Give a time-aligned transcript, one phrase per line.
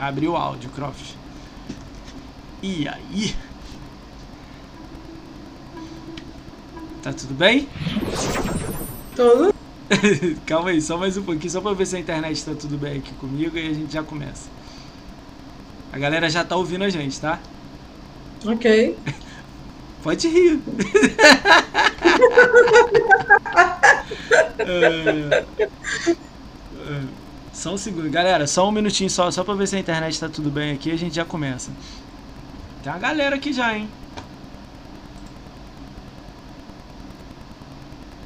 [0.00, 1.14] Abriu o áudio, Croft.
[2.62, 3.36] E aí?
[7.02, 7.68] Tá tudo bem?
[9.14, 9.54] Tudo.
[10.46, 12.98] Calma aí, só mais um pouquinho, só pra ver se a internet tá tudo bem
[12.98, 14.48] aqui comigo e a gente já começa.
[15.92, 17.38] A galera já tá ouvindo a gente, tá?
[18.46, 18.96] Ok.
[20.02, 20.60] Pode rir.
[24.62, 25.44] É,
[27.60, 28.08] só um segundo.
[28.08, 30.90] Galera, só um minutinho só, só pra ver se a internet tá tudo bem aqui
[30.90, 31.70] a gente já começa.
[32.82, 33.86] Tem uma galera aqui já, hein?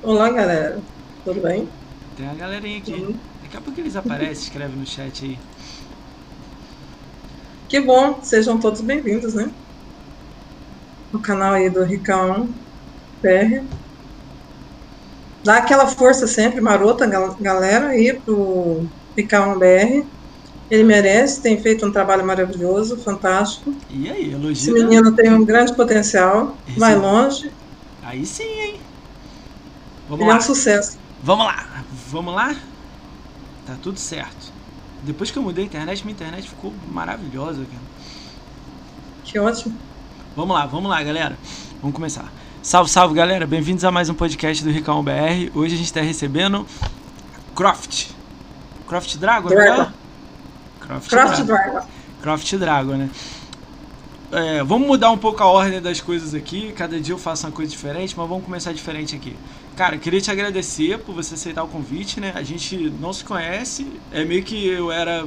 [0.04, 0.80] Olá, galera.
[1.24, 1.68] Tudo bem?
[2.16, 2.92] Tem uma galerinha aqui.
[2.92, 3.18] Uhum.
[3.42, 5.38] Daqui a pouco eles aparecem, escreve no chat aí.
[7.68, 8.22] Que bom.
[8.22, 9.50] Sejam todos bem-vindos, né?
[11.12, 12.54] No canal aí do Ricão
[13.20, 13.66] PR.
[15.44, 20.04] Dá aquela força sempre, marota, gal- galera, aí pro Ricão BR.
[20.70, 23.74] Ele merece, tem feito um trabalho maravilhoso, fantástico.
[23.90, 24.74] E aí, Esse elogio.
[24.74, 24.80] né?
[24.80, 27.50] menino tem um grande potencial, Esse- vai longe,
[28.02, 28.80] Aí sim, hein?
[30.08, 30.38] Vamos ele é lá.
[30.38, 30.98] um sucesso.
[31.22, 31.66] Vamos lá.
[32.10, 32.54] Vamos lá?
[33.66, 34.52] Tá tudo certo.
[35.02, 37.82] Depois que eu mudei a internet, minha internet ficou maravilhosa, cara.
[39.24, 39.74] Que ótimo.
[40.36, 41.38] Vamos lá, vamos lá, galera.
[41.80, 42.30] Vamos começar.
[42.62, 43.46] Salve, salve, galera.
[43.46, 45.50] Bem-vindos a mais um podcast do Ricão BR.
[45.54, 46.66] Hoje a gente está recebendo
[47.54, 48.08] Croft.
[48.86, 49.82] Croft Dragon, Dragon.
[49.82, 49.92] né?
[50.80, 51.72] Croft, Croft Dragon.
[51.72, 51.88] Dragon.
[52.22, 53.10] Croft Dragon, né?
[54.32, 56.72] É, vamos mudar um pouco a ordem das coisas aqui.
[56.72, 59.36] Cada dia eu faço uma coisa diferente, mas vamos começar diferente aqui.
[59.76, 62.32] Cara, queria te agradecer por você aceitar o convite, né?
[62.34, 63.86] A gente não se conhece.
[64.12, 65.26] É meio que eu era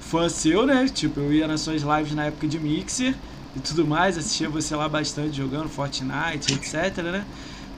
[0.00, 0.88] fã seu, né?
[0.92, 3.14] Tipo, eu ia nas suas lives na época de Mixer
[3.56, 7.24] e tudo mais, assistia você lá bastante jogando Fortnite, etc, né?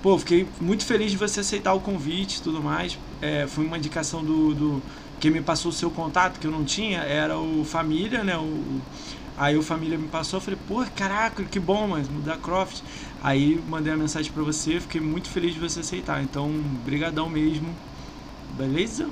[0.02, 2.98] Pô, fiquei muito feliz de você aceitar o convite e tudo mais.
[3.20, 4.82] É, foi uma indicação do, do.
[5.20, 8.36] Quem me passou o seu contato, que eu não tinha, era o Família, né?
[8.38, 8.82] O,
[9.36, 12.82] aí o Família me passou, eu falei, pô, caraca, que bom, mas mudar Croft.
[13.20, 16.22] Aí mandei a mensagem pra você, fiquei muito feliz de você aceitar.
[16.22, 16.50] Então,
[16.82, 17.78] brigadão mesmo.
[18.48, 19.10] Beleza?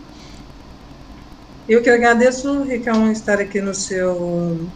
[1.69, 4.73] Eu que agradeço, Ricão, estar aqui no seu,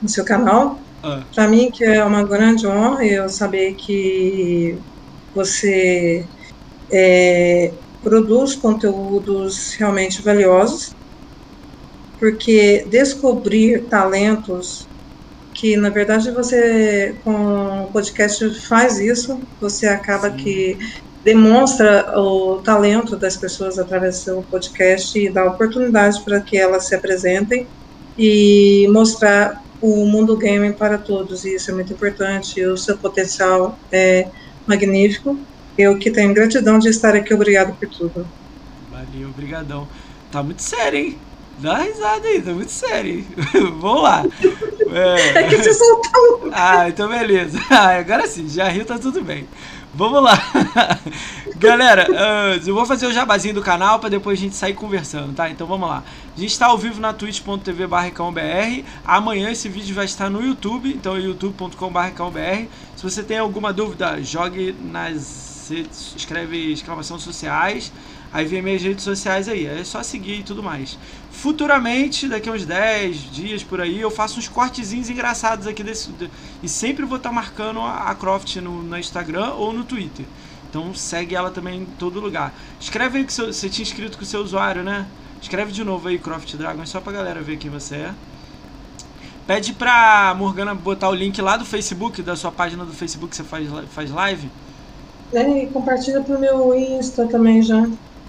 [0.00, 0.86] no seu canal.
[1.02, 4.82] Ah, Para mim, que é uma grande honra eu saber que
[5.34, 6.28] você
[6.92, 7.70] é,
[8.02, 10.94] produz conteúdos realmente valiosos,
[12.18, 14.88] porque descobrir talentos
[15.54, 20.36] que, na verdade, você, com o podcast, faz isso, você acaba Sim.
[20.36, 20.78] que
[21.24, 26.88] demonstra o talento das pessoas através do seu podcast e dá oportunidade para que elas
[26.88, 27.66] se apresentem
[28.16, 33.76] e mostrar o mundo gaming para todos, e isso é muito importante, o seu potencial
[33.90, 34.30] é
[34.66, 35.44] magnífico.
[35.76, 38.26] Eu que tenho gratidão de estar aqui, obrigado por tudo.
[38.90, 39.88] valeu, brigadão.
[40.30, 41.18] Tá muito sério, hein?
[41.58, 43.26] Dá uma risada aí, tá muito sério, hein?
[43.80, 44.24] Vamos lá.
[44.90, 45.38] É.
[45.38, 46.50] É que você soltou.
[46.52, 47.58] Ah, então beleza.
[47.70, 49.46] Ah, agora sim, já riu, tá tudo bem.
[49.94, 50.38] Vamos lá.
[51.56, 55.34] Galera, ah, eu vou fazer o jabazinho do canal pra depois a gente sair conversando,
[55.34, 55.50] tá?
[55.50, 56.02] Então vamos lá.
[56.36, 58.10] A gente tá ao vivo na twitch.tv barra
[59.04, 62.12] Amanhã esse vídeo vai estar no YouTube, então é youtube.com barra
[62.96, 67.92] Se você tem alguma dúvida, jogue nas redes, escreve exclamação sociais,
[68.32, 70.98] aí vem minhas redes sociais aí, é só seguir e tudo mais.
[71.30, 76.10] Futuramente, daqui a uns 10 dias por aí, eu faço uns cortezinhos engraçados aqui desse.
[76.12, 76.30] de-
[76.62, 80.26] e sempre vou estar marcando a, Croft no, no Instagram ou no Twitter.
[80.68, 82.54] Então segue ela também em todo lugar.
[82.80, 85.06] Escreve aí que seu, você tinha inscrito com o seu usuário, né?
[85.40, 88.14] Escreve de novo aí, Croft Dragon, só pra galera ver quem você é.
[89.46, 93.36] Pede pra Morgana botar o link lá do Facebook, da sua página do Facebook que
[93.36, 94.48] você faz, faz live.
[95.34, 97.82] É, e compartilha pro meu Insta também já.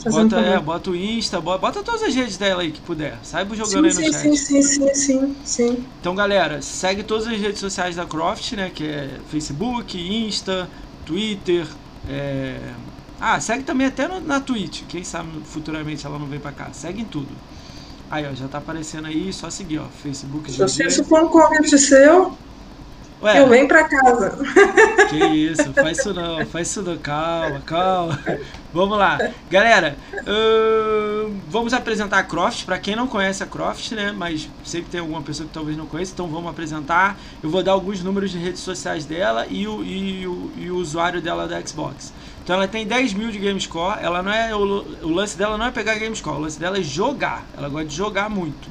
[0.06, 3.24] Bota, é, bota o Insta, bota, bota todas as redes dela aí que puder.
[3.26, 4.32] Saiba jogando Sim, aí no sim, chat.
[4.36, 5.94] sim, sim, sim, sim, sim.
[6.00, 8.70] Então, galera, segue todas as redes sociais da Croft, né?
[8.70, 10.70] Que é Facebook, Insta,
[11.06, 11.68] Twitter.
[12.06, 12.76] é,
[13.20, 14.86] Ah, segue também até no- na Twitch.
[14.86, 16.74] Quem sabe futuramente ela não vem pra cá.
[16.74, 17.42] Segue em tudo.
[18.10, 19.90] Aí, ó, já tá aparecendo aí, só seguir, ó.
[19.90, 22.40] Facebook Se se for um convite seu,
[23.24, 24.38] Ué, eu venho pra casa.
[25.10, 28.20] que isso, faz isso não, faz isso não, calma, calma.
[28.74, 29.18] Vamos lá.
[29.50, 29.96] Galera,
[31.48, 35.22] vamos apresentar a Croft, pra quem não conhece a Croft, né, mas sempre tem alguma
[35.22, 37.18] pessoa que talvez não conheça, então vamos apresentar.
[37.42, 40.76] Eu vou dar alguns números de redes sociais dela e o, e o, e o
[40.76, 42.12] usuário dela da Xbox.
[42.44, 44.60] Então ela tem 10 mil de game score, ela não é, o,
[45.04, 47.88] o lance dela não é pegar game score, o lance dela é jogar, ela gosta
[47.88, 48.70] de jogar muito.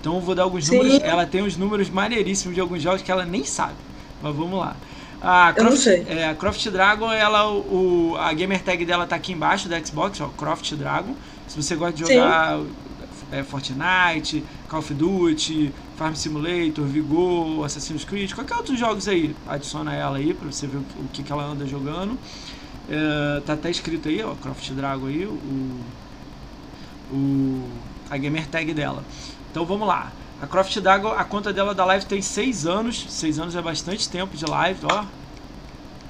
[0.00, 0.78] Então eu vou dar alguns Sim.
[0.78, 3.89] números, ela tem uns números maneiríssimos de alguns jogos que ela nem sabe.
[4.20, 4.76] Mas vamos lá.
[5.20, 6.06] A Eu não Croft, sei.
[6.06, 10.20] é, a Croft Dragon, ela, o, a gamer tag dela tá aqui embaixo da Xbox,
[10.20, 11.14] ó, Croft Dragon.
[11.46, 12.60] Se você gosta de jogar
[13.30, 19.36] é, Fortnite, Call of Duty, Farm Simulator, Vigor, Assassin's Creed, qualquer outros jogos aí.
[19.46, 22.18] Adiciona ela aí pra você ver o, o que, que ela anda jogando.
[22.88, 25.84] É, tá até escrito aí, ó, Croft Dragon aí, o,
[27.10, 29.04] o, a gamer tag dela.
[29.50, 30.12] Então vamos lá.
[30.40, 33.06] A Croft Dragon, a conta dela da live tem 6 anos.
[33.10, 35.06] 6 anos é bastante tempo de live, ó.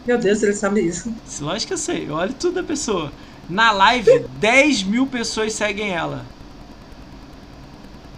[0.06, 1.14] Meu Deus, ele sabe isso.
[1.40, 3.12] Lógico que eu sei, olha tudo da pessoa.
[3.48, 6.34] Na live, 10 mil pessoas seguem ela.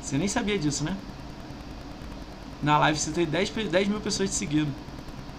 [0.00, 0.98] Você nem sabia disso, né?
[2.60, 4.74] Na live você tem 10, 10 mil pessoas te seguindo.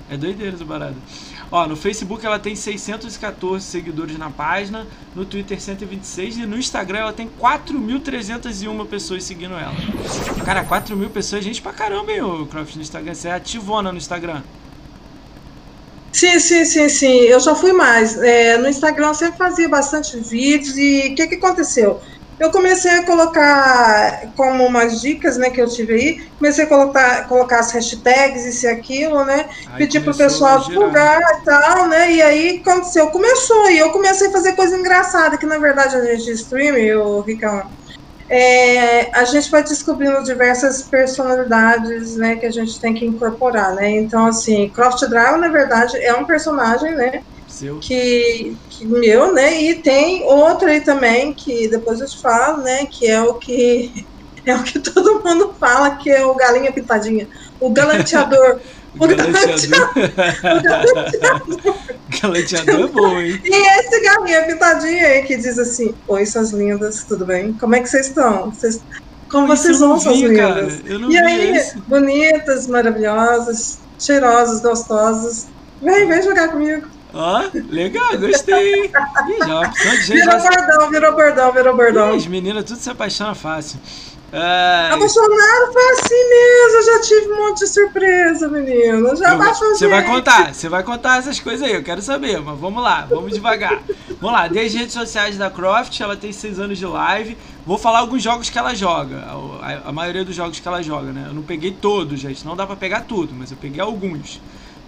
[0.07, 1.03] É doideira essa parada.
[1.53, 6.97] Ó, no Facebook ela tem 614 seguidores na página, no Twitter 126 e no Instagram
[6.97, 9.75] ela tem 4.301 pessoas seguindo ela.
[10.43, 13.13] Cara, 4 mil pessoas é gente pra caramba, hein, o Croft no Instagram.
[13.13, 14.41] Você é ativona no Instagram.
[16.11, 17.19] Sim, sim, sim, sim.
[17.19, 18.17] Eu já fui mais.
[18.17, 22.01] É, no Instagram eu sempre fazia bastante vídeos e o que, que aconteceu?
[22.39, 27.27] Eu comecei a colocar como umas dicas, né, que eu tive aí, comecei a colocar,
[27.27, 32.11] colocar as hashtags, isso e aquilo, né, aí pedir pro pessoal divulgar e tal, né,
[32.11, 36.03] e aí aconteceu, começou, e eu comecei a fazer coisa engraçada, que na verdade a
[36.03, 37.63] gente stream, o Ricão,
[38.27, 43.89] é, a gente vai descobrindo diversas personalidades, né, que a gente tem que incorporar, né,
[43.91, 47.21] então assim, Croft Dragon, na verdade, é um personagem, né,
[47.53, 47.79] seu.
[47.79, 49.61] Que, que meu, né?
[49.61, 52.85] E tem outro aí também, que depois eu te falo, né?
[52.85, 54.05] Que é o que
[54.45, 57.27] é o que todo mundo fala, que é o galinha pitadinha.
[57.59, 58.59] O galanteador.
[58.99, 59.89] o galanteador.
[62.09, 62.81] o galanteador.
[62.81, 63.41] é bom, hein?
[63.43, 67.53] E esse galinha pitadinha aí que diz assim: Oi, suas lindas, tudo bem?
[67.53, 68.51] Como é que vocês estão?
[68.51, 68.81] Vocês,
[69.29, 70.81] como Pô, vocês vão, suas lindas?
[70.85, 71.77] e aí, esse.
[71.81, 75.47] bonitas, maravilhosas, cheirosas, gostosas.
[75.81, 76.87] Vem, vem jogar comigo.
[77.13, 78.85] Ó, legal, gostei.
[78.85, 78.91] Ih,
[79.39, 80.19] já uma opção de gente.
[80.19, 80.49] Virou já...
[80.49, 82.13] bordão, virou bordão, virou bordão.
[82.13, 83.79] Ih, as meninas tudo se apaixonam fácil.
[84.31, 84.89] É...
[84.91, 89.15] Apaixonado foi assim mesmo, eu já tive um monte de surpresa, menino.
[89.15, 89.75] já apaixonei.
[89.75, 93.05] Você vai contar, você vai contar essas coisas aí, eu quero saber, mas vamos lá,
[93.07, 93.83] vamos devagar.
[94.19, 97.37] vamos lá, desde redes sociais da Croft, ela tem 6 anos de live.
[97.63, 100.81] Vou falar alguns jogos que ela joga, a, a, a maioria dos jogos que ela
[100.81, 101.25] joga, né?
[101.27, 104.41] Eu não peguei todos, gente, não dá pra pegar tudo, mas eu peguei alguns.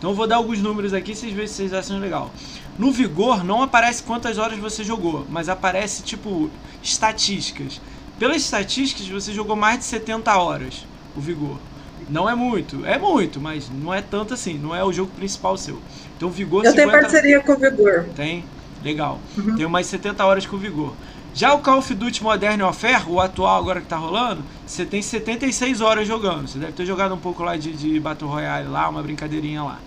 [0.05, 2.29] Então eu vou dar alguns números aqui, vocês veem se vocês acham legal.
[2.77, 6.47] No Vigor não aparece quantas horas você jogou, mas aparece tipo
[6.83, 7.81] estatísticas.
[8.19, 10.85] Pelas estatísticas você jogou mais de 70 horas
[11.17, 11.57] o Vigor.
[12.07, 15.57] Não é muito, é muito, mas não é tanto assim, não é o jogo principal
[15.57, 15.81] seu.
[16.15, 16.75] Então Vigor Eu 50...
[16.75, 18.05] tenho parceria com o Vigor.
[18.15, 18.45] Tem?
[18.83, 19.19] Legal.
[19.35, 19.55] Uhum.
[19.55, 20.93] Tenho mais 70 horas com o Vigor.
[21.33, 25.01] Já o Call of Duty Modern Warfare, o atual agora que tá rolando, você tem
[25.01, 26.47] 76 horas jogando.
[26.47, 29.79] Você deve ter jogado um pouco lá de, de Battle Royale lá, uma brincadeirinha lá.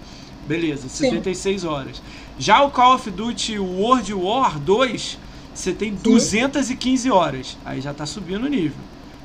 [0.48, 1.66] Beleza, 76 Sim.
[1.66, 2.02] horas.
[2.38, 5.18] Já o Call of Duty World War 2,
[5.54, 7.58] você tem 215 horas.
[7.66, 8.78] Aí já tá subindo o nível.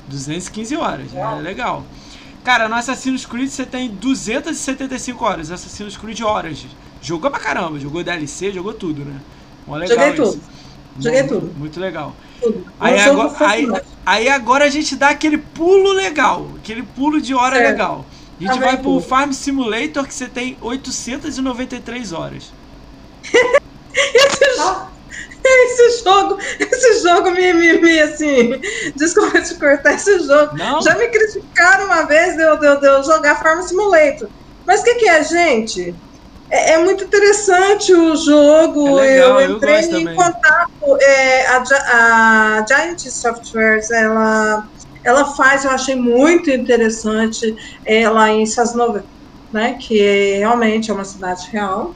[0.08, 1.82] 215 horas, é legal.
[2.44, 5.50] Cara, no Assassin's Creed você tem 275 horas.
[5.50, 6.66] Assassin's Creed horas.
[7.00, 9.18] Jogou pra caramba, jogou DLC, jogou tudo, né?
[9.66, 10.32] legal Joguei isso.
[10.32, 10.42] tudo.
[11.00, 11.58] Joguei muito, tudo.
[11.58, 12.14] Muito legal.
[12.42, 12.66] Tudo.
[12.78, 13.66] Aí agora, aí,
[14.04, 17.70] aí agora a gente dá aquele pulo legal, aquele pulo de hora é.
[17.70, 18.04] legal.
[18.40, 22.52] A gente vai pro Farm Simulator que você tem 893 horas.
[23.94, 24.90] esse, jogo,
[25.44, 28.60] esse jogo, esse jogo me, me, me assim,
[28.96, 30.56] desculpa te cortar esse jogo.
[30.56, 30.82] Não?
[30.82, 34.28] Já me criticaram uma vez de eu, de, de eu jogar Farm Simulator.
[34.66, 35.94] Mas o que, que é, gente?
[36.50, 38.98] É, é, muito interessante o jogo.
[38.98, 40.98] É legal, eu entrei eu em contato.
[41.00, 41.62] É, a,
[41.92, 44.66] a Giant Softwares, ela,
[45.04, 49.04] ela faz, eu achei muito interessante ela em Sasnova,
[49.52, 49.74] né?
[49.74, 51.94] Que realmente é uma cidade real.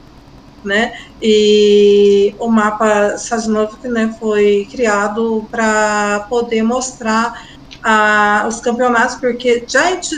[0.63, 0.93] Né?
[1.21, 7.47] E o mapa Sasnovik né, foi criado para poder mostrar
[7.81, 10.09] a, os campeonatos, porque Giant,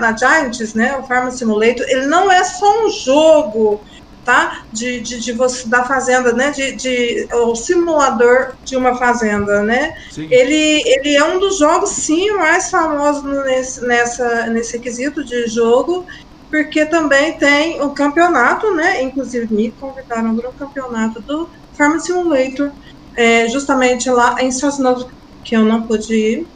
[0.00, 3.80] na Giants, né, o Farm Simulator, ele não é só um jogo
[4.24, 4.64] tá?
[4.72, 6.50] De, de, de você da fazenda, né?
[6.50, 9.92] De, de o simulador de uma fazenda, né?
[10.10, 10.28] Sim.
[10.30, 16.06] Ele, ele é um dos jogos sim mais famosos nesse, nessa nesse quesito de jogo,
[16.50, 19.02] porque também tem o campeonato, né?
[19.02, 22.72] Inclusive me convidaram para o campeonato do Farm Simulator,
[23.16, 25.10] é, justamente lá em Sosnovo,
[25.44, 26.46] que eu não pude ir,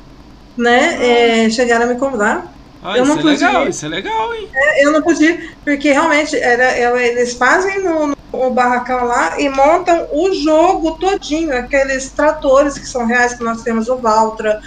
[0.57, 1.45] né?
[1.47, 2.54] É, chegaram a me convidar.
[2.85, 4.47] Ah, eu não isso é legal, isso é legal, hein?
[4.55, 10.07] É, eu não podia, porque realmente era, eles fazem no, no, barracão lá e montam
[10.13, 14.61] o jogo todinho, aqueles tratores que são reais que nós temos, o Valtra,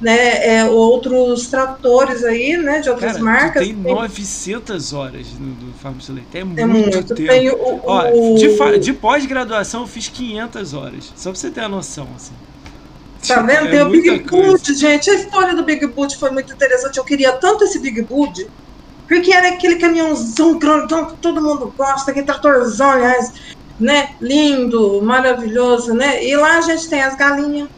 [0.00, 3.66] né, é, outros tratores aí, né, de outras Cara, marcas.
[3.66, 7.28] Tem 900 horas no, no Farm Simulator, é muito, é muito tempo.
[7.28, 8.04] Tem o, Ó,
[8.36, 12.34] De, de pós-graduação eu fiz 500 horas, só pra você ter a noção, assim.
[13.26, 13.68] Tá vendo?
[13.68, 14.18] É Tem o Big.
[14.28, 15.10] Boot, gente.
[15.10, 16.98] A história do Big Boot foi muito interessante.
[16.98, 18.46] Eu queria tanto esse Big Boot,
[19.08, 23.32] porque era aquele caminhãozão grandão que todo mundo gosta, aquele tratorzão, aliás,
[23.78, 24.10] né?
[24.20, 26.24] Lindo, maravilhoso, né?
[26.24, 27.68] E lá a gente tem as galinhas,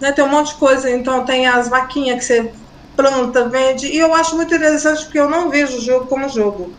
[0.00, 0.12] né?
[0.12, 0.90] Tem um monte de coisa.
[0.90, 2.52] Então tem as vaquinhas que você
[2.96, 3.86] planta, vende.
[3.86, 6.72] E eu acho muito interessante porque eu não vejo o jogo como jogo.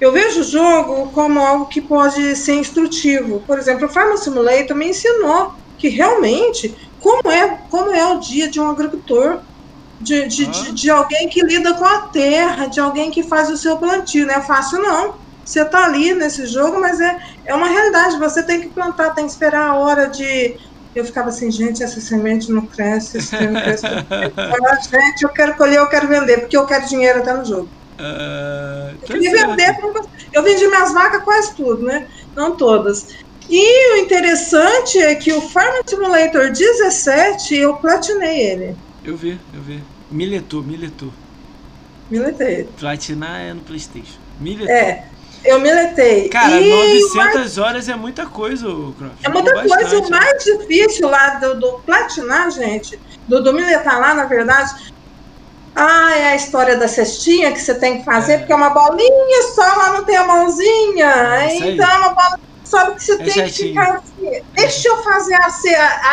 [0.00, 3.40] Eu vejo o jogo como algo que pode ser instrutivo.
[3.46, 8.48] Por exemplo, o Farm Simulator me ensinou que realmente como é, como é o dia
[8.50, 9.40] de um agricultor,
[10.00, 10.50] de, de, Ah.
[10.50, 14.26] de, de alguém que lida com a terra, de alguém que faz o seu plantio.
[14.26, 15.14] Não é fácil, não.
[15.44, 17.16] Você tá ali nesse jogo, mas é,
[17.46, 18.18] é uma realidade.
[18.18, 20.56] Você tem que plantar, tem que esperar a hora de.
[20.94, 23.86] Eu ficava assim, gente, essa semente não cresce, trem não cresce.
[24.36, 27.70] Ah, gente, eu quero colher, eu quero vender, porque eu quero dinheiro até no jogo.
[27.98, 29.74] Ah, Eu queria vender,
[30.32, 32.06] eu vendi minhas vacas quase tudo, né?
[32.36, 33.04] Não todas.
[33.48, 38.76] E o interessante é que o Farm Simulator 17 eu platinei ele.
[39.04, 39.82] Eu vi, eu vi.
[40.10, 41.12] Miletou, miletou.
[42.10, 42.68] Miletei.
[42.78, 44.18] Platinar é no Playstation.
[44.38, 44.74] Miletou.
[44.74, 45.06] É,
[45.44, 46.28] eu miletei.
[46.28, 49.14] Cara, e 900 horas é muita coisa, Croft.
[49.22, 49.98] É muita Jogou coisa.
[49.98, 50.10] O bastante.
[50.10, 54.92] mais difícil lá do, do platinar, gente, do, do miletar lá, na verdade.
[55.74, 58.38] Ah, é a história da cestinha que você tem que fazer, É.
[58.38, 61.06] porque é uma bolinha só, lá não tem a mãozinha.
[61.06, 62.38] É então é uma bola.
[62.72, 63.68] Sabe que você tem que chatinho.
[63.68, 64.30] ficar assim.
[64.56, 65.46] Deixa eu fazer a,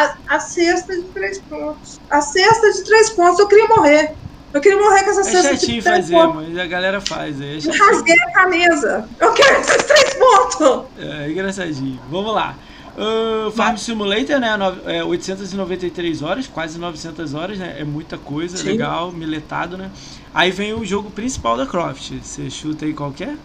[0.03, 1.99] a, a, cesta de três pontos.
[2.11, 4.09] A cesta de três pontos, eu queria morrer.
[4.53, 6.35] Eu queria morrer com essa É cesta de três fazer, pontos.
[6.35, 7.39] mas a galera faz.
[7.39, 7.85] É, chatinho.
[7.85, 9.09] rasguei a camisa.
[9.21, 10.91] Eu quero esses três pontos.
[10.97, 12.01] é engraçadinho.
[12.07, 12.59] Vamos lá.
[12.97, 14.57] Ah, Farm Simulator, né?
[14.57, 17.79] no- é, 893 horas, quase 900 horas, né?
[17.79, 18.65] É muita coisa, Sim.
[18.65, 19.91] legal, miletado, né?
[20.33, 22.11] Aí vem o jogo principal da Croft.
[22.21, 23.37] Você chuta aí qualquer?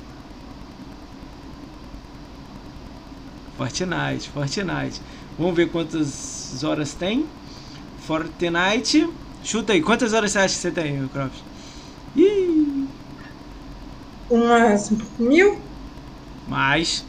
[3.54, 5.02] Fortnite, Fortnite.
[5.36, 7.32] Vamos ver quantas horas tem.
[7.96, 9.08] Fortnite.
[9.42, 11.44] Chuta aí, quantas horas você acha que você tem, Croft?
[12.14, 12.88] Ih,
[14.28, 15.64] Umas mil,
[16.46, 17.04] mais.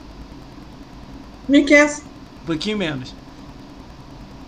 [1.48, 2.04] mil e quinhentos,
[2.42, 3.18] Um pouquinho menos.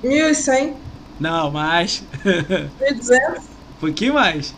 [0.02, 0.82] mil e cem,
[1.20, 2.04] Não, mais.
[2.80, 4.58] mil e duzentos, um pouquinho mais.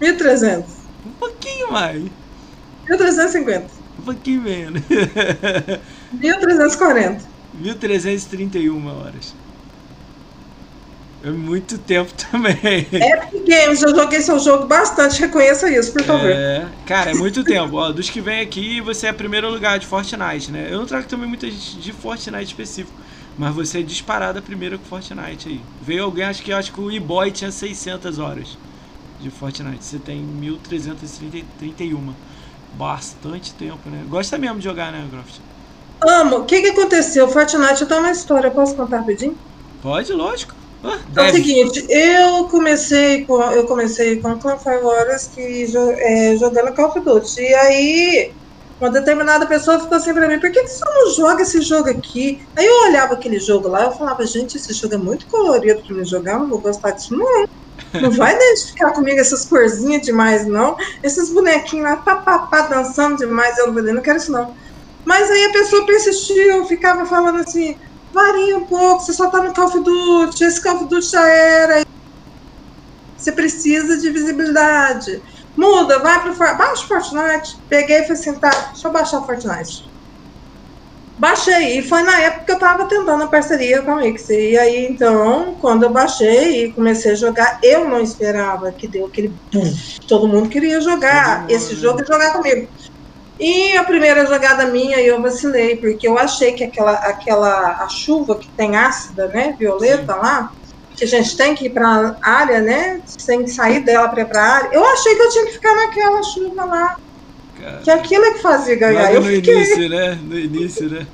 [0.00, 2.12] mil e trezentos, Um pouquinho mais.
[2.88, 4.82] mil trezentos e cinquenta, Um pouquinho menos.
[6.12, 7.24] mil trezentos e quarenta.
[7.54, 9.34] 1331 horas.
[11.24, 12.86] É muito tempo também.
[12.92, 16.30] Epic Games, eu joguei seu jogo bastante, reconheça isso, por favor.
[16.30, 17.76] É, cara, é muito tempo.
[17.76, 20.68] Ó, dos que vem aqui, você é primeiro lugar de Fortnite, né?
[20.70, 22.96] Eu não trago também muita gente de Fortnite específico.
[23.36, 25.60] Mas você é disparada primeiro com Fortnite aí.
[25.82, 28.56] Veio alguém, acho que acho que o E-Boy tinha 600 horas
[29.20, 29.84] de Fortnite.
[29.84, 32.14] Você tem 1331.
[32.70, 34.04] Bastante tempo, né?
[34.04, 35.40] Gosta mesmo de jogar, né, Croft?
[36.08, 36.38] Amo.
[36.38, 37.28] O que, que aconteceu?
[37.28, 39.40] Fortnite, eu tenho uma história, posso contar rapidinho?
[39.80, 40.54] Pode, lógico.
[40.82, 45.66] Ah, É o seguinte, eu comecei com eu comecei com Clan Five Horas que
[46.00, 47.40] é, jogando Call of Duty.
[47.40, 48.32] E aí,
[48.80, 51.88] uma determinada pessoa ficou assim pra mim, por que, que você não joga esse jogo
[51.90, 52.38] aqui?
[52.56, 55.96] Aí eu olhava aquele jogo lá, eu falava, gente, esse jogo é muito colorido pra
[55.96, 57.44] me jogar, eu não vou gostar disso, não.
[57.94, 60.76] Não vai identificar comigo essas corzinhas demais, não.
[61.02, 64.54] Esses bonequinhos lá, papapá, dançando demais, eu não quero isso não.
[65.04, 67.74] Mas aí a pessoa persistiu, ficava falando assim,
[68.12, 71.26] varia um pouco, você só tá no Call of Duty, esse Call of Duty já
[71.28, 71.82] era.
[73.16, 75.22] Você precisa de visibilidade.
[75.56, 77.48] Muda, vai pro For- baixa o Fortnite.
[77.68, 79.87] Peguei e falei assim, tá, deixa eu baixar o Fortnite.
[81.18, 84.28] Baixei, e foi na época que eu tava tentando a parceria com a Mix.
[84.28, 89.06] E aí, então, quando eu baixei e comecei a jogar, eu não esperava que deu
[89.06, 89.68] aquele boom.
[90.06, 92.68] Todo mundo queria jogar mundo, esse jogo e jogar comigo.
[93.36, 98.38] E a primeira jogada minha eu vacilei, porque eu achei que aquela, aquela a chuva
[98.38, 100.48] que tem ácida, né, violeta lá,
[100.96, 104.28] que a gente tem que ir para área, né, tem que sair dela para ir
[104.28, 104.70] para área.
[104.72, 106.96] Eu achei que eu tinha que ficar naquela chuva lá,
[107.84, 109.02] que aquilo é que fazia ganhar.
[109.02, 109.54] logo Eu no fiquei.
[109.54, 110.18] início, né?
[110.22, 111.06] No início, né?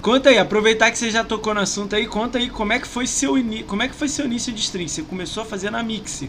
[0.00, 2.86] Conta aí, aproveitar que você já tocou no assunto aí, conta aí como é que
[2.86, 3.64] foi seu ini...
[3.64, 4.86] como é que foi seu início de stream.
[4.88, 6.28] Você começou a fazer na Mixer.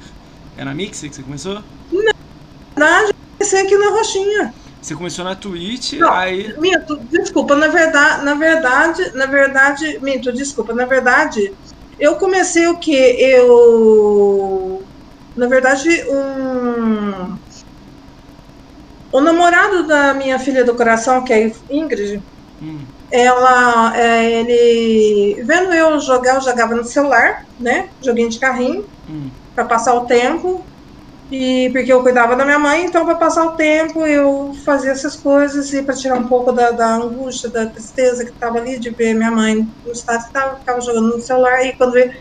[0.58, 1.64] É na Mixer que você começou?
[1.94, 2.04] Na
[2.76, 4.54] verdade, eu comecei aqui na roxinha.
[4.82, 6.12] Você começou na Twitch, Não.
[6.12, 6.56] aí.
[6.58, 11.54] Minto, desculpa, na verdade, na verdade, na verdade, minto, desculpa, na verdade,
[12.00, 12.96] eu comecei o que?
[12.96, 14.82] Eu,
[15.36, 17.38] na verdade, um,
[19.12, 22.22] o namorado da minha filha do coração, que é Ingrid,
[22.62, 22.80] Hum,
[23.12, 29.30] ela, é, ele, vendo eu jogar, eu jogava no celular, né, joguinho de carrinho, hum.
[29.56, 30.64] para passar o tempo.
[31.32, 35.16] E porque eu cuidava da minha mãe, então para passar o tempo eu fazia essas
[35.16, 38.90] coisas e para tirar um pouco da, da angústia, da tristeza que estava ali de
[38.90, 42.12] ver minha mãe no estado que tava, ficava jogando no celular e quando eu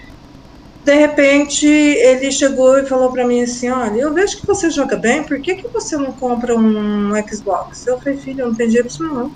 [0.88, 4.96] de repente ele chegou e falou para mim assim, olha, eu vejo que você joga
[4.96, 7.86] bem, por que, que você não compra um Xbox?
[7.86, 9.30] Eu falei, filho, eu não tem dinheiro pra isso não.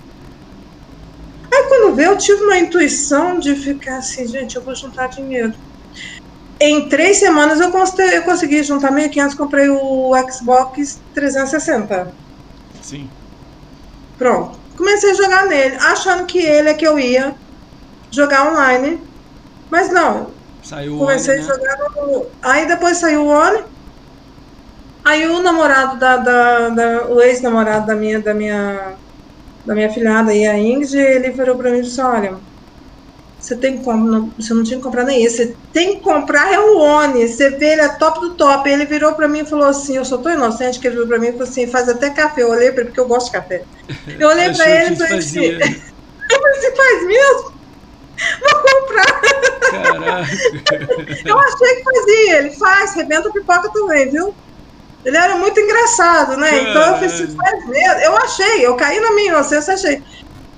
[1.53, 5.53] Aí quando veio, eu tive uma intuição de ficar assim, gente, eu vou juntar dinheiro.
[6.59, 12.15] Em três semanas eu consegui, eu consegui juntar 1.500, comprei o Xbox 360.
[12.81, 13.07] Sim.
[14.17, 14.59] Pronto.
[14.75, 17.35] Comecei a jogar nele, achando que ele é que eu ia
[18.11, 18.99] jogar online.
[19.69, 20.42] Mas não.
[20.63, 22.31] Saiu Comecei a jogar no.
[22.43, 23.65] Aí depois saiu o One.
[25.05, 26.17] Aí o namorado da.
[26.17, 28.97] da, da o ex-namorado da minha, da minha.
[29.65, 32.37] Da minha filhada aí, a Ingrid, ele virou pra mim e disse, olha,
[33.43, 36.53] você tem que comprar, você não tinha que comprar nem esse, você tem que comprar
[36.53, 38.69] é o One, você vê, ele é top do top.
[38.69, 41.19] Ele virou pra mim e falou assim, eu sou tão inocente que ele virou pra
[41.19, 42.41] mim e falou assim, faz até café.
[42.41, 43.65] Eu olhei pra ele, porque eu gosto de café.
[44.19, 45.41] Eu olhei pra ele e falei assim,
[46.29, 47.52] você faz mesmo?
[48.41, 49.21] Vou comprar.
[49.71, 50.31] Caraca.
[51.25, 54.35] Eu achei que fazia, ele faz, rebenta pipoca também, viu?
[55.03, 56.61] Ele era muito engraçado, né?
[56.61, 57.99] Então eu falei assim, faz mesmo.
[58.01, 60.01] Eu achei, eu caí na minha inocência, achei.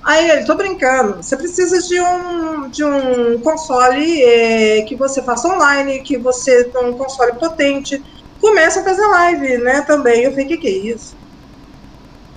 [0.06, 5.48] Aí ele, tô brincando, você precisa de um, de um console é, que você faça
[5.48, 8.00] online, que você tenha um console potente.
[8.38, 10.22] Começa a fazer live, né, também.
[10.22, 11.16] Eu falei, o que que é isso?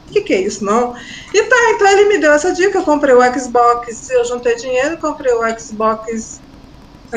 [0.09, 0.93] O que que é isso, não?
[1.33, 4.99] E tá, então ele me deu essa dica, eu comprei o Xbox, eu juntei dinheiro,
[4.99, 6.41] comprei o Xbox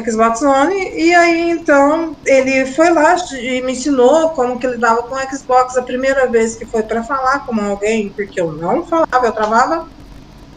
[0.01, 5.03] Xbox One, e aí então ele foi lá e me ensinou como que ele dava
[5.03, 8.87] com o Xbox a primeira vez que foi para falar com alguém, porque eu não
[8.87, 9.87] falava, eu travava,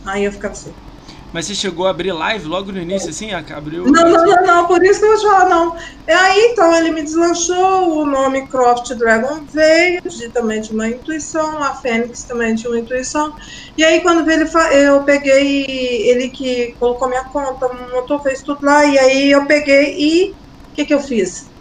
[0.08, 0.74] aí eu ficava assim.
[1.36, 3.34] Mas você chegou a abrir live logo no início, assim?
[3.34, 3.84] Abriu.
[3.88, 5.74] Não, não, não, não, por isso que eu vou te falar, não.
[6.08, 10.88] E aí, então, ele me deslanchou, o nome Croft Dragon veio, de, também de uma
[10.88, 13.34] intuição, a Fênix também tinha uma intuição.
[13.78, 14.50] E aí, quando veio, ele,
[14.88, 15.66] eu peguei,
[16.10, 20.36] ele que colocou minha conta, montou, fez tudo lá, e aí eu peguei e o
[20.74, 21.52] que, que eu fiz?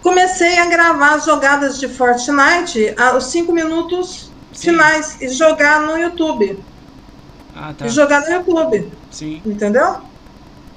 [0.00, 4.70] Comecei a gravar as jogadas de Fortnite, a- os cinco minutos Sim.
[4.70, 6.64] finais, e jogar no YouTube.
[7.60, 7.86] Ah, tá.
[7.86, 8.92] E jogar no YouTube.
[9.10, 9.42] Sim.
[9.44, 9.96] Entendeu?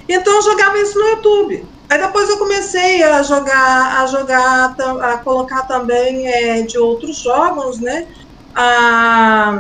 [0.10, 1.64] Então eu jogava isso no YouTube.
[1.88, 7.80] Aí depois eu comecei a jogar, a jogar, a colocar também é, de outros jogos,
[7.80, 8.08] né?
[8.56, 9.60] A,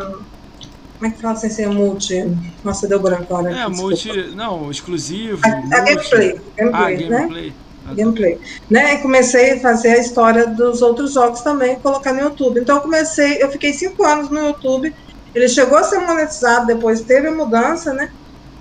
[0.97, 2.15] como é que fala sem ser multi?
[2.63, 3.49] Nossa, deu branco agora.
[3.51, 3.81] É, desculpa.
[3.81, 4.35] multi.
[4.35, 5.41] Não, exclusivo.
[5.45, 5.69] A, a multi.
[5.85, 7.17] gameplay, Ah, gameplay, né?
[7.19, 7.53] gameplay.
[7.87, 8.39] Ah, gameplay.
[8.69, 8.93] Né?
[8.95, 12.59] E comecei a fazer a história dos outros jogos também, colocar no YouTube.
[12.61, 14.93] Então eu comecei, eu fiquei cinco anos no YouTube.
[15.33, 18.07] Ele chegou a ser monetizado, depois teve a mudança, né?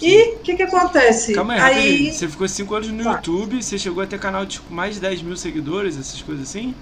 [0.01, 1.35] E o que que acontece?
[1.35, 2.13] Calma aí, aí.
[2.13, 3.13] Você ficou 5 anos no Tá.
[3.13, 6.49] YouTube, você chegou a ter canal de tipo, mais de 10 mil seguidores, essas coisas
[6.49, 6.75] assim?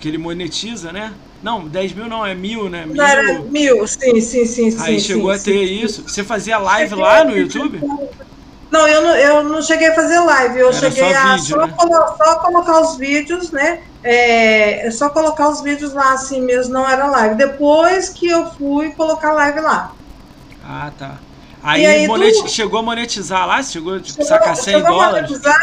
[0.00, 1.14] Que ele monetiza, né?
[1.42, 2.84] Não, 10 mil não, é mil, né?
[2.86, 2.96] Mil.
[2.96, 4.82] Não, era mil, sim, sim, sim, sim.
[4.82, 5.84] Aí chegou sim, a ter sim.
[5.84, 6.02] isso.
[6.02, 7.80] Você fazia live Cheguei lá no YouTube?
[8.70, 11.56] Não, eu não, eu não cheguei a fazer live, eu Era cheguei só a vídeo,
[11.56, 11.76] só, né?
[11.76, 13.78] colo- só colocar os vídeos, né?
[14.04, 17.36] É, só colocar os vídeos lá assim mesmo, não era live.
[17.36, 19.90] Depois que eu fui colocar live lá.
[20.60, 21.24] Ah, tá.
[21.60, 23.62] Aí, aí, tu- chegou a monetizar lá?
[23.62, 25.30] Chegou, tipo, Chegou, sacar 100 chegou a dólares?
[25.34, 25.56] monetizar,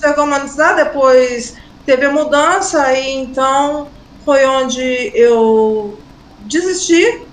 [0.00, 1.52] chegou a monetizar, depois
[1.84, 3.92] teve a mudança, e então
[4.24, 4.82] foi onde
[5.14, 6.04] eu
[6.38, 7.29] desisti.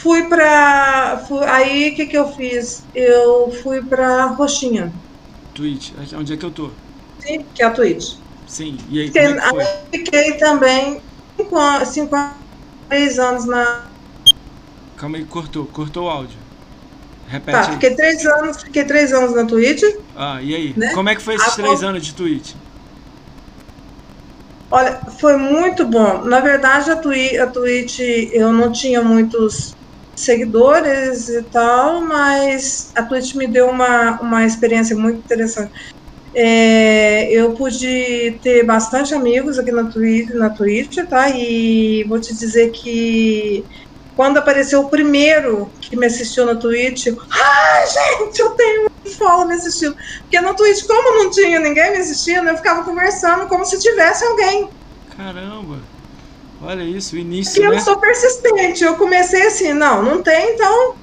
[0.00, 1.18] Fui pra.
[1.26, 2.88] fui- aí o que, que eu fiz?
[2.94, 4.94] Eu fui pra Roxinha,
[5.54, 6.74] Twitch, onde é que eu tô?
[7.20, 8.04] sim, que é a Twitch.
[8.46, 11.02] Sim, e aí Fiquei, como é aí fiquei também
[11.38, 12.38] cinco, an- cinco anos,
[12.88, 13.88] três anos na.
[14.96, 16.44] Calma aí, cortou, cortou o áudio.
[17.24, 17.80] Repete Tá, aí.
[17.80, 19.82] fiquei três anos, fiquei três anos na Twitch.
[20.14, 20.74] Ah, e aí?
[20.76, 20.88] né?
[20.90, 22.56] Como é que foi esses três anos de Twitch?
[24.70, 26.24] Olha, foi muito bom.
[26.24, 27.98] Na verdade, a, Twi a Twitch
[28.32, 29.77] eu não tinha muitos
[30.24, 35.70] seguidores e tal, mas a Twitch me deu uma, uma experiência muito interessante.
[36.34, 41.30] É, eu pude ter bastante amigos aqui na Twitch, na Twitch, tá?
[41.30, 43.66] E vou te dizer que
[44.14, 49.10] quando apareceu o primeiro que me assistiu na Twitch, eu, ah, gente, eu tenho um
[49.12, 49.94] follow me assistindo.
[50.22, 54.24] Porque na Twitch, como não tinha ninguém me assistindo, eu ficava conversando como se tivesse
[54.24, 54.68] alguém.
[55.16, 55.97] Caramba!
[56.60, 57.80] Olha isso, o E início, eu né?
[57.80, 58.84] sou persistente.
[58.84, 60.94] Eu comecei assim, não, não tem, então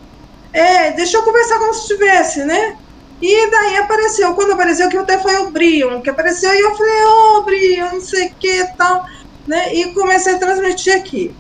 [0.54, 2.74] é, deixa eu conversar como se tivesse, né?
[3.22, 7.04] E daí apareceu, quando apareceu, que até foi o Brion, que apareceu, e eu falei,
[7.06, 9.02] ô, Brion, não sei o que tal,
[9.48, 9.74] né?
[9.76, 11.38] E comecei a transmitir aqui.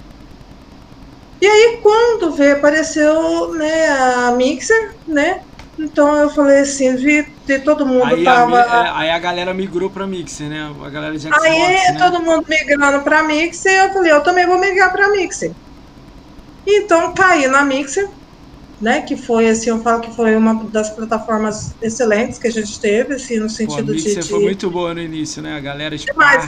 [1.41, 5.41] E aí, quando veio, apareceu, né, a Mixer, né?
[5.77, 8.47] Então eu falei assim, vi, de todo mundo Aí a, tava...
[8.47, 10.61] mi- é, aí a galera migrou pra Mixer, né?
[10.63, 11.99] A galera de Xbox, Aí né?
[11.99, 15.51] todo mundo migrando pra Mixer, eu falei, eu também vou migrar pra Mixer.
[16.67, 18.05] Então caí na Mixer,
[18.81, 19.01] né?
[19.03, 23.15] Que foi assim, eu falo que foi uma das plataformas excelentes que a gente teve,
[23.15, 24.27] assim, no sentido Pô, a de, de.
[24.27, 25.55] foi muito boa no início, né?
[25.55, 26.45] A galera Demais,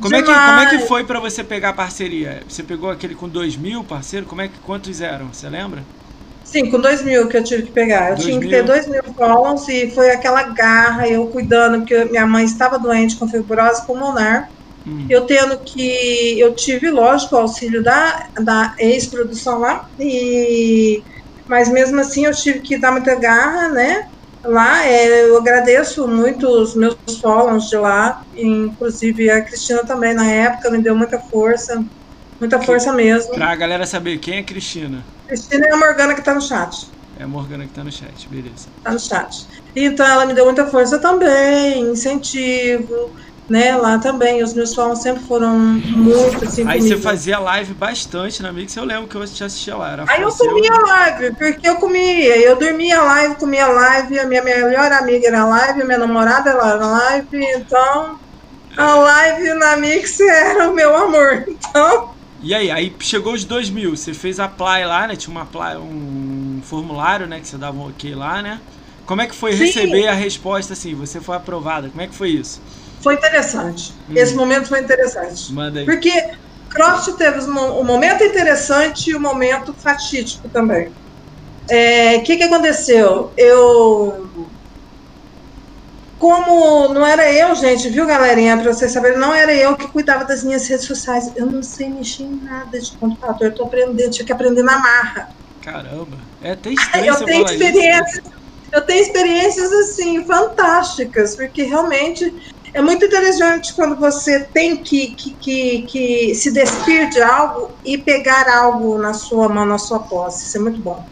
[0.00, 2.44] como é, que, como é que foi para você pegar a parceria?
[2.48, 4.26] Você pegou aquele com 2 mil parceiro?
[4.26, 5.32] Como é que quantos eram?
[5.32, 5.88] Você lembra?
[6.50, 8.10] Sim, com 2 mil que eu tive que pegar.
[8.10, 8.48] Eu tinha mil?
[8.48, 12.78] que ter 2 mil follows e foi aquela garra, eu cuidando, porque minha mãe estava
[12.78, 14.48] doente com fibrose pulmonar.
[14.86, 15.06] Hum.
[15.10, 16.40] Eu tendo que.
[16.40, 21.02] Eu tive, lógico, o auxílio da, da ex-produção lá, e,
[21.46, 24.06] mas mesmo assim eu tive que dar muita garra, né?
[24.42, 30.24] Lá, é, eu agradeço muito os meus follows de lá, inclusive a Cristina também, na
[30.30, 31.84] época, me deu muita força,
[32.40, 33.34] muita força mesmo.
[33.34, 35.04] Pra galera saber, quem é Cristina?
[35.28, 36.74] Cristina é a Morgana que tá no chat.
[37.18, 38.68] É a Morgana que tá no chat, beleza.
[38.82, 39.28] Tá no chat.
[39.76, 43.12] Então ela me deu muita força também, incentivo,
[43.48, 43.76] né?
[43.76, 46.66] Lá também, os meus fãs sempre foram muito assim.
[46.66, 46.96] Aí comigo.
[46.96, 49.92] você fazia live bastante na Mix, eu lembro que eu te assistia lá.
[49.92, 50.86] Era Aí eu comia eu...
[50.86, 55.82] live, porque eu comia, eu dormia live, comia live, a minha melhor amiga era live,
[55.82, 58.18] a minha namorada era live, então
[58.76, 61.44] a live na Mix era o meu amor.
[61.48, 62.17] Então.
[62.40, 65.16] E aí, aí chegou os dois mil, você fez a play lá, né?
[65.16, 67.40] Tinha uma play, um formulário, né?
[67.40, 68.62] Que você dava um ok lá, né?
[69.04, 69.64] Como é que foi Sim.
[69.64, 70.94] receber a resposta assim?
[70.94, 71.88] Você foi aprovada?
[71.90, 72.60] Como é que foi isso?
[73.02, 73.94] Foi interessante.
[74.08, 74.14] Hum.
[74.16, 75.52] Esse momento foi interessante.
[75.52, 75.86] Manda aí.
[75.86, 76.10] Porque
[76.70, 80.88] Croft teve um momento interessante e um momento fatídico também.
[80.88, 80.94] O
[81.70, 83.34] é, que, que aconteceu?
[83.36, 84.27] Eu.
[86.18, 88.56] Como não era eu, gente, viu, galerinha?
[88.56, 91.32] Pra vocês saberem, não era eu que cuidava das minhas redes sociais.
[91.36, 93.48] Eu não sei mexer em nada de computador.
[93.48, 95.28] Eu tô aprendendo, tinha que aprender na marra.
[95.62, 98.38] Caramba, é até estranho eu tenho experiências, isso.
[98.72, 102.34] Eu tenho experiências assim fantásticas, porque realmente
[102.74, 107.96] é muito interessante quando você tem que, que, que, que, se despir de algo e
[107.98, 110.46] pegar algo na sua mão, na sua posse.
[110.46, 111.02] Isso é muito bom.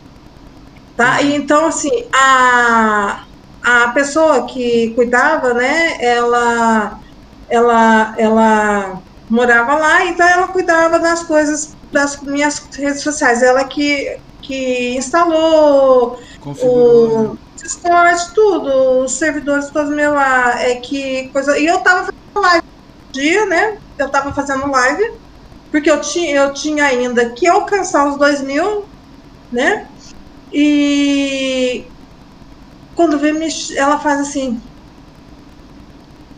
[0.97, 1.23] Tá?
[1.23, 3.27] E então, assim, a,
[3.67, 7.01] a pessoa que cuidava, né, ela,
[7.51, 13.43] ela, ela morava lá, então ela cuidava das coisas das minhas redes sociais.
[13.43, 17.33] Ela que, que instalou Configurou.
[17.33, 21.59] o Discord, tudo, os servidores todos meu lá, é que coisa.
[21.59, 22.67] E eu tava fazendo live
[23.11, 23.79] dia, né?
[23.99, 25.11] Eu tava fazendo live,
[25.73, 28.85] porque eu tinha, eu tinha ainda que alcançar os dois mil,
[29.51, 29.89] né?
[30.53, 31.85] E
[32.97, 34.59] quando vê me, ela faz assim.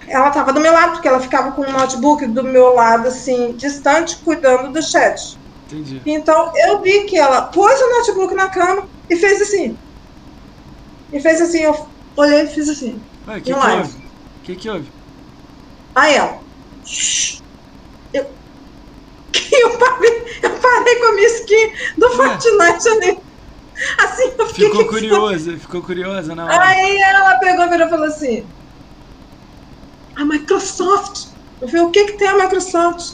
[0.08, 3.56] Ela tava do meu lado, porque ela ficava com o notebook do meu lado, assim,
[3.56, 5.18] distante, cuidando do chat.
[5.66, 6.02] Entendi.
[6.04, 9.78] Então eu vi que ela pôs o notebook na cama e fez assim.
[11.12, 11.74] E fez assim, eu
[12.16, 13.00] olhei e fiz assim.
[13.26, 13.92] Ué, que que houve?
[13.92, 14.92] O que que houve?
[15.94, 16.40] Aí, ó.
[18.12, 18.24] Eu,
[19.62, 23.27] eu, parei, eu parei com a minha skin do Fortnite ali.
[24.00, 24.70] Assim, eu fiquei...
[24.70, 26.60] Ficou curiosa, ficou curiosa na hora.
[26.60, 28.48] Aí ela pegou e falou assim,
[30.16, 31.28] a Microsoft.
[31.60, 33.04] Eu falei, o que que tem a Microsoft?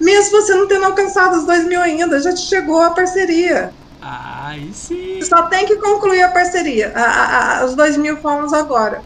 [0.00, 3.74] Mesmo você não tendo alcançado os 2 mil ainda, já te chegou a parceria.
[4.00, 5.20] Ah, aí sim.
[5.22, 6.92] Só tem que concluir a parceria.
[6.94, 9.02] A, a, a, os dois mil fomos agora.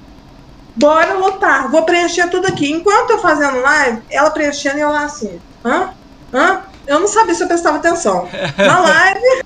[0.76, 1.70] Bora lotar.
[1.70, 2.70] Vou preencher tudo aqui.
[2.70, 5.40] Enquanto eu fazendo live, ela preenchendo e eu lá assim.
[5.64, 5.90] Hã?
[6.32, 6.62] Hã?
[6.86, 8.28] Eu não sabia se eu prestava atenção.
[8.58, 9.42] Na live.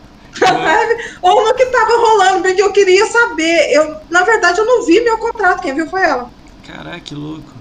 [1.23, 3.73] Ou no que tava rolando, porque eu queria saber.
[3.73, 5.63] Eu, na verdade, eu não vi meu contrato.
[5.63, 6.31] Quem viu foi ela.
[6.67, 7.53] Caraca, que louco.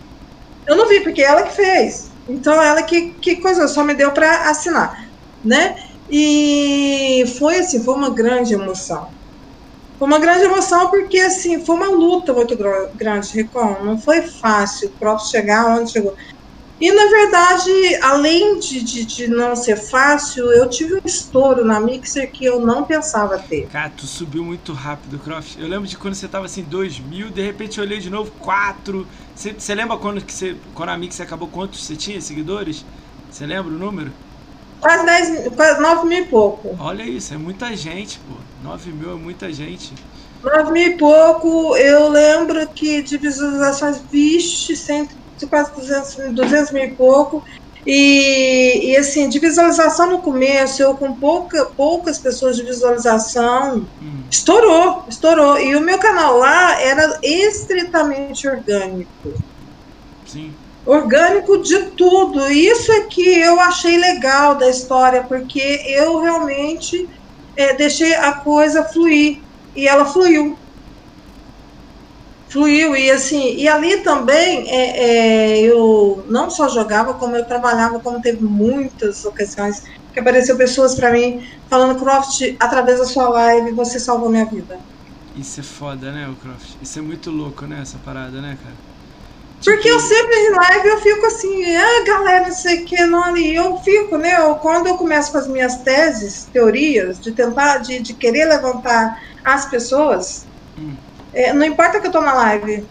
[0.68, 2.12] Eu não vi, porque ela que fez.
[2.28, 5.10] Então, ela que, que coisa, só me deu para assinar,
[5.44, 5.76] né?
[6.10, 9.10] E foi assim, foi uma grande emoção.
[9.98, 12.56] Foi uma grande emoção porque assim, foi uma luta muito
[12.96, 13.84] grande, Recon.
[13.84, 16.16] Não foi fácil o próprio chegar onde chegou.
[16.80, 21.80] E na verdade, além de, de, de, não ser fácil, eu tive um estouro na
[21.80, 23.68] Mixer que eu não pensava ter.
[23.68, 25.58] Cara, tu subiu muito rápido, Croft.
[25.58, 28.30] Eu lembro de quando você tava assim, 2 mil, de repente eu olhei de novo,
[28.40, 29.08] 4.
[29.34, 32.84] Você, lembra quando, que você, quando a Mixer acabou, quantos você tinha seguidores?
[33.32, 34.12] Você lembra o número?
[34.82, 36.76] Quase 10, quase 9 mil e pouco.
[36.78, 38.36] Olha isso, é muita gente, pô.
[38.68, 39.94] 9 mil é muita gente.
[40.44, 44.76] 9 mil e pouco, eu lembro que de visualizações, vixe,
[45.38, 47.44] 100, quase 200, 200 mil e pouco.
[47.86, 54.24] E, e assim, de visualização no começo, eu com pouca, poucas pessoas de visualização, hum.
[54.30, 55.60] estourou, estourou.
[55.60, 59.34] E o meu canal lá era estritamente orgânico.
[60.26, 60.54] Sim
[60.86, 62.50] orgânico de tudo.
[62.52, 67.10] Isso é que eu achei legal da história, porque eu realmente
[67.58, 69.40] é, deixei a coisa fluir
[69.76, 70.58] e ela fluiu.
[72.56, 78.00] Fluiu e assim, e ali também é, é, eu não só jogava, como eu trabalhava,
[78.00, 79.76] como teve muitas ocasiões
[80.14, 81.38] que apareceu pessoas para mim
[81.70, 84.80] falando, Croft, através da sua live, você salvou minha vida.
[85.36, 86.78] Isso é foda, né, o Croft?
[86.82, 88.76] Isso é muito louco, né, essa parada, né, cara?
[89.62, 93.36] Porque eu sempre em live eu fico assim, ah, galera, não sei o que, não,
[93.36, 94.40] e eu fico, né?
[94.40, 99.14] Eu, quando eu começo com as minhas teses, teorias, de tentar, de, de querer levantar
[99.44, 100.48] as pessoas.
[101.36, 102.86] É, não importa que eu tô na live.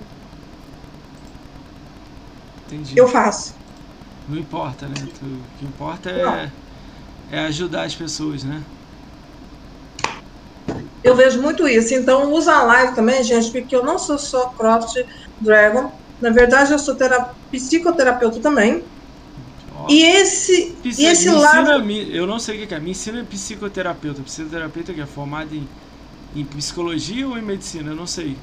[2.66, 2.96] Entendi.
[2.96, 3.54] Eu faço.
[4.28, 4.94] Não importa, né?
[4.96, 6.50] Tu, o que importa é,
[7.30, 8.62] é ajudar as pessoas, né?
[11.02, 11.94] Eu vejo muito isso.
[11.94, 14.96] Então, usa a live também, gente, porque eu não sou só Croft
[15.40, 16.96] Dragon na verdade, eu sou
[17.50, 18.82] psicoterapeuta também.
[19.88, 21.82] E esse, Psico, e esse lado.
[21.82, 22.80] Ensina, eu não sei o que é.
[22.80, 24.22] Me ensina psicoterapeuta.
[24.22, 25.68] Psicoterapeuta que é formado em,
[26.34, 27.90] em psicologia ou em medicina?
[27.90, 28.36] Eu não sei.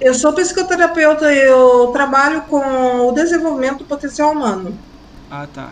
[0.00, 4.78] Eu sou psicoterapeuta e eu trabalho com o desenvolvimento do potencial humano.
[5.30, 5.70] Ah, tá.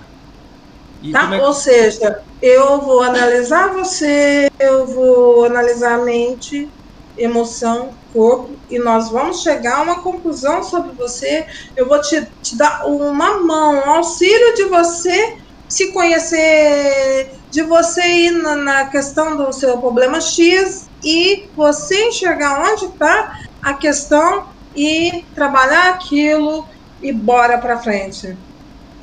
[1.12, 1.34] tá?
[1.34, 1.44] É que...
[1.44, 6.68] Ou seja, eu vou analisar você, eu vou analisar a mente,
[7.16, 11.46] emoção, corpo e nós vamos chegar a uma conclusão sobre você.
[11.76, 15.36] Eu vou te, te dar uma mão, um auxílio de você
[15.68, 22.68] se conhecer, de você ir na, na questão do seu problema X e você enxergar
[22.68, 26.66] onde está a questão e trabalhar aquilo
[27.00, 28.36] e bora para frente.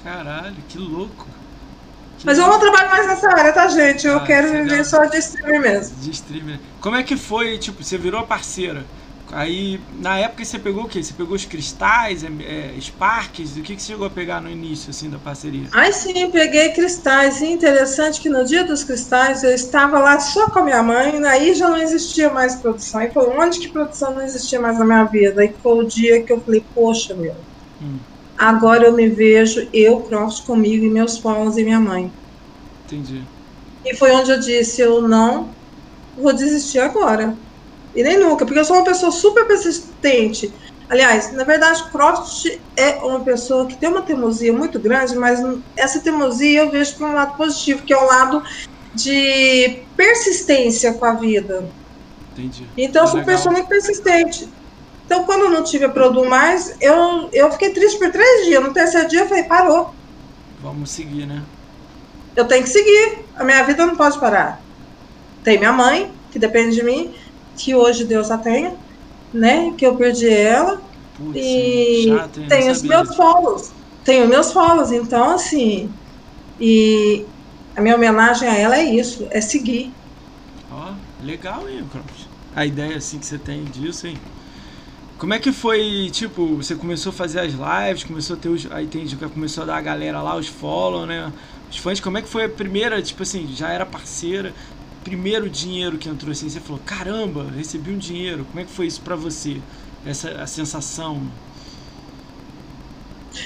[0.03, 1.27] Caralho, que louco.
[2.25, 4.05] Mas eu não trabalho mais nessa área, tá, gente?
[4.05, 5.95] Eu ah, quero viver só de streamer mesmo.
[6.01, 6.59] De streamer.
[6.81, 8.83] Como é que foi, tipo, você virou parceira?
[9.33, 11.01] Aí, na época, você pegou o quê?
[11.01, 13.55] Você pegou os cristais, é, é, Sparks?
[13.55, 15.67] O que, que você chegou a pegar no início, assim, da parceria?
[15.71, 17.41] Ai, sim, peguei cristais.
[17.41, 21.23] E interessante que no dia dos cristais eu estava lá só com a minha mãe,
[21.25, 23.01] aí já não existia mais produção.
[23.01, 25.41] E foi onde que produção não existia mais na minha vida?
[25.41, 27.35] Aí foi o dia que eu falei, poxa, meu,
[27.81, 27.97] hum.
[28.37, 32.11] agora eu me vejo, eu, Croft, comigo e meus pais e minha mãe.
[32.85, 33.21] Entendi.
[33.85, 35.49] E foi onde eu disse, eu não
[36.17, 37.33] vou desistir agora
[37.95, 40.53] e nem nunca, porque eu sou uma pessoa super persistente.
[40.89, 45.41] Aliás, na verdade, Croft é uma pessoa que tem uma teimosia muito grande, mas
[45.75, 48.43] essa teimosia eu vejo por um lado positivo, que é um lado
[48.93, 51.69] de persistência com a vida.
[52.33, 52.67] Entendi.
[52.77, 54.49] Então, eu sou uma pessoa muito persistente.
[55.05, 58.61] Então, quando eu não tive a Produ mais, eu, eu fiquei triste por três dias.
[58.61, 59.93] No terceiro dia, eu falei, parou.
[60.61, 61.41] Vamos seguir, né?
[62.35, 63.19] Eu tenho que seguir.
[63.35, 64.61] A minha vida não pode parar.
[65.43, 67.13] Tem minha mãe, que depende de mim
[67.63, 68.73] que hoje Deus a tenha,
[69.33, 69.73] né?
[69.77, 70.81] Que eu perdi ela.
[71.15, 73.71] Putz, e chato, tenho os meus folos.
[74.03, 75.89] Tenho meus folos, então assim.
[76.59, 77.25] E
[77.75, 79.93] a minha homenagem a ela é isso, é seguir.
[80.71, 80.93] Ó,
[81.23, 82.27] legal, hein, Croft?
[82.55, 84.17] A ideia assim que você tem disso, hein?
[85.17, 88.71] Como é que foi, tipo, você começou a fazer as lives, começou a ter os.
[88.71, 91.31] Aí tem, começou a dar a galera lá, os follow, né?
[91.69, 94.53] Os fãs, como é que foi a primeira, tipo assim, já era parceira,
[95.03, 98.45] primeiro dinheiro que entrou assim, você falou, caramba, recebi um dinheiro.
[98.45, 99.63] Como é que foi isso para você?
[100.05, 101.35] Essa a sensação?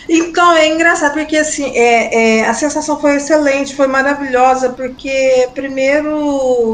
[0.10, 6.10] Então, é engraçado, porque assim, é, é, a sensação foi excelente, foi maravilhosa, porque primeiro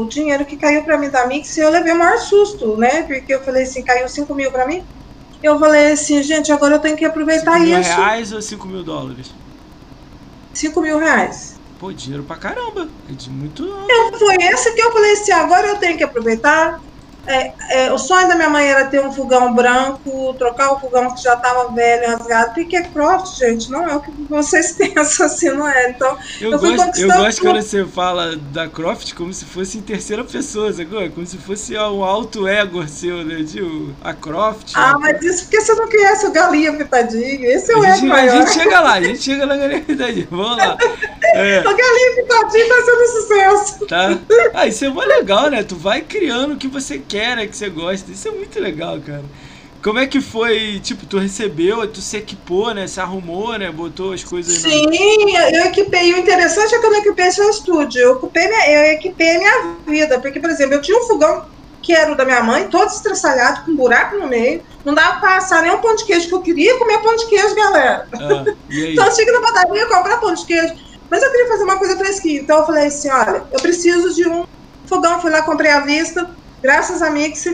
[0.00, 3.02] o dinheiro que caiu para mim da Mix, eu levei o maior susto, né?
[3.02, 4.86] Porque eu falei assim, caiu 5 mil para mim.
[5.42, 8.00] Eu falei assim, gente, agora eu tenho que aproveitar 5 mil isso.
[8.00, 9.38] reais ou 5 mil dólares?
[10.54, 11.61] 5 mil reais.
[11.82, 12.88] Pô, dinheiro pra caramba.
[13.08, 13.64] É de muito.
[13.64, 16.72] Eu, foi esse que eu falei assim: agora eu tenho que aproveitar.
[17.26, 21.14] É, é, o sonho da minha mãe era ter um fogão branco, trocar o fogão
[21.14, 22.54] que já estava velho, rasgado.
[22.54, 25.90] Porque é croft, gente, não é o que vocês pensam assim, não é?
[25.90, 29.82] Então, eu, eu gosto, eu gosto quando você fala da Croft como se fosse em
[29.82, 31.10] terceira pessoa, sabe?
[31.10, 33.42] como se fosse um alto ego seu, né?
[33.42, 33.62] De,
[34.02, 34.72] a Croft.
[34.74, 37.46] Ah, mas isso porque você não conhece o Galinha Pitadinho.
[37.46, 38.34] Esse é o ego maior.
[38.34, 40.28] A gente chega lá, a gente chega na Galinha Pitadinho.
[40.30, 40.76] Vamos lá.
[41.34, 41.60] É.
[41.60, 43.86] O Galinha Pitadinho tá sendo sucesso.
[43.86, 44.18] Tá?
[44.52, 45.62] Ah, isso é muito legal, né?
[45.62, 47.46] Tu vai criando o que você quer, né?
[47.46, 48.10] Que você gosta.
[48.10, 49.24] Isso é muito legal, cara.
[49.82, 52.86] Como é que foi, tipo, tu recebeu, tu se equipou, né?
[52.86, 53.70] Se arrumou, né?
[53.70, 54.86] Botou as coisas Sim,
[55.52, 56.14] eu equipei.
[56.14, 58.00] O interessante é que eu não equipei seu estúdio.
[58.00, 60.20] Eu, ocupei minha, eu equipei a minha vida.
[60.20, 61.44] Porque, por exemplo, eu tinha um fogão
[61.82, 64.62] que era o da minha mãe, todo estressalhado, com um buraco no meio.
[64.84, 67.26] Não dava pra assar nem um pão de queijo, que eu queria comer pão de
[67.26, 68.06] queijo, galera.
[68.14, 70.74] Ah, então eu ir na padaria comprar pão de queijo.
[71.10, 72.40] Mas eu queria fazer uma coisa fresquinha.
[72.40, 74.44] Então eu falei assim: olha, eu preciso de um
[74.86, 75.20] fogão.
[75.20, 76.30] Fui lá, comprei à vista,
[76.62, 77.46] graças a Mix,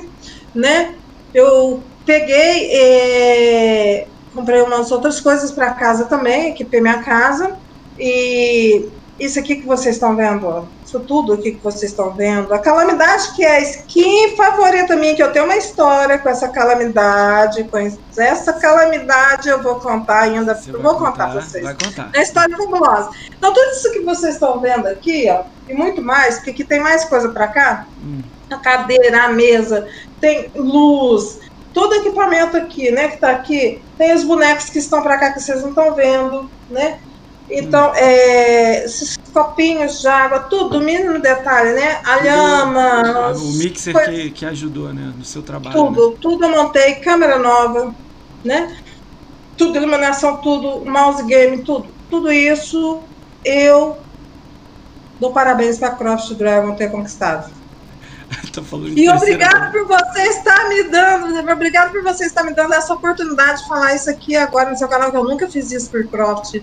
[0.55, 0.95] né?
[1.35, 7.57] Eu peguei, é, comprei umas outras coisas para casa também, equipei minha casa.
[7.99, 12.55] E isso aqui que vocês estão vendo, ó, isso tudo aqui que vocês estão vendo,
[12.55, 16.49] a calamidade que é a skin favorita minha, que eu tenho uma história com essa
[16.49, 17.77] calamidade, com
[18.17, 21.65] essa calamidade eu vou contar ainda, Você eu vou contar, contar, pra vocês.
[21.65, 22.11] vai contar.
[22.13, 23.11] É uma história fabulosa.
[23.37, 26.81] Então, tudo isso que vocês estão vendo aqui, ó, e muito mais, porque aqui tem
[26.81, 28.23] mais coisa para cá, Hum.
[28.51, 29.89] A cadeira, a mesa,
[30.21, 31.41] tem luz,
[31.73, 35.41] todo equipamento aqui, né, que tá aqui, tem os bonecos que estão para cá que
[35.41, 36.99] vocês não estão vendo, né?
[37.51, 42.01] Então, é, esses copinhos de água, tudo, mínimo detalhe, né?
[42.05, 45.15] A lhama, O mixer que, que ajudou, né?
[45.17, 45.75] No seu trabalho.
[45.75, 45.89] né?
[45.89, 47.95] tudo, tudo eu montei, câmera nova,
[48.45, 48.77] né?
[49.57, 51.87] Tudo, iluminação, tudo, mouse game, tudo.
[52.11, 53.01] Tudo isso
[53.45, 53.97] eu
[55.19, 57.51] dou parabéns para Croft Dragon ter conquistado.
[58.61, 62.75] Tô falando E obrigado por você estar me dando, obrigado por você estar me dando
[62.75, 65.91] essa oportunidade de falar isso aqui agora no seu canal, que eu nunca fiz isso
[65.91, 66.55] por Croft.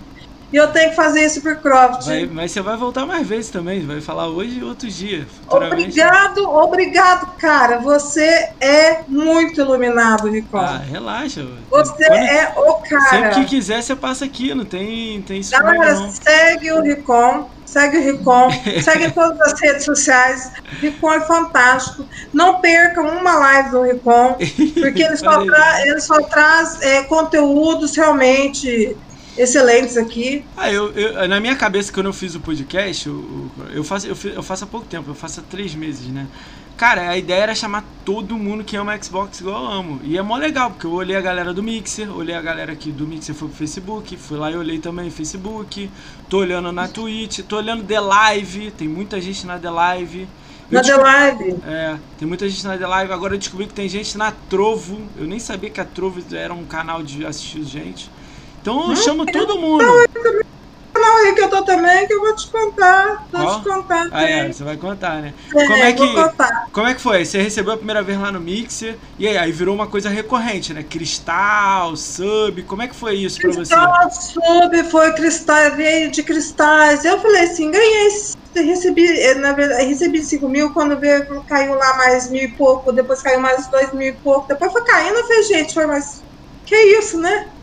[0.54, 2.06] E eu tenho que fazer isso por Croft.
[2.06, 3.86] Vai- mas você vai voltar mais vezes também.
[3.86, 5.26] Vai falar hoje e dias.
[5.32, 6.00] futuramente.
[6.00, 7.80] Obrigado, obrigado, cara.
[7.80, 8.30] Você
[8.62, 10.58] é muito iluminado, Ricon.
[10.58, 11.46] Ah, relaxa.
[11.70, 13.10] Você Quando- é o cara.
[13.10, 14.54] Sempre que quiser, você passa aqui.
[14.54, 18.50] Não tem, tem isso Galera, segue o Ricom, segue o Ricom,
[18.82, 20.52] segue todas as redes sociais.
[20.80, 22.08] Ricom é fantástico.
[22.34, 24.38] Não percam uma live do Ricom,
[24.80, 28.96] porque ele só, tra ele só traz é, conteúdos realmente
[29.38, 30.46] excelentes aqui.
[30.56, 34.16] Ah, eu, eu- na minha cabeça, quando eu fiz o podcast, eu, eu, faço, eu,
[34.34, 36.28] eu faço há pouco tempo, eu faço há três meses, né?
[36.78, 40.00] Cara, a ideia era chamar todo mundo que ama Xbox igual eu amo.
[40.04, 42.92] E é mó legal, porque eu olhei a galera do Mixer, olhei a galera aqui
[42.92, 45.90] do Mixer foi pro Facebook, fui lá e olhei também Facebook,
[46.30, 50.28] tô olhando na Twitch, tô olhando The Live, tem muita gente na The Live.
[50.70, 51.64] Eu Na The Live.
[51.64, 53.14] É, tem muita gente na The Live.
[53.14, 55.10] Agora eu descobri que tem gente na Trovo.
[55.16, 58.10] Eu nem sabia que a Trovo era um canal de assistir gente.
[58.66, 59.86] Então eu chamo todo mundo.
[60.98, 63.28] Não, aí que eu tô também, que eu vou te contar.
[63.32, 63.60] Vou Ó.
[63.60, 64.08] te contar.
[64.12, 65.36] Ah, é, você vai contar, né?
[65.56, 66.50] É, Como é vou que, contar.
[66.74, 67.24] como é que foi?
[67.24, 70.74] Você recebeu a primeira vez lá no Mixer e aí, aí virou uma coisa recorrente,
[70.74, 70.82] né?
[70.82, 73.76] Cristal, sub, como é que foi isso pra você?
[73.76, 77.06] Cristal sub foi cristal, veio de cristais.
[77.06, 78.10] Eu falei assim, ganhei,
[78.56, 82.92] recebi, eh, na verdade, recebi 5 mil, quando veio, caiu lá mais mil e pouco,
[82.92, 86.26] depois caiu mais dois mil e pouco, depois foi caindo, eu falei, gente, foi mais.
[86.66, 87.55] Que isso, né?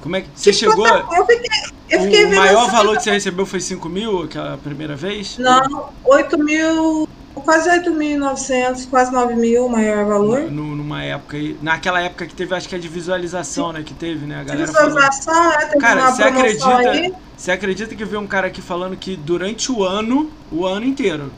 [0.00, 0.86] Como é que você chegou?
[0.86, 1.50] Eu fiquei,
[1.90, 5.36] eu fiquei O maior essa- valor que você recebeu foi 5 mil aquela primeira vez?
[5.38, 10.50] Não, 8 mil, quase 8.900, quase 9 mil o maior valor.
[10.50, 11.56] No- numa época aí.
[11.60, 13.82] Naquela época que teve, acho que é de visualização, né?
[13.82, 14.40] Que teve, né?
[14.40, 14.88] A galera falou.
[14.88, 17.12] Visualização, é, teve Cara, uma você acredita, aí.
[17.36, 21.30] você acredita que veio um cara aqui falando que durante o ano, o ano inteiro,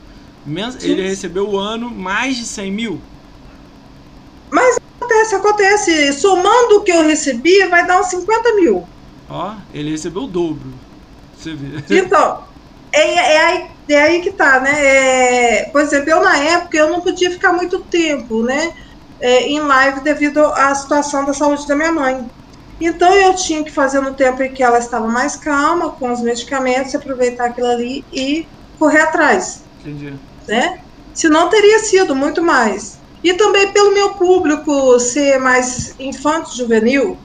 [0.81, 3.01] ele recebeu o ano mais de 100 mil?
[5.13, 6.13] Acontece, acontece.
[6.13, 8.87] Somando o que eu recebi, vai dar uns 50 mil.
[9.29, 10.73] Ó, ele recebeu o dobro.
[11.37, 11.97] Você vê.
[11.97, 12.43] Então,
[12.91, 14.71] é, é, aí, é aí que tá, né?
[14.85, 18.73] É, por exemplo, eu na época eu não podia ficar muito tempo, né?
[19.23, 22.29] é, em live devido à situação da saúde da minha mãe.
[22.81, 26.19] Então eu tinha que fazer no tempo em que ela estava mais calma, com os
[26.19, 28.45] medicamentos, aproveitar aquilo ali e
[28.77, 30.13] correr atrás, Entendi.
[30.45, 30.81] né?
[31.13, 32.99] Senão teria sido muito mais.
[33.23, 37.17] E também pelo meu público ser mais infanto juvenil,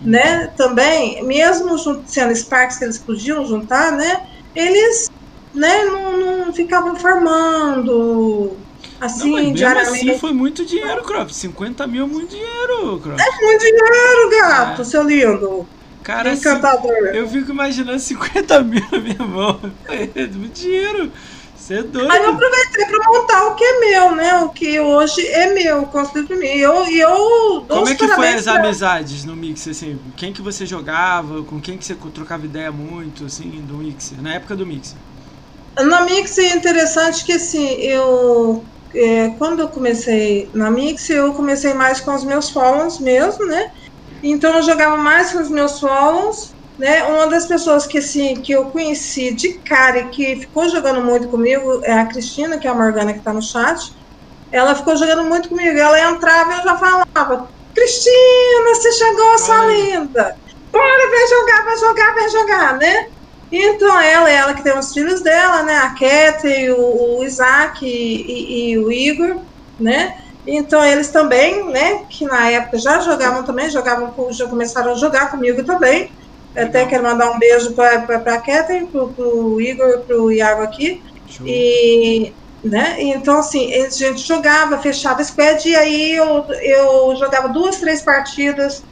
[0.00, 0.46] né?
[0.56, 4.22] Também, mesmo sendo Sparks que eles podiam juntar, né?
[4.56, 5.10] Eles,
[5.54, 5.84] né?
[5.84, 8.56] Não, não ficavam farmando
[8.98, 10.10] Não, assim mesmo diariamente.
[10.10, 11.30] assim foi muito dinheiro, Crop.
[11.32, 13.18] 50 mil é muito dinheiro, Crop.
[13.42, 14.84] Muito dinheiro, gato, É.
[14.84, 15.66] seu lindo,
[16.02, 16.92] Cara, assim, encantador.
[17.14, 19.60] eu fico imaginando 50 mil na minha mão.
[19.88, 21.12] É muito dinheiro.
[21.62, 22.10] Você é doido.
[22.10, 24.34] Aí eu aproveitei para montar o que é meu, né?
[24.40, 26.46] O que hoje é meu, considero pra mim.
[26.46, 29.96] E eu, eu Como é que foi as pra- amizades no Mixer, assim?
[30.16, 31.44] Quem que você jogava?
[31.44, 34.20] Com quem que você trocava ideia muito, assim, do Mixer?
[34.20, 34.98] Na época do Mixer.
[35.78, 38.62] Na Mix é interessante que assim, eu
[38.94, 43.64] é, quando eu comecei na Mix, eu comecei mais com os meus follows mesmo, né?
[44.22, 46.36] Então eu jogava mais com os meus follows,
[46.82, 47.04] né?
[47.04, 51.28] Uma das pessoas que assim, que eu conheci de cara e que ficou jogando muito
[51.30, 53.78] comigo é a Cristina, que é a Morgana que tá no chat.
[54.52, 55.78] Ela ficou jogando muito comigo.
[55.78, 60.34] Ela entrava e eu já falava: Cristina, você chegou, sua linda!
[60.72, 62.96] Bora, vem jogar, vai jogar, vai jogar, né?
[63.50, 65.76] Então ela, ela que tem os filhos dela, né?
[65.76, 69.36] A Katy, o, o Isaac e, e- e o Igor,
[69.78, 70.12] né?
[70.46, 72.04] Então eles também, né?
[72.10, 76.08] Que na época já jogavam também, jogavam, já começaram a jogar comigo também.
[76.56, 81.02] Até quero mandar um beijo para a Katy, pro, pro Igor, pro Iago aqui.
[81.26, 81.46] Show.
[81.46, 82.32] E,
[82.62, 82.96] né?
[82.98, 88.82] Então, assim, a gente jogava, fechava squad, e aí eu, eu jogava duas, três partidas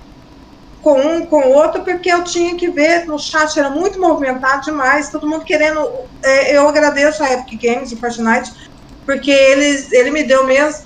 [0.83, 4.65] com um, com o outro, porque eu tinha que ver no chat, era muito movimentado
[4.65, 5.87] demais, todo mundo querendo.
[6.25, 8.51] É, eu agradeço a Epic Games e Fortnite,
[9.05, 10.85] porque eles, ele me deu mesmo.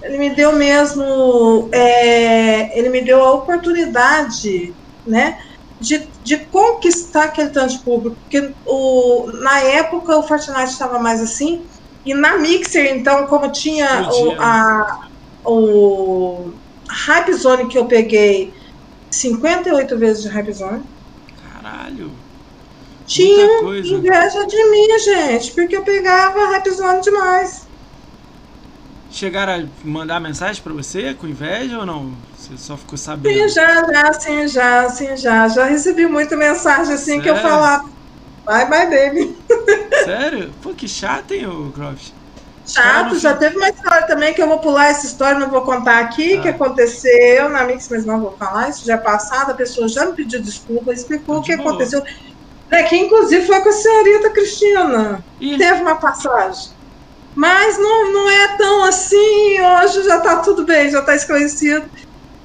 [0.00, 1.68] Ele me deu mesmo.
[1.72, 4.72] É, ele me deu a oportunidade,
[5.04, 5.38] né?
[5.80, 11.20] De, de conquistar aquele tanto de público, porque o, na época o Fortnite estava mais
[11.20, 11.64] assim,
[12.04, 15.08] e na Mixer, então, como tinha o, a,
[15.44, 16.50] o
[16.88, 18.52] Hype Zone que eu peguei
[19.10, 20.82] 58 vezes de Hype Zone.
[21.52, 22.10] Caralho.
[23.06, 27.66] Tinha inveja de mim, gente, porque eu pegava Hype Zone demais.
[29.10, 32.12] Chegaram a mandar mensagem para você com inveja ou não?
[32.48, 33.34] Você só ficou sabendo?
[33.34, 35.48] Sim, já, já, sim, já, sim, já.
[35.48, 37.22] Já recebi muita mensagem assim Sério?
[37.22, 37.90] que eu falava.
[38.46, 39.36] Bye, bye, baby.
[40.04, 40.50] Sério?
[40.62, 42.12] Pô, que chato, hein, o Croft?
[42.66, 46.00] Chato, já teve uma história também que eu vou pular essa história, não vou contar
[46.00, 46.42] aqui, ah.
[46.42, 50.04] que aconteceu na Mix, mas não vou falar, isso já é passado, a pessoa já
[50.04, 51.70] me pediu desculpa, explicou tá o que boa.
[51.70, 52.02] aconteceu.
[52.70, 55.24] É, que inclusive foi com a senhorita Cristina.
[55.40, 55.56] Ih.
[55.56, 56.70] Teve uma passagem.
[57.34, 61.88] Mas não, não é tão assim, hoje já tá tudo bem, já tá esclarecido.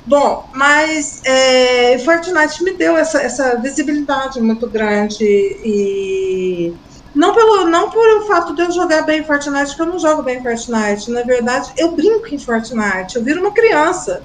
[0.06, 6.74] Bom, mas é, Fortnite me deu essa, essa visibilidade muito grande e
[7.16, 10.24] não, pelo, não por o fato de eu jogar bem Fortnite, porque eu não jogo
[10.24, 11.12] bem Fortnite.
[11.12, 13.16] Na verdade, eu brinco em Fortnite.
[13.16, 14.24] Eu viro uma criança.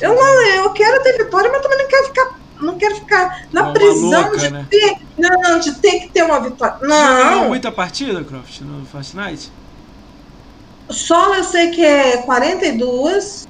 [0.00, 3.72] Eu não, eu quero ter vitória, mas também não quero ficar, não quero ficar na
[3.72, 4.66] prisão louca, de né?
[4.68, 6.76] ter, não, de ter que ter uma vitória.
[6.82, 7.38] Não.
[7.42, 9.52] Você muita partida, Croft, no Fortnite?
[10.90, 13.46] Solo eu sei que é 42.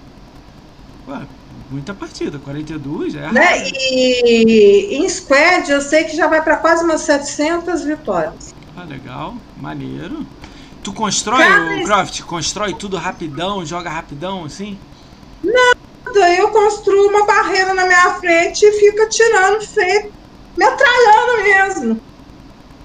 [1.08, 1.26] Ué,
[1.70, 3.64] muita partida, 42 é né?
[3.68, 8.54] E em Squad eu sei que já vai para quase umas 700 vitórias.
[8.76, 9.34] Ah, legal.
[9.56, 10.26] Maneiro.
[10.82, 14.78] Tu constrói, Cara, o Croft, constrói tudo rapidão, joga rapidão, assim?
[15.42, 20.12] Nada, eu construo uma barreira na minha frente e fico tirando feito,
[20.56, 22.00] metralhando mesmo.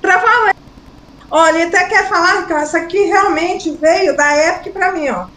[0.01, 0.55] Pra valer.
[1.29, 5.27] Olha, ele até quer falar que essa aqui realmente veio da Epic pra mim, ó.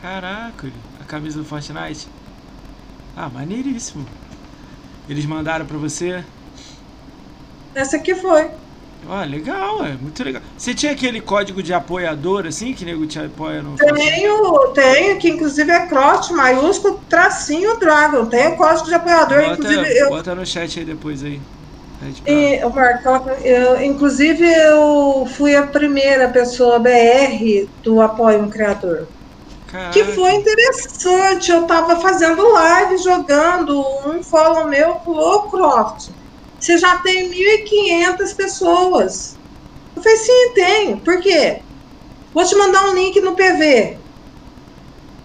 [0.00, 0.70] Caraca,
[1.00, 2.08] a camisa do Fortnite.
[3.16, 4.06] Ah, maneiríssimo.
[5.08, 6.24] Eles mandaram pra você?
[7.74, 8.50] Essa aqui foi.
[9.08, 10.40] Ah, legal, é muito legal.
[10.56, 13.76] Você tinha aquele código de apoiador, assim, que nego te apoia no.
[13.76, 18.26] Tenho, tenho, que inclusive é cross maiúsculo, tracinho Dragon.
[18.26, 19.98] Tem o código de apoiador, bota, inclusive.
[19.98, 20.08] Eu...
[20.08, 21.40] Bota no chat aí depois aí.
[22.26, 29.08] E, Marco, eu, inclusive eu fui a primeira pessoa BR do Apoio um Criador.
[29.72, 29.92] Caraca.
[29.92, 31.50] Que foi interessante.
[31.50, 36.12] Eu tava fazendo live jogando um follow meu pro Croft
[36.62, 39.36] você já tem 1.500 pessoas.
[39.96, 41.02] Eu falei, sim, tenho.
[41.02, 41.60] Por quê?
[42.32, 43.98] Vou te mandar um link no PV.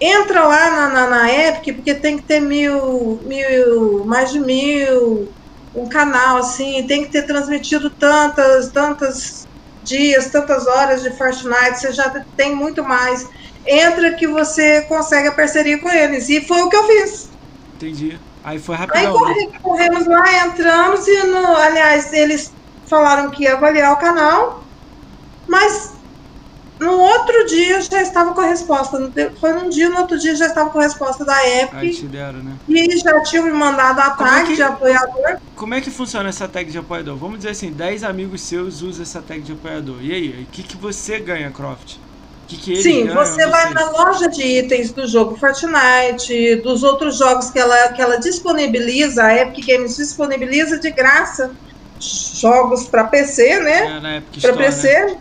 [0.01, 5.31] Entra lá na, na, na Epic, porque tem que ter mil, mil, mais de mil,
[5.75, 9.47] um canal assim, tem que ter transmitido tantas, tantas
[9.81, 13.23] dias, tantas horas de Fortnite, você já tem muito mais.
[13.67, 16.29] Entra que você consegue a parceria com eles.
[16.29, 17.29] E foi o que eu fiz.
[17.75, 18.17] Entendi.
[18.43, 19.25] Aí foi rapidão.
[19.25, 22.53] Aí corre, corremos lá, entramos e, no, aliás, eles
[22.85, 24.63] falaram que ia avaliar o canal,
[25.45, 25.97] mas
[26.79, 29.11] no outro dia já estava com a resposta.
[29.39, 31.73] Foi num dia, no outro dia já estava com a resposta da Epic.
[31.73, 32.53] Aí te deram, né?
[32.69, 35.39] E já tinham me mandado a tag é que, de apoiador.
[35.55, 37.17] Como é que funciona essa tag de apoiador?
[37.17, 39.97] Vamos dizer assim, 10 amigos seus usam essa tag de apoiador.
[40.01, 41.97] E aí, o que, que você ganha, Croft?
[42.47, 47.49] Que que Sim, você vai na loja de itens do jogo Fortnite, dos outros jogos
[47.49, 51.51] que ela, que ela disponibiliza, a Epic Games disponibiliza de graça
[51.99, 54.23] jogos para PC, né?
[54.33, 54.87] É, para PC.
[54.87, 55.17] Né?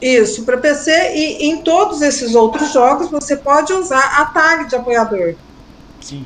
[0.00, 4.76] Isso, para PC e em todos esses outros jogos você pode usar a tag de
[4.76, 5.34] apoiador.
[6.00, 6.24] Sim.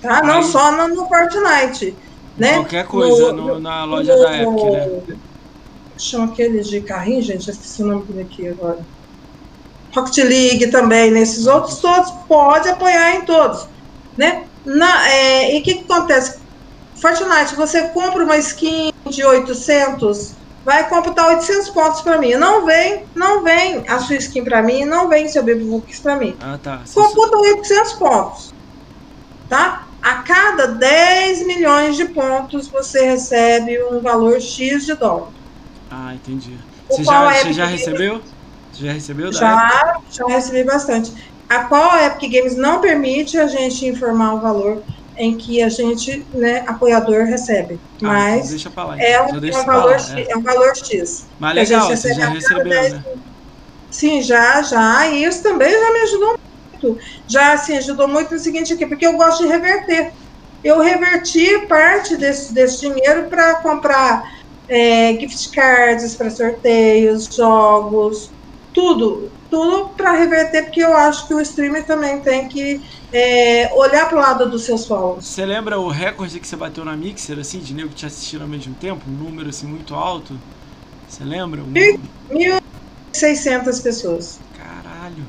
[0.00, 0.22] Tá?
[0.22, 1.96] Não só no, no, Fortnite,
[2.36, 2.54] né?
[2.54, 5.16] Qualquer coisa no, no, na loja da Epic, né?
[5.96, 8.78] Chama aqueles de carrinho, gente, esqueci o nome daqui agora.
[9.94, 13.66] Rocket League também, nesses outros todos, pode apoiar em todos,
[14.16, 14.44] né?
[14.64, 16.38] Na, é, e o que, que acontece?
[16.96, 20.34] Fortnite, você compra uma skin de 800,
[20.64, 22.34] vai computar 800 pontos para mim.
[22.34, 26.36] Não vem, não vem a sua skin para mim, não vem seu Babybooks para mim.
[26.40, 26.82] Ah, tá.
[26.92, 28.54] Computa 800 pontos,
[29.48, 29.86] tá?
[30.02, 35.28] A cada 10 milhões de pontos você recebe um valor X de dólar.
[35.90, 36.58] Ah, entendi.
[36.88, 38.22] Você já, é você já recebeu?
[38.86, 40.14] Já recebeu da Já, Epic?
[40.14, 41.12] já recebi bastante.
[41.48, 44.82] A qual a Epic Games não permite a gente informar o valor
[45.16, 47.80] em que a gente, né, apoiador recebe.
[48.02, 50.30] Ah, Mas então deixa pra lá, é, um, é, um valor, X, é.
[50.30, 51.26] é um valor X.
[51.40, 52.92] Mas legal, você já recebeu, 10...
[52.92, 53.04] né?
[53.90, 55.08] Sim, já, já.
[55.08, 56.38] E isso também já me ajudou
[56.72, 56.98] muito.
[57.26, 60.12] Já, assim, ajudou muito no seguinte aqui, porque eu gosto de reverter.
[60.62, 64.22] eu reverti parte desse, desse dinheiro para comprar
[64.68, 68.30] é, gift cards para sorteios, jogos,
[68.78, 72.80] tudo, tudo para reverter, porque eu acho que o streamer também tem que
[73.12, 75.26] é, olhar para o lado dos seus followers.
[75.26, 78.48] Você lembra o recorde que você bateu na Mixer, assim, de nego te assistindo ao
[78.48, 79.02] mesmo tempo?
[79.08, 80.38] Um número, assim, muito alto?
[81.08, 81.60] Você lembra?
[81.60, 81.72] Um...
[81.72, 84.38] 1.600 pessoas.
[84.56, 85.24] Caralho.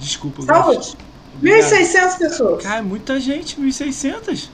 [0.00, 0.42] Desculpa.
[0.42, 0.96] Saúde.
[1.40, 2.64] 1.600 pessoas.
[2.64, 4.48] Cara, muita gente, 1.600.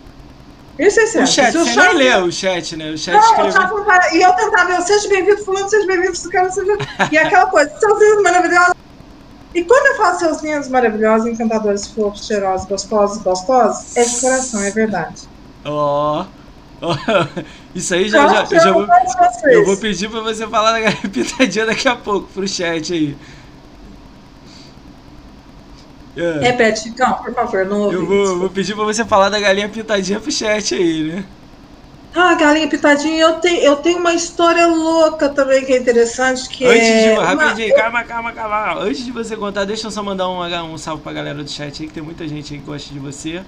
[0.79, 1.23] 1.600.
[1.23, 1.87] O chat, você chat...
[1.89, 2.91] nem leu o chat, né?
[2.91, 3.85] O chat não, escreveu...
[3.85, 4.15] Tava...
[4.15, 6.77] E eu tentava, eu, seja bem-vindo fulano, seja bem-vindo cara, seja...
[7.11, 8.75] E aquela coisa, seus lindos maravilhosos.
[9.55, 14.63] E quando eu falo seus lindos maravilhosos, encantadores, fofos, cheirosos, gostosos, gostosos, é de coração,
[14.63, 15.29] é verdade.
[15.65, 16.23] Ó...
[16.23, 16.39] Oh.
[17.75, 18.87] Isso aí já, já, eu, já vou,
[19.51, 23.17] eu vou pedir pra você falar da galinha pitadinha daqui a pouco pro chat aí.
[26.19, 26.41] É.
[26.41, 27.95] Repete, Chicão, por favor, não ouvi.
[27.95, 31.25] Eu vou, vou, pedir pra você falar da galinha pitadinha pro chat aí, né?
[32.13, 36.65] Ah, galinha pitadinha, eu tenho, eu tenho uma história louca também que é interessante, que
[36.65, 37.15] Antes é...
[37.15, 38.81] De, rapidinho, calma, calma, calma.
[38.83, 41.83] Antes de você contar, deixa eu só mandar um, um salve pra galera do chat
[41.83, 43.43] aí, que tem muita gente aí que gosta de você.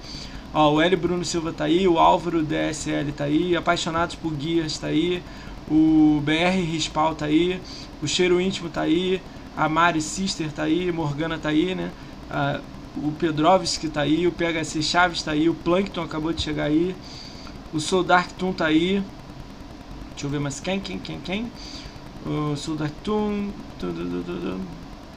[0.53, 4.77] Ó, o L Bruno Silva tá aí, o Álvaro DSL tá aí, Apaixonados por Guias
[4.77, 5.21] tá aí,
[5.69, 7.59] o BR Rispal tá aí,
[8.01, 9.21] o Cheiro Íntimo tá aí,
[9.57, 11.89] a Mari Sister tá aí, Morgana tá aí, né?
[12.31, 12.61] Uh,
[12.97, 16.95] o Pedrovski tá aí, o PHC Chaves tá aí, o Plankton acabou de chegar aí,
[17.73, 19.03] o Soul Dark Toon tá aí.
[20.11, 21.51] Deixa eu ver mais quem, quem, quem, quem?
[22.25, 23.49] O Soul Dark Toon.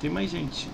[0.00, 0.68] Tem mais gente.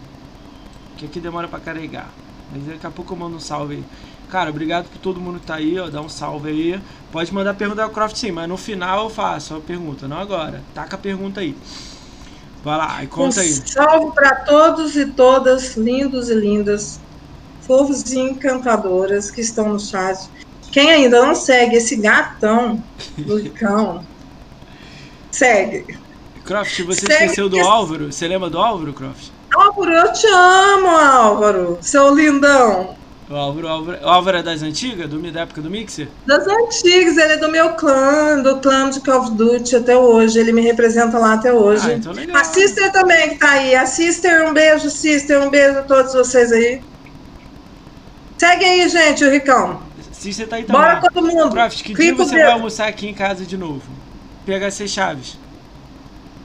[0.96, 2.10] Que aqui demora pra carregar.
[2.52, 3.84] Mas daqui a pouco eu mando um salve aí.
[4.28, 5.88] Cara, obrigado por todo mundo que tá aí, ó.
[5.88, 6.80] Dá um salve aí.
[7.10, 10.62] Pode mandar pergunta ao Croft sim, mas no final eu faço a pergunta, não agora.
[10.74, 11.56] Taca a pergunta aí.
[12.62, 13.52] Vai lá, e conta um aí.
[13.52, 17.00] Salve para todos e todas, lindos e lindas,
[17.62, 20.28] fofos e encantadoras que estão no chat.
[20.70, 22.82] Quem ainda não segue esse gatão
[23.16, 24.04] do cão,
[25.30, 25.98] segue.
[26.44, 27.68] Croft, você segue esqueceu do esse...
[27.68, 28.12] Álvaro?
[28.12, 29.30] Você lembra do Álvaro, Croft?
[29.54, 32.99] Álvaro, eu te amo, Álvaro, seu lindão.
[33.30, 36.08] O Álvaro, Álvaro, o Álvaro é das antigas, do, da época do Mixer?
[36.26, 40.36] Das antigas, ele é do meu clã, do clã de Call of Duty até hoje.
[40.36, 41.92] Ele me representa lá até hoje.
[41.92, 42.36] Ah, então legal.
[42.36, 43.76] A Sister também que tá aí.
[43.76, 46.82] A Sister, um beijo, Sister, um beijo a todos vocês aí.
[48.36, 49.80] Segue aí, gente, o Ricão.
[50.10, 50.82] Sister tá aí também.
[50.82, 51.52] Bora todo mundo.
[51.52, 53.82] Prof, que dia você vai almoçar aqui em casa de novo?
[54.44, 55.38] PHC Chaves.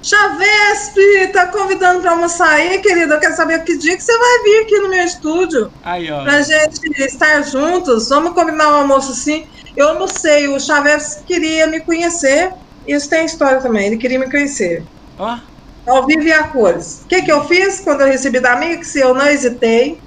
[0.06, 3.16] Chavesp tá convidando para almoçar aí, querido.
[3.16, 5.72] Eu quero saber que dia que você vai vir aqui no meu estúdio.
[5.84, 6.22] Aí, ó.
[6.22, 8.10] Pra gente estar juntos.
[8.10, 9.48] Vamos combinar um almoço sim.
[9.76, 12.54] Eu almocei, o Chaves queria me conhecer.
[12.88, 14.84] Isso tem história também, ele queria me conhecer.
[15.18, 15.40] Ó.
[15.88, 17.02] Ao vivo e a cores.
[17.04, 18.96] O que, que eu fiz quando eu recebi da Mix?
[18.96, 20.00] Eu não hesitei.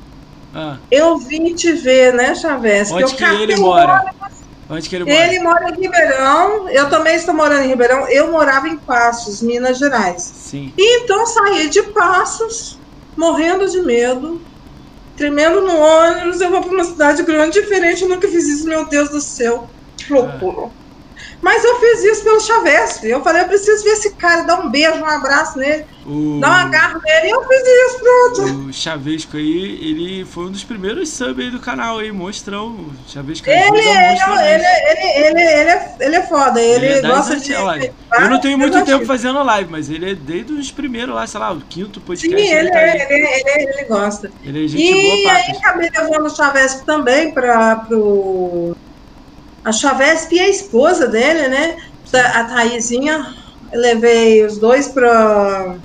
[0.54, 0.76] Ah.
[0.92, 2.92] Eu vim te ver, né, Chaves?
[2.92, 4.14] Onde que ele mora?
[4.70, 5.26] Onde que ele mora?
[5.26, 6.68] Ele mora em Ribeirão.
[6.68, 8.06] Eu também estou morando em Ribeirão.
[8.08, 10.22] Eu morava em Passos, Minas Gerais.
[10.22, 10.72] Sim.
[10.76, 12.78] E então saí de Passos,
[13.16, 14.40] morrendo de medo,
[15.16, 16.40] tremendo no ônibus.
[16.40, 18.02] Eu vou para uma cidade grande, diferente.
[18.02, 19.70] Eu nunca fiz isso, meu Deus do céu.
[19.96, 20.66] Que loucura.
[20.66, 20.87] Ah.
[21.40, 23.04] Mas eu fiz isso pelo Chavesp.
[23.04, 26.40] Eu falei, eu preciso ver esse cara, dar um beijo, um abraço nele, o...
[26.40, 27.28] dar um agarro nele.
[27.28, 28.68] E eu fiz isso, pronto.
[28.68, 32.68] O Chavesco aí, ele foi um dos primeiros subs aí do canal aí, monstrão.
[32.68, 37.08] O Chavesco ele, ele, ele, ele, ele, ele, é, ele é foda, ele, ele é
[37.08, 37.54] gosta de...
[37.54, 37.92] Live.
[38.12, 41.40] Eu não tenho muito tempo fazendo live, mas ele é desde os primeiros lá, sei
[41.40, 42.36] lá, o quinto podcast.
[42.36, 44.30] Sim, ele, tá ele, ele, ele, gosta.
[44.42, 48.76] Ele é gente e boa, E aí acabei levando o Chavesco também para pro
[49.68, 51.76] a Chavesp e a esposa dele, né?
[52.14, 53.34] A Thaisinha,
[53.70, 55.76] levei os dois para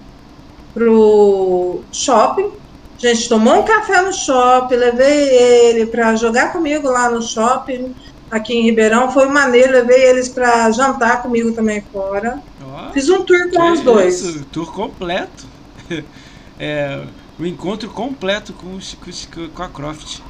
[0.73, 2.49] pro shopping.
[2.95, 7.93] A gente tomou um café no shopping, levei ele para jogar comigo lá no shopping,
[8.31, 9.11] aqui em Ribeirão.
[9.11, 12.41] Foi maneiro, levei eles para jantar comigo também fora.
[12.61, 14.21] Oh, Fiz um tour com os dois.
[14.21, 15.45] Isso, tour completo.
[16.59, 17.03] É,
[17.39, 18.95] o encontro completo com, os,
[19.53, 20.21] com a Croft.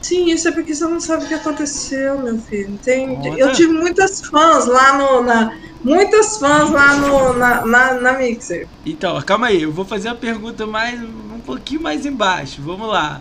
[0.00, 2.78] Sim, isso é porque você não sabe o que aconteceu, meu filho.
[2.82, 5.22] Tem, eu tive muitas fãs lá no.
[5.22, 8.68] Na, muitas fãs lá no, na, na, na, Mixer.
[8.86, 12.62] Então, calma aí, eu vou fazer a pergunta mais um pouquinho mais embaixo.
[12.62, 13.20] Vamos lá.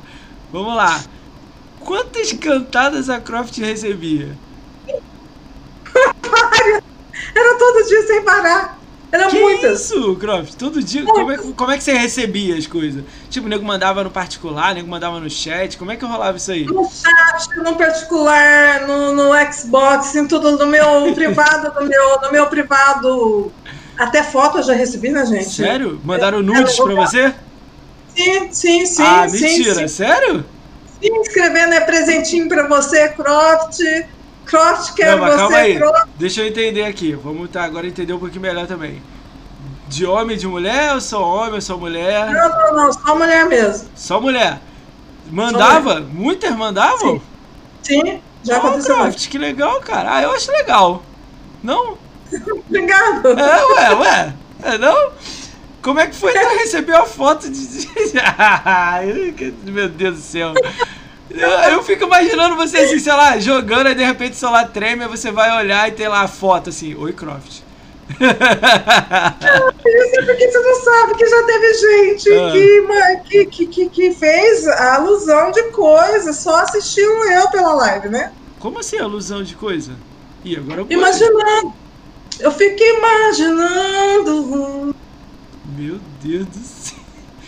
[0.51, 1.03] Vamos lá.
[1.79, 4.37] Quantas cantadas a Croft recebia?
[7.35, 8.76] Era todo dia sem parar.
[9.11, 9.81] Era que muitas.
[9.81, 10.55] isso, Croft?
[10.55, 11.05] Todo dia?
[11.05, 13.03] Como é, como é, que você recebia as coisas?
[13.29, 15.77] Tipo, o nego mandava no particular, o nego mandava no chat.
[15.77, 16.65] Como é que rolava isso aí?
[16.65, 22.31] No chat, no particular, no, no Xbox, em tudo, no meu privado, no meu, no
[22.31, 23.51] meu privado.
[23.97, 25.49] Até foto eu já recebi, né, gente?
[25.49, 25.99] Sério?
[26.03, 27.33] Mandaram nudes pra você?
[28.15, 29.03] Sim, sim, sim.
[29.03, 29.87] Ah, sim, mentira, sim.
[29.87, 30.45] sério?
[31.01, 33.79] Se inscrevendo é presentinho pra você, Croft.
[34.53, 35.77] Não, mas calma você, aí.
[35.77, 36.07] Croft.
[36.17, 37.13] Deixa eu entender aqui.
[37.13, 39.01] Vamos tá, agora entender um pouquinho melhor também.
[39.87, 40.93] De homem e de mulher?
[40.93, 42.31] Eu sou homem, eu sou mulher?
[42.31, 43.89] Não, não, não, só mulher mesmo.
[43.95, 44.59] Só mulher.
[45.29, 45.99] Mandava?
[46.01, 47.21] Muitas mandavam?
[47.81, 48.01] Sim.
[48.05, 48.95] Sim, já oh, aconteceu.
[48.95, 50.15] Croft, que legal, cara.
[50.15, 51.03] Ah, eu acho legal.
[51.63, 51.97] Não?
[52.67, 53.27] Obrigado.
[53.27, 54.33] É, ué, ué.
[54.63, 55.11] É, não?
[55.81, 57.87] Como é que foi então receber a foto de.
[59.71, 60.53] Meu Deus do céu.
[61.29, 65.03] Eu, eu fico imaginando você assim, sei lá, jogando, aí de repente o celular treme,
[65.03, 67.61] aí você vai olhar e tem lá a foto assim, Oi Croft.
[68.09, 68.25] Isso
[70.19, 72.51] é porque você não sabe que já teve gente Ah.
[73.25, 78.31] que, que, que, que, fez a alusão de coisa, só assistiu eu pela live, né?
[78.59, 79.91] Como assim, alusão de coisa?
[80.43, 81.73] Ih, agora eu Imaginando.
[82.39, 84.35] Eu fico imaginando.
[85.77, 86.96] Meu Deus do céu.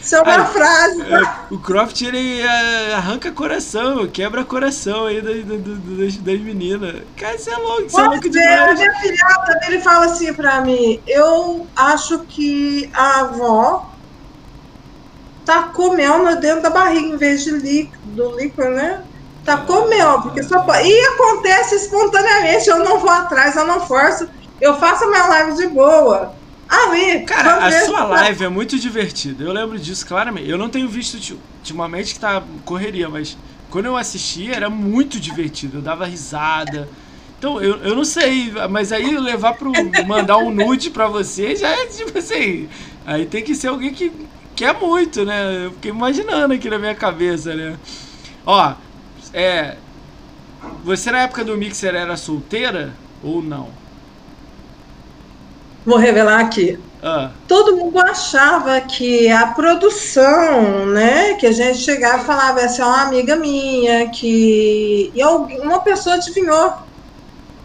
[0.10, 1.06] Isso é uma Ai, frase.
[1.06, 7.06] É, O Croft ele é, arranca coração, quebra coração aí das, das, das- meninas.
[7.16, 8.80] Cara, isso é louco, isso é louco a demais.
[8.80, 13.84] minha filhada, ele fala assim pra mim, eu acho que a avó
[15.44, 19.04] tacou mel no- dentro da barriga em vez de líquido, do líquido, né?
[19.44, 20.88] Tacou mel, porque só pode...
[20.88, 24.28] E acontece espontaneamente, eu não vou atrás, eu não forço,
[24.60, 26.39] eu faço a minha live de boa.
[26.70, 29.44] Ali, Cara, quando a vê- sua live é muito divertida.
[29.44, 30.48] Eu lembro disso claramente.
[30.50, 33.36] Eu não tenho visto ulti- ultimamente que tá correria, mas
[33.72, 35.78] quando eu assisti era muito divertido.
[35.80, 36.88] Eu dava risada.
[37.40, 39.72] Então, eu, eu não sei, mas aí levar pro.
[40.06, 42.70] mandar um nude pra você já é tipo assim.
[43.06, 44.12] Aí tem que ser alguém que
[44.56, 45.66] quer muito, né?
[45.66, 47.78] Eu fiquei imaginando aqui na minha cabeça, né?
[48.46, 48.74] Ó,
[49.34, 49.78] é.
[50.84, 52.94] Você na época do Mixer era solteira
[53.24, 53.70] ou não?
[55.86, 56.78] Vou revelar aqui.
[57.02, 62.82] Ah, todo mundo achava que a produção, né, que a gente chegava e falava, essa
[62.82, 66.74] é uma amiga minha, que e uma pessoa adivinhou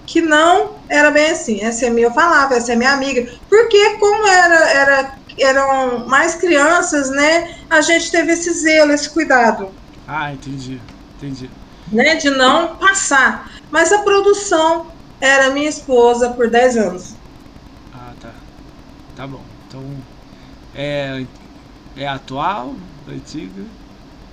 [0.07, 1.61] que não era bem assim.
[1.63, 6.37] Essa é minha, eu falava, essa é minha amiga, porque como era, era eram mais
[6.37, 9.75] crianças, né, a gente teve esse zelo, esse cuidado,
[10.07, 10.81] ah, entendi.
[11.17, 11.51] Entendi.
[11.91, 13.51] né, de não passar.
[13.71, 14.87] Mas a produção
[15.21, 17.15] era minha esposa por 10 anos.
[19.15, 19.27] Ah, tá.
[19.27, 19.41] Bom.
[19.69, 19.83] Então,
[20.75, 21.25] é,
[21.97, 22.75] é atual,
[23.09, 23.63] antiga?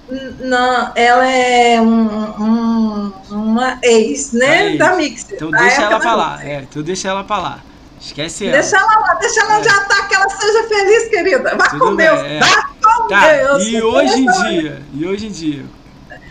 [0.09, 4.45] N- Não, ela é um- um- uma ex, né?
[4.47, 4.77] Uma ex.
[4.79, 5.35] Da Mixer.
[5.35, 6.31] Então deixa ela da pra lá.
[6.37, 6.49] Mixer.
[6.49, 7.59] É, então deixa ela pra lá.
[7.99, 8.53] Esquece ela.
[8.59, 9.71] Deixa ela lá, deixa ela onde É.
[9.71, 11.55] ela tá, que ela seja feliz, querida.
[11.55, 12.19] Vá Tudo com Deus.
[12.19, 12.39] é.
[12.39, 13.63] Vá com Tá, Deus.
[13.67, 15.65] e hoje em dia, e hoje em dia,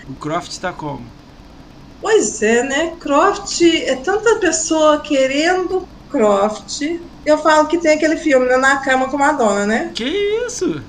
[0.09, 1.05] o Croft tá como?
[2.03, 2.92] Pois é, né?
[2.98, 7.01] Croft, é tanta pessoa querendo Croft.
[7.25, 8.57] Eu falo que tem aquele filme, né?
[8.57, 9.91] Na cama com Madonna, né?
[9.95, 10.05] Que
[10.47, 10.83] isso?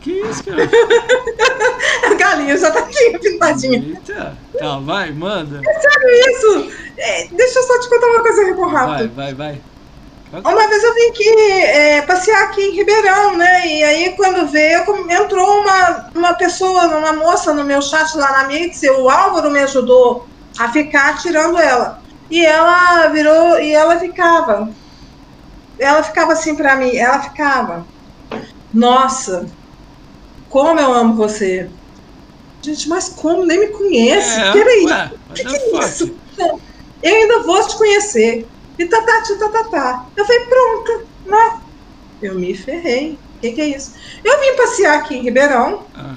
[0.00, 0.62] Que isso, cara?
[2.10, 3.78] A galinha já tá aqui, pintadinha.
[3.78, 4.36] Eita.
[4.58, 5.60] Tá, vai, manda.
[6.28, 6.70] Isso!
[6.96, 9.14] É, deixa eu só te contar uma coisa muito Vai, rápido.
[9.14, 9.60] vai, vai.
[10.32, 13.66] Uma vez eu vim aqui é, passear aqui em Ribeirão, né?
[13.66, 18.44] E aí quando veio, entrou uma, uma pessoa, uma moça no meu chat lá na
[18.44, 20.28] Mix, e o Álvaro me ajudou
[20.58, 21.99] a ficar tirando ela.
[22.30, 24.72] E ela virou, e ela ficava.
[25.78, 27.86] Ela ficava assim pra mim, ela ficava.
[28.72, 29.46] Nossa,
[30.48, 31.70] como eu amo você.
[32.62, 33.44] Gente, mas como?
[33.46, 34.38] Nem me conhece.
[34.52, 34.84] Peraí.
[34.84, 35.84] É, ué, O que, que é fuck?
[35.84, 36.20] isso?
[36.38, 36.60] Não,
[37.02, 38.48] Eu ainda vou te conhecer.
[38.78, 40.06] E tá, tá, tá, tá, tá.
[40.16, 41.60] Eu falei, pronto, né?
[42.22, 43.18] Eu me ferrei.
[43.36, 43.92] O que, que é isso?
[44.22, 46.14] Eu vim passear aqui em Ribeirão Ah,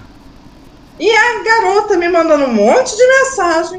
[0.99, 3.78] e a garota me mandando um monte de mensagem.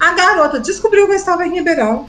[0.00, 2.08] A garota descobriu que eu estava em Ribeirão.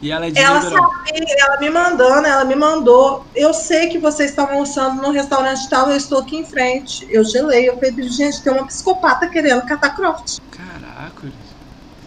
[0.00, 0.90] e ela é de Ela Ribeirão.
[0.90, 3.26] sabia, ela me mandando, ela me mandou.
[3.34, 7.06] Eu sei que vocês estão almoçando num restaurante tal, eu estou aqui em frente.
[7.10, 10.38] Eu gelei, eu falei, gente, tem uma psicopata querendo catar Croft.
[10.50, 11.30] Caraca.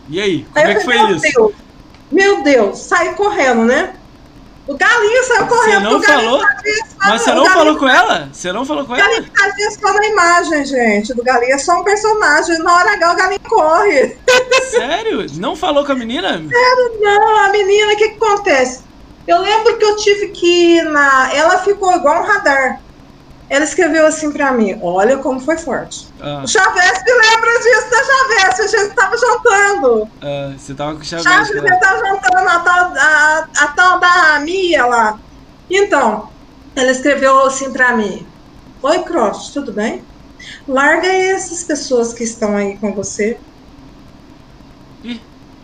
[0.10, 1.34] E aí, como Aí é que foi falei, meu isso?
[1.34, 1.54] Deus,
[2.12, 3.94] meu Deus, saí correndo, né?
[4.68, 5.84] O galinho saiu correndo.
[5.84, 6.42] não o galinho falou?
[7.00, 8.30] Mas você o não galinho- falou com ela?
[8.34, 9.08] Você não falou com O ela?
[9.08, 11.14] galinho tá vendo só na imagem, gente.
[11.14, 12.58] Do galinho é só um personagem.
[12.60, 14.18] Na hora H o galinho corre.
[14.70, 15.26] Sério?
[15.36, 16.38] Não falou com a menina?
[16.38, 18.82] Não, a menina, o que, que acontece?
[19.28, 21.34] Eu lembro que eu tive que ir na.
[21.34, 22.82] Ela ficou igual um radar.
[23.50, 25.98] Ela escreveu assim pra mim: Olha como foi forte.
[26.20, 30.10] Ah, O Chavesp lembra disso da Chavesp, a gente tava jantando.
[30.22, 31.48] ah, você tava com o Chaves, Chaves.
[31.50, 35.18] você tá jantando a tal, a, a tal da Mia lá.
[35.70, 36.30] Então,
[36.76, 38.28] ela escreveu assim pra mim:
[38.84, 40.04] Oi, Croft, tudo bem?
[40.68, 43.40] Larga essas pessoas que estão aí com você.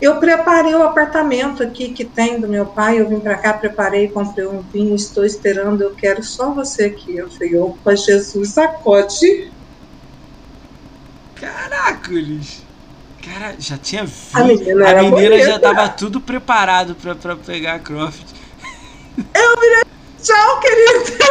[0.04, 3.00] Eu preparei o apartamento aqui que tem do meu pai.
[3.00, 5.80] Eu vim pra cá, preparei, comprei um vinho, estou esperando.
[5.80, 7.16] Eu quero só você aqui.
[7.16, 9.50] Eu falei: Opa, Jesus, acode.
[11.34, 12.62] Caracoles!
[13.22, 14.34] Cara, já tinha vindo.
[14.34, 18.26] A menina, A menina já tava tudo preparado pra, pra pegar a Croft.
[19.16, 19.84] Eu virei,
[20.22, 21.24] tchau, querido.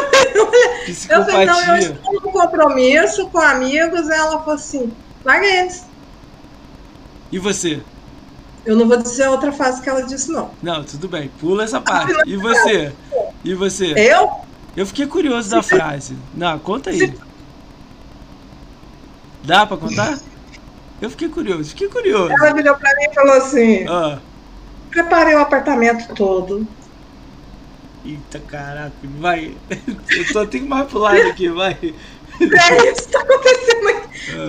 [1.10, 4.10] Eu falei, não, eu estou num compromisso com amigos.
[4.10, 4.92] Ela falou assim,
[5.24, 5.86] larga eles.
[7.32, 7.82] E você?
[8.66, 10.52] Eu não vou dizer a outra frase que ela disse, não.
[10.62, 12.14] Não, tudo bem, pula essa parte.
[12.26, 12.94] E você?
[13.44, 13.94] E você?
[13.98, 14.32] Eu?
[14.76, 16.16] Eu fiquei curioso da frase.
[16.34, 17.14] Não, conta aí.
[19.44, 20.18] Dá pra contar?
[21.02, 22.32] Eu fiquei curioso, fiquei curioso.
[22.32, 24.20] Ela virou pra mim e falou assim, Ah,
[24.90, 26.66] preparei o apartamento todo.
[28.06, 29.58] eita caraca, vai.
[30.16, 31.78] Eu só tenho mais pro lado aqui, vai.
[32.40, 33.93] É isso que tá acontecendo aqui.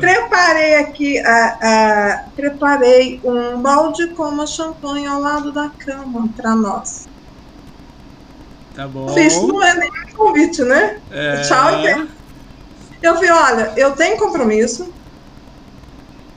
[0.00, 6.54] Preparei aqui, a, a- preparei um balde com uma champanhe ao lado da cama pra
[6.54, 7.08] nós.
[8.74, 9.18] Tá bom.
[9.18, 11.00] Isso não é nem convite, né?
[11.10, 11.70] É, Tchau?
[13.02, 14.92] Eu vi, olha, eu tenho compromisso.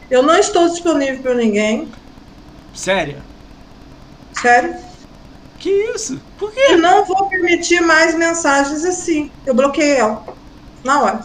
[0.09, 1.91] Eu não estou disponível para ninguém.
[2.73, 3.23] Sério?
[4.41, 4.73] Sério.
[5.59, 6.19] Que isso?
[6.37, 6.75] Por quê?
[6.77, 9.31] não vou permitir mais mensagens assim.
[9.45, 10.23] Eu bloqueei ela.
[10.83, 11.19] Na hora.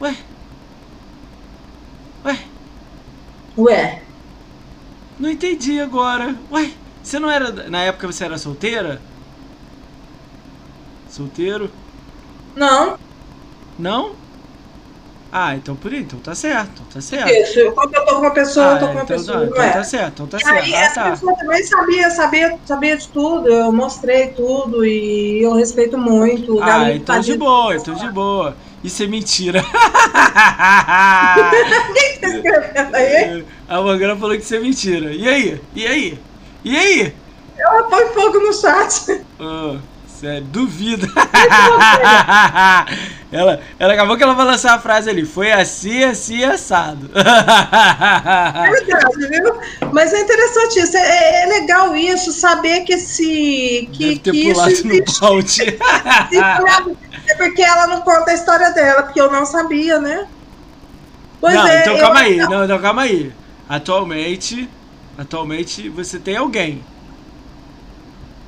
[0.00, 0.14] Ué?
[2.24, 2.34] Ué?
[3.56, 3.80] Ué.
[5.18, 6.44] Não entendi agora.
[6.50, 7.68] Ué, você não era.
[7.70, 9.04] Na época você era solteira?
[11.06, 11.72] Solteiro?
[12.56, 12.96] Não.
[13.78, 14.18] Não?
[15.30, 17.42] Ah, então por aí, então tá certo, então tá certo.
[17.42, 17.72] Isso.
[17.74, 19.44] Quando eu tô com uma pessoa, eu tô Ah, com uma então, pessoa.
[19.44, 19.70] tá, Não então é.
[19.70, 20.72] tá certo, então tá E certo.
[20.74, 21.10] aí, Ah, essa tá.
[21.10, 23.48] pessoa também sabia, sabia, sabia de tudo.
[23.48, 26.54] Eu mostrei tudo e eu respeito muito.
[26.58, 28.58] Ah, então de boa, então de boa.
[28.84, 29.64] Isso é mentira.
[32.44, 33.76] Tá?
[33.76, 35.12] A Morgana falou que isso é mentira.
[35.12, 35.60] E aí?
[35.74, 36.18] E aí?
[36.64, 37.14] E aí?
[37.56, 39.24] Ela põe fogo no chat.
[39.38, 39.78] Ah,
[40.24, 41.06] sério, duvido.
[43.30, 45.26] ela, ela acabou que ela vai lançar a frase ali.
[45.26, 47.10] Foi assim, assim, assado.
[47.14, 49.54] É verdade, viu?
[49.92, 50.96] Mas é interessante isso.
[50.96, 53.88] É, é legal isso, saber que esse.
[53.92, 55.20] Que, Deve ter que isso pulado no existe.
[55.20, 56.96] balde.
[57.26, 60.26] É porque ela não conta a história dela, porque eu não sabia, né?
[61.40, 62.36] Pois não, é, então eu- calma aí.
[62.36, 63.32] Não, não, calma aí.
[63.68, 64.68] Atualmente,
[65.18, 66.82] atualmente você tem alguém.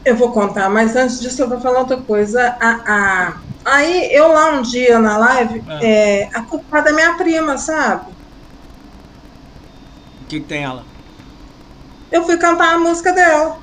[0.06, 2.56] Eu vou contar, mas antes disso eu vou falar outra coisa.
[2.62, 2.70] A,
[3.28, 5.80] a- Aí eu lá um dia na live, Ah.
[5.82, 8.12] é, a culpa da minha prima, sabe?
[10.20, 10.86] O que, que tem ela?
[12.10, 13.56] Eu fui cantar a música dela.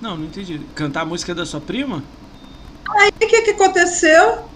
[0.00, 0.58] Não, não entendi.
[0.74, 2.04] Cantar a música da sua prima?
[3.00, 4.50] Aí o que, que aconteceu?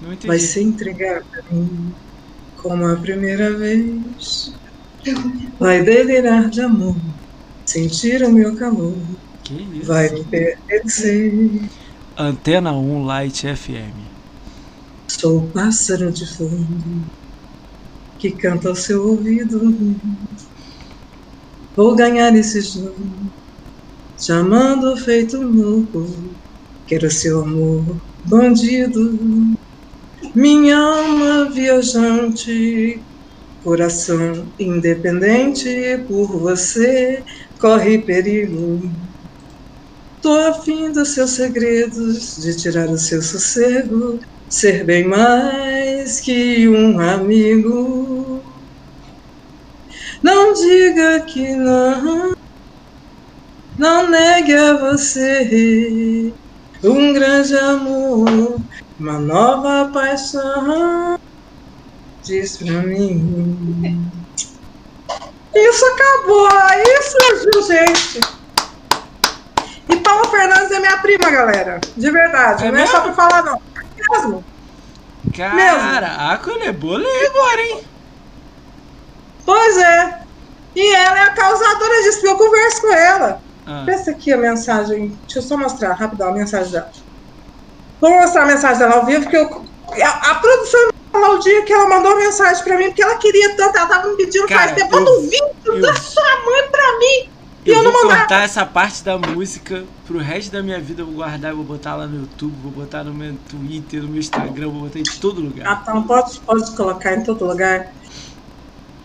[0.00, 0.26] Não entendi.
[0.26, 1.94] Vai se entregar pra mim
[2.56, 4.61] como a primeira vez.
[5.58, 6.96] Vai delirar de amor,
[7.64, 8.94] sentir o meu calor.
[9.42, 9.86] Que isso?
[9.86, 11.62] Vai me pertencer.
[12.16, 13.96] Antena 1 Light FM.
[15.08, 17.04] Sou o pássaro de fundo
[18.22, 19.74] que canta ao seu ouvido.
[21.74, 22.94] Vou ganhar esse jogo,
[24.16, 26.06] chamando feito louco.
[26.86, 27.84] Quero seu amor,
[28.24, 29.18] bandido.
[30.34, 33.02] Minha alma viajante,
[33.62, 37.22] coração independente, por você
[37.58, 38.90] corre perigo.
[40.20, 47.00] Tô afim dos seus segredos, de tirar o seu sossego, ser bem mais que um
[47.00, 48.42] amigo.
[50.22, 52.36] Não diga que não,
[53.76, 56.32] não negue a você
[56.84, 58.60] um grande amor,
[58.98, 61.18] uma nova paixão.
[62.22, 64.10] Diz pra mim.
[65.54, 68.20] Isso acabou, aí surgiu, gente.
[69.88, 71.80] E Paula Fernandes é minha prima, galera.
[71.96, 72.64] De verdade.
[72.64, 72.94] É não é mesmo?
[72.96, 73.60] só pra falar, não.
[73.96, 74.44] É mesmo.
[75.36, 77.82] Caraca, ele é bolei agora, hein?
[79.44, 80.22] Pois é.
[80.74, 83.42] E ela é a causadora disso, porque eu converso com ela.
[83.66, 85.18] Ah, Pensa aqui a mensagem.
[85.22, 86.90] Deixa eu só mostrar rapidão a mensagem dela.
[88.00, 89.64] Vou mostrar a mensagem dela ao vivo, porque eu,
[90.02, 90.91] a, a produção
[91.22, 94.08] falou o dia que ela mandou mensagem pra mim, porque ela queria tanto, ela tava
[94.08, 97.28] me pedindo Cara, faz tempo, manda um vídeo da sua mãe pra mim.
[97.64, 98.18] E eu eu vou mandava.
[98.20, 101.02] cortar essa parte da música pro resto da minha vida.
[101.02, 104.18] Eu vou guardar, vou botar lá no YouTube, vou botar no meu Twitter, no meu
[104.18, 105.80] Instagram, vou botar em todo Ah, lugar.
[105.82, 107.92] então pode, pode colocar em todo lugar.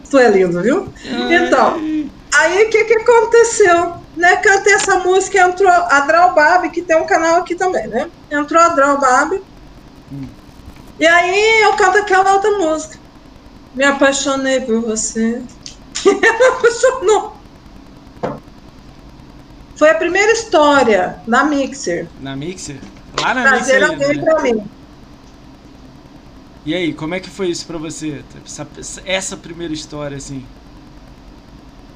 [0.09, 0.91] Tu é lindo, viu?
[1.30, 3.93] Então, Ai, Aí o que, que aconteceu?
[4.15, 8.09] Né, cantei essa música, entrou a Draw Babi, que tem um canal aqui também, né?
[8.32, 8.70] Entrou a.
[8.70, 9.41] Hum.
[11.00, 12.98] E aí eu canto aquela outra música.
[13.74, 15.43] Me apaixonei por você.
[16.06, 17.38] Ela apaixonou.
[19.76, 22.08] Foi a primeira história da Mixer.
[22.20, 22.80] Na Mixer?
[23.22, 24.32] Lá na Trazer Mixer alguém ainda, né?
[24.32, 24.72] pra mim.
[26.66, 28.26] E aí, como é que foi isso pra você?
[28.43, 28.68] Essa,
[29.06, 30.45] essa primeira história, assim?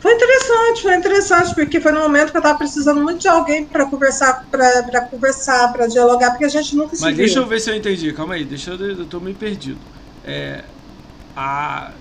[0.01, 3.69] Foi interessante, foi interessante, porque foi no momento que eu tava precisando muito de alguém
[3.69, 7.17] para conversar, para conversar, para dialogar, porque a gente nunca se Mas viu.
[7.17, 9.85] deixa eu ver se eu entendi, calma aí, deixa eu, eu tô meio perdido.
[10.23, 10.69] É,
[11.35, 11.95] a,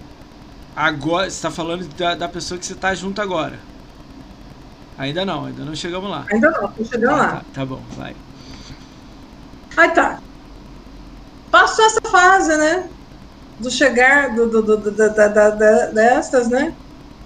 [0.74, 3.62] agora, você tá falando da, da pessoa que você tá junto agora.
[4.96, 6.26] Ainda não, ainda não chegamos lá.
[6.32, 7.28] Ainda não, tô chegando Ah, lá.
[7.28, 8.16] Tá, tá bom, vai.
[9.76, 10.20] Aí tá.
[11.51, 12.90] Passou essa fase, né?
[13.59, 15.51] Do chegar do, do, do, do- da, da,
[15.92, 16.76] destas, né?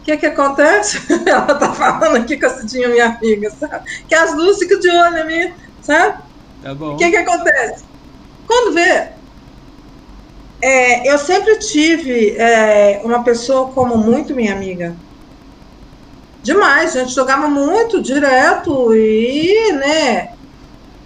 [0.04, 0.98] O que que acontece?
[1.26, 3.82] Ela tá falando aqui com a Cidinha, minha amiga, sabe?
[4.06, 6.22] Que as duas ficam de olho em mim, sabe?
[6.60, 6.92] Tá bom.
[6.92, 7.86] O que que acontece?
[8.46, 9.12] Quando vê,
[10.62, 14.94] é, eu sempre tive é, uma pessoa como muito minha amiga.
[16.42, 20.28] Demais, a gente jogava muito direto e, né,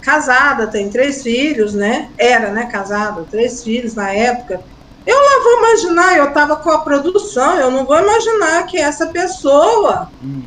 [0.01, 2.13] casada, tem três filhos, né?
[2.19, 4.61] Era, né, casada, três filhos na época.
[5.05, 9.07] Eu não vou imaginar, eu tava com a produção, eu não vou imaginar que essa
[9.07, 10.43] pessoa Hum,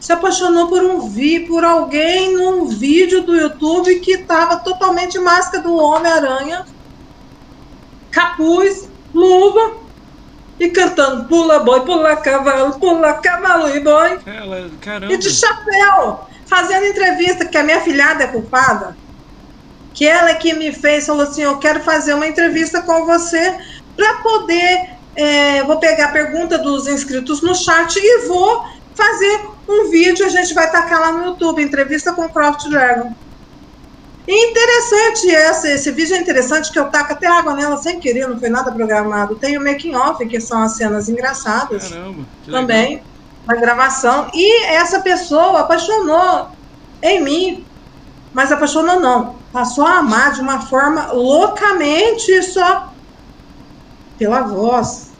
[0.00, 5.62] se apaixonou por um vi, por alguém num vídeo do YouTube que tava totalmente máscara
[5.62, 6.64] do Homem-Aranha,
[8.10, 9.78] capuz, luva
[10.58, 14.18] e cantando pula boi, pula cavalo, pula cavalo e boi.
[14.26, 15.12] ela.
[15.12, 18.96] E de chapéu, fazendo entrevista, que a minha filhada é culpada.
[19.96, 23.58] Que ela é que me fez, falou assim: Eu quero fazer uma entrevista com você
[23.96, 24.90] para poder.
[25.16, 28.62] é, vou pegar a pergunta dos inscritos no chat e vou
[28.94, 30.24] fazer um vídeo.
[30.24, 33.12] A gente vai tacar lá no YouTube entrevista com o Croft Dragon.
[34.28, 38.26] E interessante essa, esse vídeo é interessante que eu taco até água nela sem querer,
[38.26, 39.36] não foi nada programado.
[39.36, 42.26] Tem o making off, que são as cenas engraçadas Caramba.
[42.44, 42.60] legal.
[42.60, 43.02] também
[43.46, 44.28] na gravação.
[44.34, 46.48] E essa pessoa apaixonou
[47.02, 47.65] em mim,
[48.36, 52.92] mas apaixonou não, passou a amar de uma forma loucamente só
[54.18, 55.10] pela voz.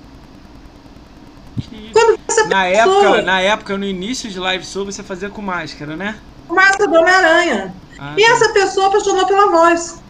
[1.93, 5.41] Quando essa Na pessoa, época, na época, no início de live show, você fazia com
[5.41, 6.21] máscara, né?
[6.47, 7.75] massa do Homem-Aranha.
[7.99, 8.33] Ah, E tá.
[8.33, 10.05] essa pessoa apaixonou pela voz.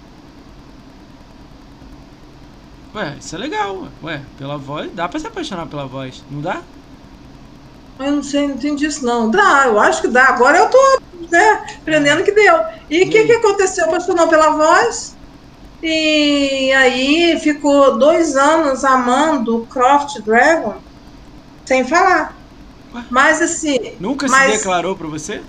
[2.95, 3.89] Ué, isso é legal.
[4.03, 6.63] Ué, pela voz, dá pra se apaixonar pela voz, não dá?
[7.99, 9.31] Eu não sei, não entendi isso não.
[9.31, 10.25] Dá, eu acho que dá.
[10.29, 10.79] Agora eu tô
[11.31, 12.59] né, aprendendo que deu.
[12.91, 13.27] E o que, Hum.
[13.27, 13.85] que aconteceu?
[13.87, 15.17] Apaixonou pela voz.
[15.83, 20.75] E aí ficou dois anos amando o Croft Dragon
[21.65, 22.35] sem falar.
[22.95, 23.05] Ué?
[23.11, 25.43] Mas assim, Nunca Mas- se declarou pra você?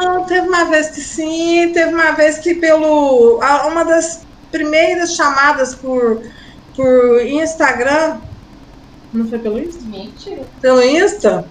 [0.00, 3.38] não, teve uma vez que sim, teve uma vez que pelo.
[3.66, 6.20] Uma das primeiras chamadas por,
[6.74, 8.16] por Instagram.
[9.12, 9.82] Não foi pelo Insta?
[9.84, 10.42] Mentira.
[10.60, 11.44] Pelo Insta?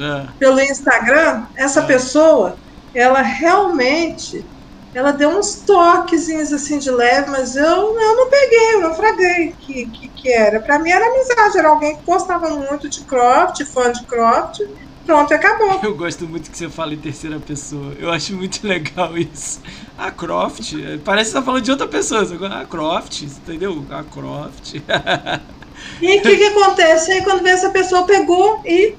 [0.00, 1.84] Ah, pelo Instagram, essa Ah.
[1.84, 2.56] pessoa,
[2.94, 4.50] ela realmente,
[4.94, 9.52] ela deu uns toquezinhos assim de leve, mas eu, eu não peguei, eu não fraguei
[9.58, 10.60] que, que, que era.
[10.62, 14.58] Pra mim era amizade, era alguém que gostava muito de Croft, fã de Croft,
[15.04, 15.80] pronto, acabou.
[15.82, 17.94] eu gosto muito que você fala em terceira pessoa.
[17.94, 19.60] Eu acho muito legal isso.
[19.96, 20.72] A Croft,
[21.04, 22.26] parece que você tá falando de outra pessoa.
[22.26, 23.86] Fala, A Croft, entendeu?
[23.90, 24.74] A Croft.
[26.00, 27.12] E o que, que acontece?
[27.12, 28.98] Aí quando vê essa pessoa pegou e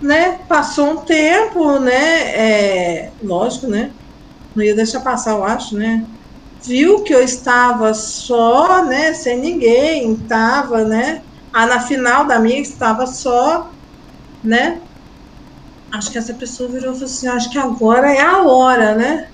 [0.00, 1.94] né, passou um tempo, né?
[3.06, 3.94] é, lógico, né?
[4.54, 6.06] Não ia deixar passar, eu acho, né?
[6.66, 9.14] Viu que eu estava só, né?
[9.14, 11.22] Sem ninguém, estava, né?
[11.52, 13.72] Ah, na final da minha estava só,
[14.42, 14.82] né?
[15.92, 19.24] Acho que essa pessoa virou e falou assim: acho que agora é a hora, né?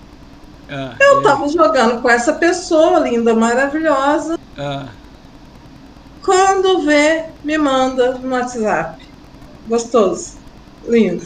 [0.68, 4.36] Ah, Eu é, tava jogando com essa pessoa linda, maravilhosa.
[4.56, 4.98] ah,
[6.22, 9.02] Quando vê, me manda no WhatsApp.
[9.66, 10.45] Gostoso.
[10.88, 11.24] Lindo.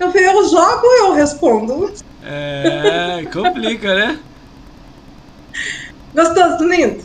[0.00, 1.92] Eu falei, eu jogo ou eu respondo?
[2.24, 4.18] é, complica, né?
[6.14, 7.04] Gostoso, lindo.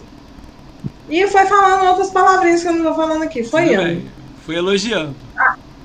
[1.09, 3.43] E foi falando outras palavrinhas que eu não tô falando aqui.
[3.43, 4.11] Foi bem.
[4.45, 5.15] Fui elogiando.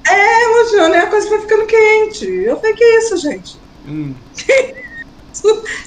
[0.09, 2.27] É, elogiando, e a coisa foi ficando quente.
[2.27, 3.59] Eu falei, que isso, gente?
[3.87, 4.15] Hum,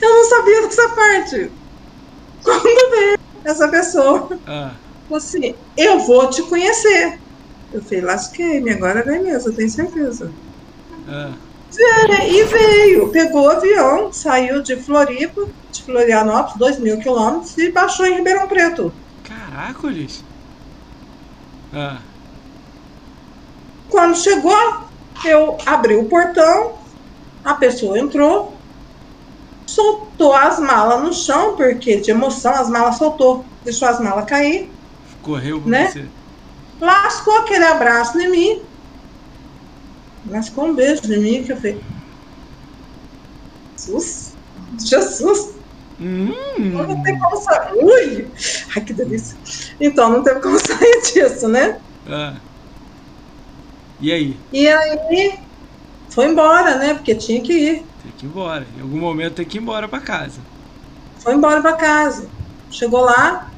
[0.01, 1.51] Eu não sabia dessa parte.
[2.43, 4.71] Quando vê essa pessoa, ah,
[5.13, 7.19] assim, eu vou te conhecer.
[7.75, 10.33] Eu falei, lasquei-me, agora vem mesmo, eu tenho certeza.
[11.07, 11.37] ah.
[12.09, 17.71] É, e veio, pegou o avião, saiu de Floripa, de Florianópolis, 2 mil quilômetros, e
[17.71, 18.93] baixou em Ribeirão Preto.
[19.23, 20.23] Caracoles.
[21.71, 22.01] Ah,
[23.87, 24.55] Quando chegou,
[25.25, 26.75] eu abri o portão,
[27.43, 28.53] a pessoa entrou,
[29.69, 34.71] soltou as malas no chão, porque de emoção as malas soltou, deixou as malas cair,
[35.21, 35.87] correu pra Né?
[35.87, 36.14] você.
[36.85, 38.65] Lascou aquele abraço em mim,
[40.27, 41.83] lascou um beijo em mim, que eu falei,
[43.77, 44.37] Jesus,
[44.87, 45.55] Jesus,
[45.99, 46.33] Hum.
[46.57, 47.73] Não tem como sair.
[47.73, 48.33] Ui!
[48.75, 49.37] Ai, que delícia.
[49.79, 51.79] Então, não teve como sair disso, né?
[52.05, 52.35] Ah.
[53.99, 54.37] E aí?
[54.51, 55.39] E aí,
[56.13, 56.93] foi embora, né?
[56.95, 57.87] Porque tinha que ir.
[58.03, 58.67] Tem que ir embora.
[58.77, 60.41] Em algum momento tem que ir embora pra casa.
[61.23, 62.29] Foi embora pra casa.
[62.69, 63.54] Chegou lá,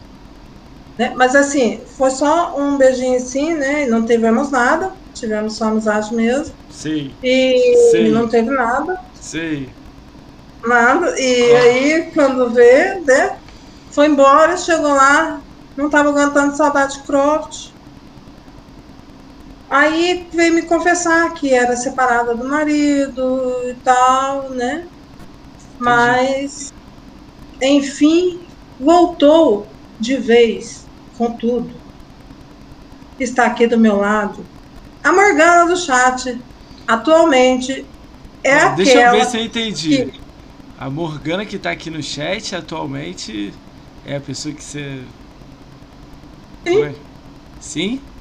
[0.98, 1.14] né?
[1.16, 3.84] Mas assim, foi só um beijinho assim, né?
[3.84, 4.95] E não tivemos nada.
[5.14, 6.56] Tivemos só amizade mesmo.
[6.70, 8.12] Sei, E Sei.
[8.12, 8.95] não teve nada.
[9.14, 9.76] sei.
[10.66, 11.16] Nada.
[11.20, 13.39] E aí, quando vê, né?
[13.93, 15.41] Foi embora, chegou lá,
[15.78, 17.56] não tava aguentando saudade de Croft.
[19.70, 23.22] Aí veio me confessar que era separada do marido
[23.70, 24.89] e tal, né?
[25.80, 26.74] Mas,
[27.62, 28.48] enfim,
[28.80, 30.87] voltou de vez
[31.18, 31.82] com tudo.
[33.20, 34.49] Está aqui do meu lado.
[35.03, 36.45] A Morgana do chat,
[36.88, 37.91] atualmente,
[38.43, 38.74] é Ó, aquela.
[38.74, 40.11] Deixa eu ver se eu entendi.
[40.11, 40.28] que-
[40.78, 43.61] A Morgana que tá aqui no chat atualmente
[44.03, 45.07] é a pessoa que você.
[46.65, 46.84] Sim.
[46.84, 47.05] Ué?
[47.59, 48.13] Sim?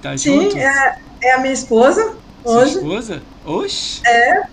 [0.00, 0.58] Tá Sim, junto?
[0.58, 2.00] é, é a minha esposa
[2.44, 2.76] Sua hoje.
[2.76, 3.28] esposa?
[3.42, 4.06] Oxi.
[4.06, 4.52] É.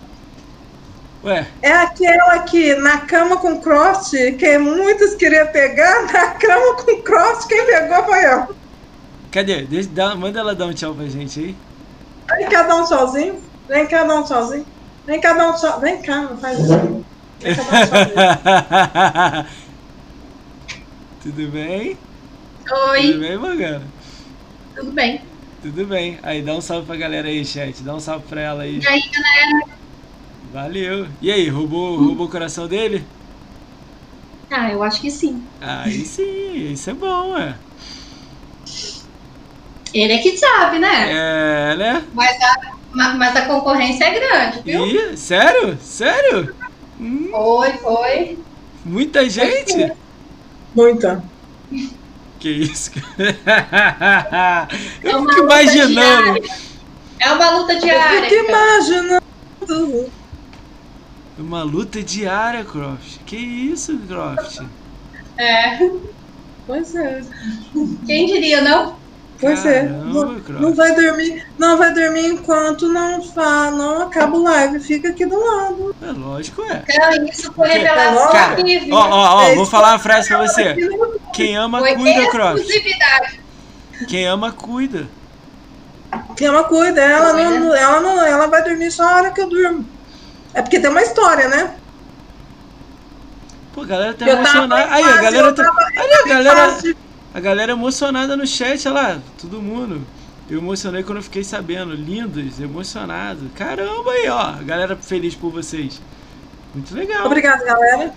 [1.22, 7.02] Ué, É aquela que na cama com cross, que muitos queriam pegar, na cama com
[7.02, 8.56] cross, quem pegou foi eu.
[9.30, 9.66] cadê?
[9.66, 11.62] Deixa, dá- manda ela dar um tchau pra gente aí.
[12.28, 13.44] Vem cá dar um tchauzinho.
[13.68, 14.66] Vem cá dar um tchauzinho.
[15.06, 15.80] Vem cá dar um tchau.
[15.80, 17.04] Vem cá, não faz isso.
[17.42, 18.14] Vem cá dar um.
[21.20, 21.98] Tudo bem?
[22.92, 23.94] Tudo Oi, bem, Morgana?
[24.74, 25.30] tudo bem?
[25.60, 26.18] Tudo bem.
[26.22, 27.82] Aí, dá um salve pra galera aí, chat.
[27.82, 28.82] Dá um salve pra ela aí.
[28.82, 29.79] E aí, galera?
[30.52, 31.06] Valeu.
[31.22, 33.04] E aí, roubou, roubou o coração dele?
[34.50, 35.42] Ah, eu acho que sim.
[35.60, 37.54] Aí sim, isso é bom, ué.
[39.94, 41.10] Ele é que sabe, né?
[41.72, 42.04] É, né?
[42.14, 42.54] Mas, a,
[42.92, 44.86] ma- mas a concorrência é grande, viu?
[44.86, 45.78] Ih, sério?
[45.80, 46.54] Sério?
[47.00, 48.38] Hum, Foi, foi.
[48.84, 49.92] muita gente?
[50.74, 51.22] Muita.
[52.40, 52.90] Que isso?
[55.02, 56.40] É Eu uma fico luta imaginando.
[56.40, 56.42] diária.
[57.20, 58.28] É uma luta Eu diária.
[58.30, 58.78] fico cara.
[58.78, 60.12] imaginando.
[61.40, 63.18] Uma luta diária, Croft.
[63.24, 64.60] Que isso, Croft?
[65.38, 65.78] É.
[66.66, 67.22] Pois é.
[68.06, 68.96] Quem diria, não?
[69.40, 69.84] Pois é.
[69.86, 70.60] Caramba, Não, Croft.
[70.60, 71.46] não vai dormir.
[71.58, 74.80] Não vai dormir enquanto não, fa, não acaba o live.
[74.80, 75.96] Fica aqui do lado.
[76.02, 76.84] É lógico, é.
[76.86, 78.94] Então, isso foi revelação Cara, aqui, viu?
[78.94, 80.76] Ó, ó, ó, É vou falar uma frase pra você.
[81.32, 82.66] Quem ama, Foi cuida, Croft.
[84.06, 85.08] Quem ama, cuida.
[86.36, 89.48] Que ela cuida, ela não, ela não, ela vai dormir só a hora que eu
[89.48, 89.86] durmo.
[90.54, 91.74] É porque tem uma história, né?
[93.72, 94.82] Pô, a galera tá Eu emocionada.
[94.82, 95.64] em Aí, a galera tá.
[95.64, 96.78] tava- Olha a galera.
[97.32, 100.04] A galera emocionada no chat, olha lá, todo mundo.
[100.50, 101.92] Eu emocionei quando eu fiquei sabendo.
[101.94, 103.48] Lindos, emocionado.
[103.54, 104.40] Caramba aí, ó.
[104.58, 106.00] A galera feliz por vocês.
[106.74, 107.26] Muito legal.
[107.26, 108.12] Obrigada, galera.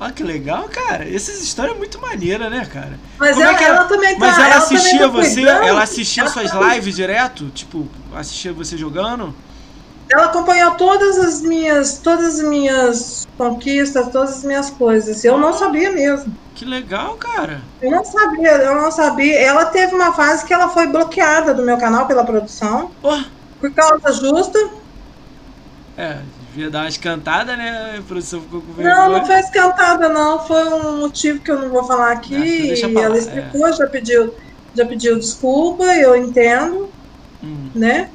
[0.00, 1.08] Olha que legal, cara.
[1.08, 2.98] Essas histórias é muito maneira, né, cara?
[3.18, 4.18] Mas Como é ela, que ela também tá.
[4.18, 5.62] Mas ela, ela assistia tá você, cuidando.
[5.64, 7.46] ela assistia Ela suas tá- lives direto?
[7.54, 9.32] Tipo, assistia você jogando?
[10.10, 15.22] Ela acompanhou todas as minhas, todas as minhas conquistas, todas as minhas coisas.
[15.24, 16.32] Eu não sabia mesmo.
[16.54, 17.62] Que legal, cara.
[17.80, 19.38] Eu não sabia, eu não sabia.
[19.40, 23.14] Ela teve uma fase que ela foi bloqueada do meu canal pela produção Ó,
[23.60, 24.58] por causa justa.
[25.96, 27.96] é, devia dar umas cantadas, né?
[27.98, 29.18] A produção ficou com Não, vergonha.
[29.18, 30.46] não foi escantada, não.
[30.46, 32.34] Foi um motivo que eu não vou falar aqui.
[32.34, 34.32] Ah, então deixa pra lá, ela explicou, já pediu,
[34.74, 36.94] já pediu desculpa, eu entendo,
[37.42, 38.12] Hum, né?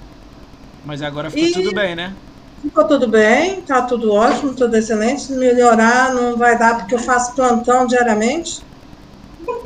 [0.84, 2.18] Mas agora ficou E- tudo bem, né?
[2.62, 5.32] Ficou tudo bem, tá tudo ótimo, tudo excelente.
[5.34, 8.68] Melhorar não vai dar porque eu faço plantão diariamente.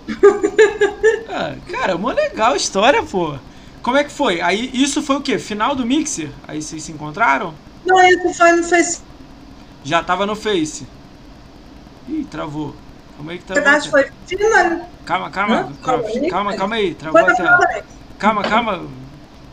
[1.28, 3.40] Ah, cara, mó legal história, pô.
[3.82, 4.42] Como é que foi?
[4.42, 5.38] Aí isso foi o quê?
[5.40, 6.38] Final do Mixer?
[6.44, 7.60] Aí vocês se encontraram?
[7.84, 9.08] Não, isso foi no Facebook.
[9.84, 10.94] Já tava no Face.
[12.08, 12.84] Ih, travou.
[13.12, 13.62] Calma aí que Na travou.
[13.62, 14.90] verdade, foi final.
[15.06, 15.74] Calma, calma.
[15.82, 16.56] Calma Calma, cara.
[16.56, 16.96] calma aí.
[16.96, 17.68] Travou a na tela.
[18.18, 18.74] Calma, calma.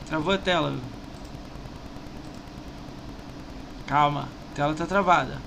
[0.05, 0.94] Travou a tela.
[3.87, 5.39] Calma, a tela tá travada.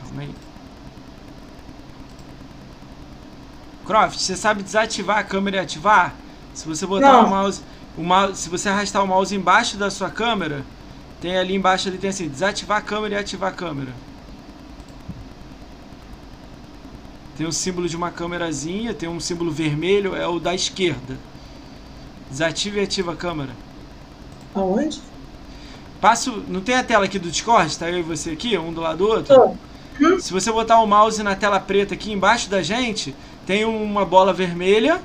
[0.00, 0.34] Calma aí.
[3.84, 6.14] Croft, você sabe desativar a câmera e ativar?
[6.52, 7.26] Se você botar Não.
[7.26, 7.62] o mouse,
[7.96, 10.64] o mouse, se você arrastar o mouse embaixo da sua câmera,
[11.20, 13.92] tem ali embaixo ali tem assim, desativar a câmera e ativar a câmera.
[17.36, 21.18] Tem um símbolo de uma câmerazinha, tem um símbolo vermelho, é o da esquerda.
[22.30, 23.65] Desativa e ativa a câmera.
[24.56, 25.00] Aonde?
[26.00, 26.42] Passo.
[26.48, 27.78] Não tem a tela aqui do Discord?
[27.78, 29.34] Tá eu e você aqui, um do lado do outro?
[29.34, 29.56] Tô.
[30.00, 30.18] Hum?
[30.18, 33.14] Se você botar o mouse na tela preta aqui embaixo da gente,
[33.46, 35.00] tem uma bola vermelha.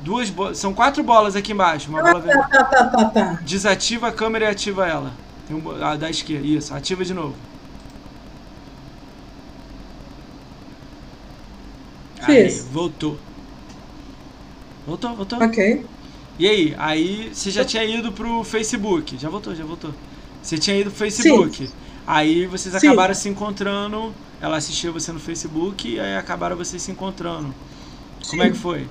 [0.00, 0.32] Duas.
[0.54, 1.88] São quatro bolas aqui embaixo.
[1.88, 2.48] Uma ah, bola vermelha.
[2.48, 3.38] Tá, tá, tá, tá, tá.
[3.42, 5.12] Desativa a câmera e ativa ela.
[5.46, 5.82] Tem um...
[5.82, 6.46] Ah, da esquerda.
[6.46, 7.34] Isso, ativa de novo.
[12.24, 12.64] Fiz.
[12.64, 13.18] Aí, voltou.
[14.86, 15.42] Voltou, voltou.
[15.42, 15.84] Ok.
[16.38, 16.74] E aí?
[16.78, 19.16] Aí você já tinha ido pro Facebook.
[19.18, 19.94] Já voltou, já voltou.
[20.42, 21.70] Você tinha ido pro Facebook.
[22.06, 22.88] Aí vocês Sim.
[22.88, 24.14] acabaram se encontrando.
[24.40, 27.54] Ela assistiu você no Facebook e aí acabaram vocês se encontrando.
[28.28, 28.86] Como é que foi?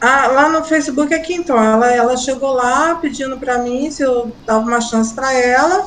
[0.00, 4.30] Ah, lá no Facebook aqui então, ela, ela chegou lá pedindo pra mim se eu
[4.44, 5.86] dava uma chance pra ela,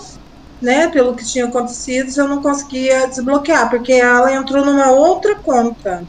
[0.60, 5.36] né, pelo que tinha acontecido, se eu não conseguia desbloquear, porque ela entrou numa outra
[5.36, 6.08] conta.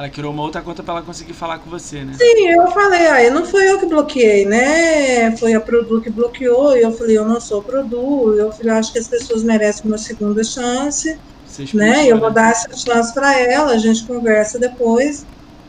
[0.00, 2.14] Ela criou uma outra conta pra ela conseguir falar com você, né?
[2.14, 5.36] Sim, eu falei, aí não fui eu que bloqueei, né?
[5.36, 8.78] Foi a Produ que bloqueou, e eu falei, eu não sou Produ, eu falei, eu
[8.78, 11.08] acho que as pessoas merecem uma segunda chance,
[11.44, 12.06] Você explicou, né?
[12.08, 12.34] Eu vou né?
[12.34, 15.26] dar essa chance para ela, a gente conversa depois.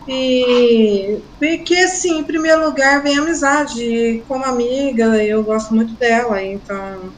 [0.07, 5.95] E porque assim, em primeiro lugar vem a amizade, e como amiga, eu gosto muito
[5.97, 7.15] dela, então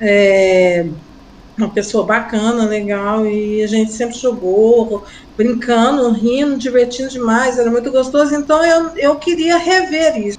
[0.00, 0.84] é
[1.58, 5.04] uma pessoa bacana, legal, e a gente sempre jogou,
[5.38, 10.38] brincando, rindo, divertindo demais, era muito gostoso, então eu, eu queria rever isso.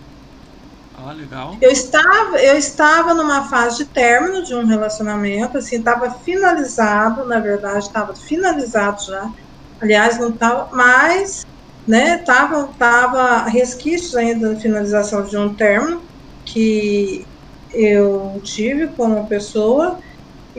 [1.02, 1.56] Ó, legal.
[1.62, 7.40] Eu estava, eu estava numa fase de término de um relacionamento, assim, estava finalizado, na
[7.40, 9.32] verdade, estava finalizado já.
[9.80, 11.46] Aliás, não estava, mas,
[11.88, 16.04] né, tava, tava resquícios ainda da finalização de um término
[16.44, 17.26] que
[17.74, 20.00] eu tive com uma pessoa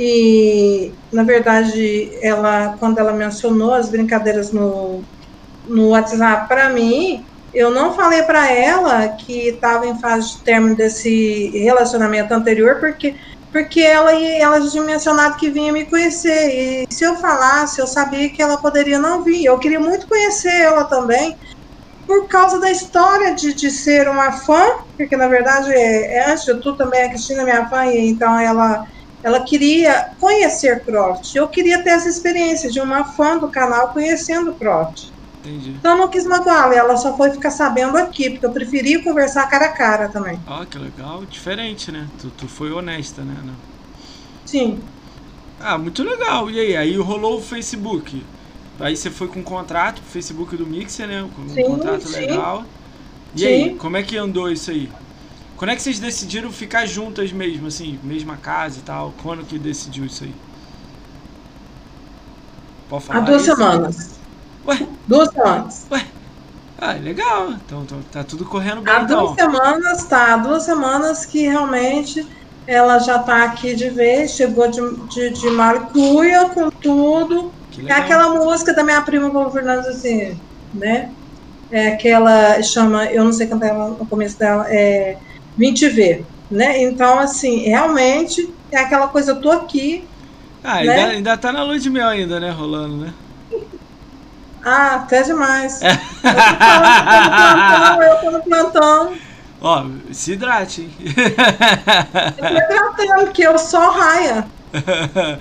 [0.03, 5.05] e, na verdade, ela, quando ela mencionou as brincadeiras no,
[5.69, 7.23] no WhatsApp para mim,
[7.53, 13.15] eu não falei para ela que estava em fase de término desse relacionamento anterior, porque
[13.53, 17.87] porque ela ela já tinha mencionado que vinha me conhecer e se eu falasse, eu
[17.87, 19.45] sabia que ela poderia não vir.
[19.45, 21.37] Eu queria muito conhecer ela também,
[22.07, 24.65] por causa da história de, de ser uma fã,
[24.97, 28.09] porque na verdade, é, é, antes de tudo também a Cristina é minha fã, e
[28.09, 28.87] então ela
[29.23, 31.35] ela queria conhecer Croft.
[31.35, 35.13] Eu queria ter essa experiência de uma fã do canal conhecendo Croft.
[35.41, 35.75] Entendi.
[35.79, 39.49] Então eu não quis magoá-la, ela só foi ficar sabendo aqui, porque eu preferi conversar
[39.49, 40.39] cara a cara também.
[40.47, 41.25] Ó, que legal.
[41.27, 42.11] Diferente, né?
[42.19, 43.35] Tu, tu foi honesta, né?
[44.45, 44.93] Sim.
[45.59, 46.51] Ah, muito legal.
[46.51, 46.77] E aí?
[46.77, 48.27] Aí rolou o Facebook.
[48.79, 51.29] Aí você foi com um contrato pro Facebook do Mixer, né?
[51.35, 52.11] Com um Sim, contrato sim.
[52.11, 52.67] legal.
[53.35, 53.47] E Sim.
[53.47, 54.93] aí, como é que andou isso aí?
[55.61, 59.13] Quando é que vocês decidiram ficar juntas mesmo, assim, mesma casa e tal?
[59.23, 60.35] Quando que decidiu isso aí?
[62.89, 63.55] Pode falar Há duas isso?
[63.57, 64.21] semanas.
[64.67, 65.87] Ué, Duas semanas.
[66.79, 67.53] ah, legal.
[67.53, 69.21] Então, então tá tudo correndo bem, Há então.
[69.27, 70.33] duas semanas, tá?
[70.33, 72.27] Há duas semanas que realmente
[72.67, 77.53] ela já tá aqui de vez, chegou de, de, de maracuia com tudo.
[77.71, 80.41] Que É aquela música da minha prima com o Fernando assim,
[80.73, 81.13] né?
[81.71, 85.19] É aquela, chama, eu não sei cantar ela no começo dela, é
[85.61, 86.83] Vim Te Ver, né?
[86.83, 90.09] Então, assim, realmente é aquela coisa, eu tô aqui,
[90.65, 90.95] Ah, né?
[90.95, 92.51] ainda, ainda tá na lua de mel ainda, né?
[92.51, 93.13] Rolando, né?
[94.65, 95.81] ah, até demais.
[95.83, 95.91] É.
[95.93, 96.01] Eu
[96.31, 99.15] tô no plantão, eu tô no plantão,
[99.63, 100.91] Ó, se hidrate, hein?
[101.05, 104.47] eu tô me tratando, porque eu sou raia.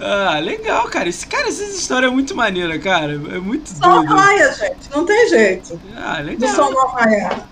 [0.00, 1.08] ah, legal, cara.
[1.08, 3.12] Esse, cara, essa história é muito maneira, cara.
[3.12, 4.14] É muito Só doido.
[4.16, 6.50] raia, gente, não tem jeito Ah, legal.
[6.54, 7.48] só não raiar.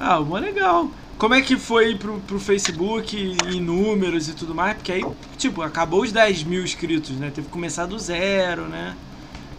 [0.00, 0.90] Ah, mó legal.
[1.18, 4.74] Como é que foi pro, pro Facebook em números e tudo mais?
[4.74, 5.04] Porque aí,
[5.36, 7.30] tipo, acabou os 10 mil inscritos, né?
[7.32, 8.96] Teve que começar do zero, né?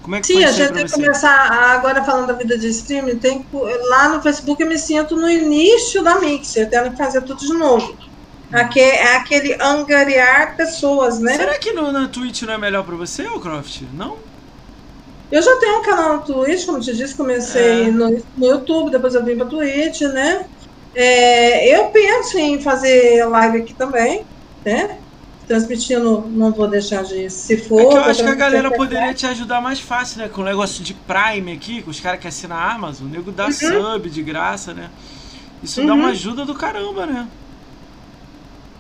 [0.02, 3.18] Como é que Sim, a gente tem que começar, agora falando da vida de streaming,
[3.18, 3.46] tem
[3.90, 7.54] lá no Facebook eu me sinto no início da Mixer, tendo que fazer tudo de
[7.54, 7.96] novo.
[8.52, 11.38] Aque, é aquele angariar pessoas, né?
[11.38, 13.84] Será que no, na Twitch não é melhor pra você, ô Croft?
[13.94, 14.18] Não?
[15.32, 17.92] Eu já tenho um canal no Twitch, como eu te disse, comecei É.
[17.92, 20.46] no, no YouTube, depois eu vim pra Twitch, né?
[20.94, 24.28] É, eu penso em fazer live aqui também,
[24.66, 25.04] né?
[25.48, 27.82] Transmitindo, não vou deixar de, se for.
[27.82, 30.30] É que eu acho que a galera poderia te ajudar mais fácil, né?
[30.30, 33.32] Com o negócio de Prime aqui, com os caras que assinam a Amazon, o nego
[33.32, 34.92] dá sub de graça, né?
[35.62, 36.02] Isso dá Uhum.
[36.02, 37.30] uma ajuda do caramba, né?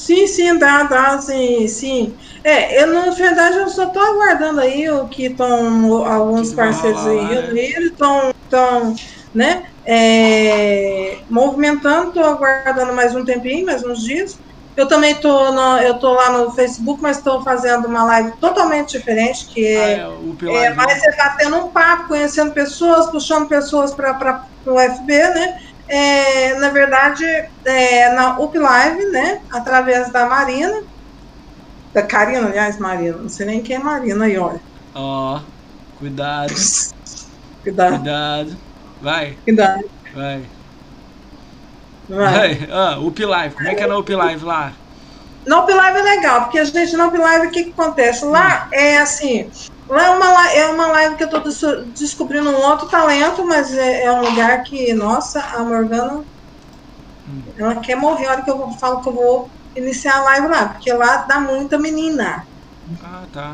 [0.05, 2.15] Sim, sim, dá, dá, sim, sim.
[2.43, 7.27] É, eu, na verdade, eu só tô aguardando aí o que estão, alguns parceiros aí,
[7.27, 7.49] né?
[7.53, 8.93] eles estão, tão,
[9.33, 14.31] né, é, movimentando, tô aguardando mais um tempinho, mais uns dias.
[14.75, 18.97] Eu também tô, no, eu tô lá no Facebook, mas estou fazendo uma live totalmente
[18.97, 20.75] diferente, que Ah, é, é, o é, Pilar.
[20.75, 25.53] mais é batendo um papo, conhecendo pessoas, puxando pessoas para o UFB, né?
[25.91, 27.23] É, na verdade,
[27.67, 29.37] é, na UP Live, né?
[29.51, 30.71] Através da Marina,
[31.93, 34.61] da Karina, aliás, Marina, não sei nem quem é Marina aí, olha.
[34.93, 35.41] Ó,
[35.93, 36.53] cuidado,
[37.63, 38.51] Cuidado, cuidado.
[38.99, 39.81] Vai, cuidado.
[40.13, 40.51] vai.
[42.07, 42.57] Vai.
[42.67, 42.67] Vai.
[42.69, 43.55] Ah, Up Live.
[43.55, 44.80] Como é que é na Up Live lá?
[45.45, 48.25] No Up Live é legal, porque a gente no Up Live, o que, que acontece?
[48.25, 49.49] Lá é assim,
[49.89, 51.59] lá é uma, é uma live que eu tô des-
[51.95, 56.23] descobrindo um outro talento, mas é, é um lugar que, nossa, a Morgana,
[57.57, 60.69] ela quer morrer a hora que eu falo que eu vou iniciar a live lá,
[60.69, 62.43] porque lá dá muita menina.
[63.03, 63.47] Ah, tá.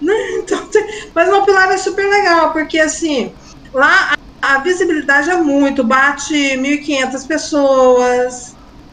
[0.42, 3.34] Então, tem- mas no Live é super legal, porque assim,
[3.74, 4.12] lá
[4.42, 8.51] a, a visibilidade é muito, bate 1.500 pessoas,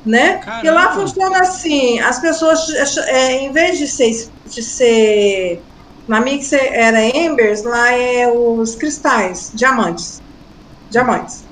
[0.10, 0.42] né?
[0.64, 1.02] E lá Caramba.
[1.02, 2.68] funciona assim, as pessoas,
[3.08, 5.62] é, em vez de ser, de ser
[6.08, 10.22] na Mixer era Embers, lá é os cristais, diamantes.
[10.90, 11.46] Diamantes.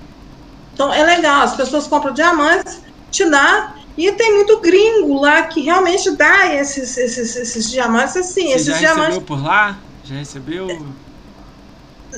[0.73, 2.81] Então é legal, as pessoas compram diamantes,
[3.11, 8.47] te dá, e tem muito gringo lá que realmente dá esses, esses, esses diamantes assim,
[8.47, 9.15] Você esses já diamantes.
[9.17, 9.79] recebeu por lá?
[10.03, 10.67] Já recebeu?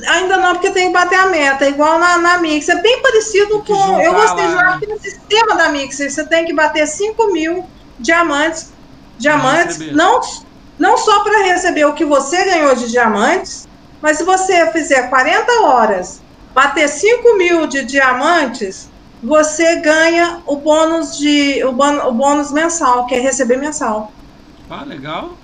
[0.08, 2.78] Ainda não, porque tem que bater a meta, igual na, na Mixer.
[2.78, 4.02] É bem parecido com.
[4.02, 7.66] Eu gostei de que no sistema da Mixer você tem que bater 5 mil
[8.00, 8.72] diamantes.
[9.18, 10.22] Diamantes, não,
[10.78, 13.68] não só para receber o que você ganhou de diamantes,
[14.02, 16.22] mas se você fizer 40 horas,
[16.54, 18.90] bater 5 mil de diamantes,
[19.22, 24.14] você ganha o bônus de o bônus, o bônus mensal, que é receber mensal.
[24.70, 25.38] Ah, legal.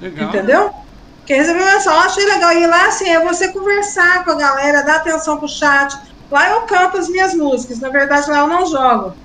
[0.00, 0.28] Legal.
[0.28, 0.81] Entendeu?
[1.26, 2.52] Quem recebeu mensal, eu achei legal.
[2.52, 5.92] E lá, assim, é você conversar com a galera, dar atenção pro chat.
[6.30, 7.80] Lá eu canto as minhas músicas.
[7.80, 9.16] Na verdade, lá eu não jogo.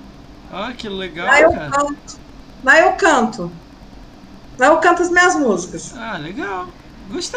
[0.50, 1.70] Ah, que legal, Lá eu cara.
[1.70, 2.20] canto.
[2.62, 3.60] Lá eu canto.
[4.58, 5.82] Lá eu canto as minhas músicas.
[5.94, 6.74] Ah, legal.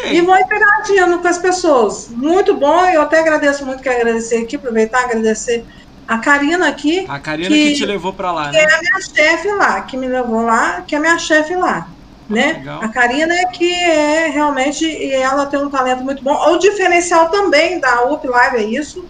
[0.10, 0.22] E Gostei.
[0.22, 2.08] vou interagindo com as pessoas.
[2.10, 2.86] Muito bom.
[2.90, 5.64] Eu até agradeço muito, quero agradecer aqui, aproveitar, agradecer
[6.08, 8.66] a Karina aqui, A Karina que, que- te levou pra lá, que é né?
[8.66, 11.86] a minha chefe lá, que me levou lá, que é a minha chefe lá.
[12.32, 12.54] Né?
[12.54, 12.82] legal.
[12.84, 16.34] A Karina é que é realmente, e ela tem um talento muito bom.
[16.34, 19.10] O diferencial também da UP Live é isso,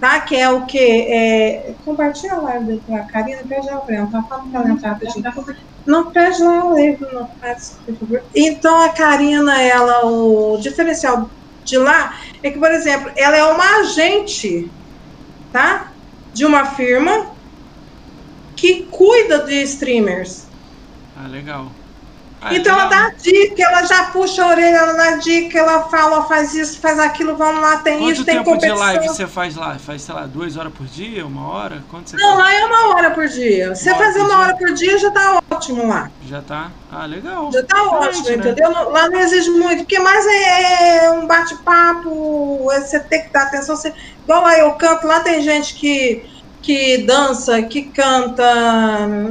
[0.00, 0.20] tá?
[0.20, 0.78] Que é o que?
[0.78, 4.22] É, compartilha a live com a Karina, pede ela pra ela, tá?
[4.28, 5.24] Fala pra ela entrar rapidinho.
[5.86, 7.26] Não, pede lá a live, não
[7.84, 8.22] por favor.
[8.34, 11.30] Então a Karina, ela, o diferencial
[11.64, 14.70] de lá é que, por exemplo, ela é uma agente,
[15.52, 15.92] tá?
[16.32, 17.36] De uma firma
[18.56, 20.46] que cuida de streamers.
[21.14, 21.75] Ah, legal.
[22.40, 26.24] Ah, Então ela dá dica, ela já puxa a orelha, ela dá dica, ela fala,
[26.26, 28.78] faz isso, faz aquilo, vamos lá, tem Quanto isso, tem tempo de competição.
[28.78, 29.78] live você faz lá?
[29.78, 31.82] Faz, sei lá, duas horas por dia, uma hora?
[31.90, 32.38] Quanto você Não, faz?
[32.38, 33.74] lá é uma hora por dia.
[33.74, 34.38] Você Uma hora fazer uma dia?
[34.38, 36.10] hora por dia já tá ótimo lá.
[36.20, 36.70] Já tá?
[36.90, 37.50] Ah, legal.
[37.52, 38.34] Já tá ótimo, né?
[38.36, 38.70] entendeu?
[38.90, 43.76] Lá não exige muito, porque mais é um bate-papo, é você tem que dar atenção.
[43.76, 43.92] Você...
[44.24, 46.22] Igual lá eu canto, lá tem gente que,
[46.66, 48.44] que dança, que canta,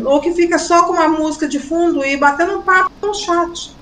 [0.05, 3.75] ou que fica só com uma música de fundo e batendo um papo no chat.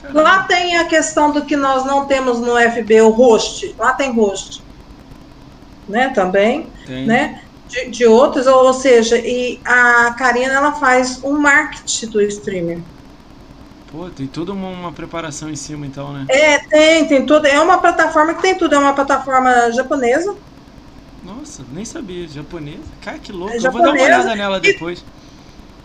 [0.00, 0.22] Caramba.
[0.22, 3.74] Lá tem a questão do que nós não temos no FB, o host.
[3.78, 4.62] Lá tem host.
[5.86, 7.06] Né, também, Tem.
[7.06, 7.42] né?
[7.68, 12.80] De, de outros, ou, ou seja, e a Karina ela faz um marketing do streamer.
[13.90, 16.24] Pô, tem toda uma, uma preparação em cima, então, né?
[16.30, 17.46] É, tem, tem tudo.
[17.46, 18.74] É uma plataforma que tem tudo.
[18.74, 20.34] É uma plataforma japonesa.
[21.52, 22.26] Nossa, nem sabia.
[22.26, 22.78] Japonesa?
[23.02, 23.52] Cara, que louco.
[23.52, 25.04] É Eu vou dar uma olhada nela depois.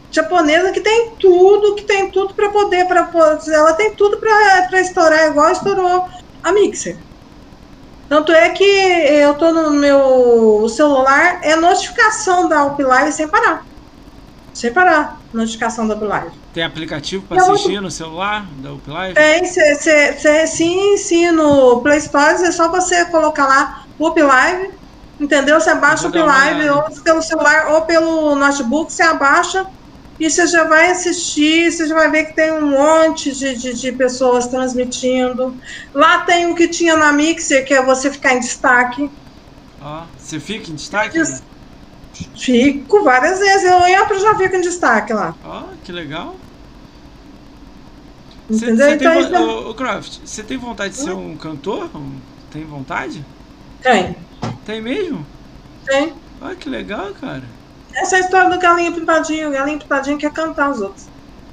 [0.09, 3.09] Japonesa que tem tudo, que tem tudo para poder, para
[3.53, 6.05] ela tem tudo para estourar, igual estourou
[6.43, 6.95] a Mixer.
[8.07, 13.65] Tanto é que eu tô no meu celular, é notificação da Uplive sem parar.
[14.53, 16.31] Sem parar, notificação da Uplive.
[16.53, 19.13] Tem aplicativo Não, assistir no celular da Uplive?
[19.13, 23.69] Tem, cê, cê, cê, sim, sim, no Play Store, é só você colocar lá
[23.99, 24.76] Uplive,
[25.19, 25.59] entendeu?
[25.59, 26.75] Você abaixa o olhada.
[26.75, 29.65] ou pelo celular, ou pelo notebook, você abaixa
[30.19, 33.73] e você já vai assistir, você já vai ver que tem um monte de, de,
[33.75, 35.55] de pessoas transmitindo.
[35.93, 39.01] Lá tem o que tinha na Mixer, que é você ficar em destaque.
[39.79, 41.19] Ó, você fica em destaque?
[41.21, 41.43] Isso.
[42.43, 45.33] Fico várias vezes, eu entro e já fico em destaque lá.
[45.41, 46.39] Ó, que legal.
[48.49, 48.89] Você Entendeu?
[48.97, 51.95] tem, Então, é- ô, ô, Croft, você tem vontade de ser um cantor?
[51.95, 53.25] Um- Tem vontade?
[53.81, 54.26] tem,
[54.63, 55.27] Tem mesmo?
[55.85, 56.21] tem.
[56.39, 57.47] Olha que legal, cara.
[58.01, 59.49] Essa é a história do galinho pintadinho.
[59.49, 61.11] O galinho pintadinho quer cantar os outros.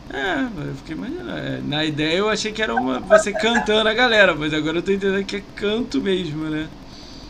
[0.09, 1.31] É, eu fiquei imaginando.
[1.31, 4.83] É, Na ideia eu achei que era uma, você cantando a galera, mas agora eu
[4.85, 6.71] tô entendendo que é canto mesmo, né?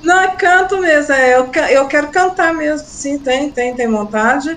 [0.03, 1.13] Não, é canto mesmo.
[1.15, 2.87] É, eu, eu quero cantar mesmo.
[2.87, 4.49] Sim, tem, tem, tem vontade.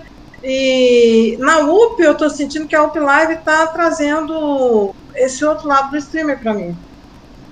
[0.43, 5.89] E na UP eu tô sentindo que a UP Live tá trazendo esse outro lado
[5.91, 6.73] do streamer pra mim.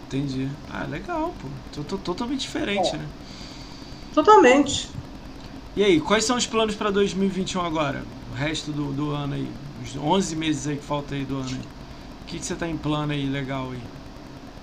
[0.05, 0.49] Entendi.
[0.67, 1.51] Ah, legal, pô.
[1.71, 3.09] Tô, tô totalmente diferente, né?
[4.15, 4.97] Totalmente.
[5.75, 8.07] E aí, quais são os planos pra 2021 agora?
[8.29, 9.55] O resto do, do ano aí?
[9.79, 11.63] Os 11 meses aí que falta aí do ano aí.
[11.63, 13.89] O que, que você tá em plano aí legal aí?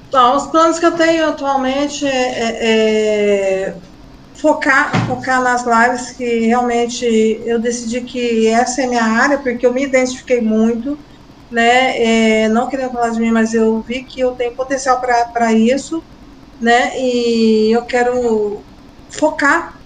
[0.07, 3.81] Então, os planos que eu tenho atualmente é, é- é
[4.41, 7.05] focar, focar nas lives que realmente
[7.47, 10.99] eu decidi que essa é minha área, porque eu me identifiquei muito,
[11.51, 12.45] né?
[12.45, 16.05] É, não querendo falar de mim, mas eu vi que eu tenho potencial para isso,
[16.61, 16.93] né?
[16.99, 18.66] E eu quero
[19.12, 19.80] focar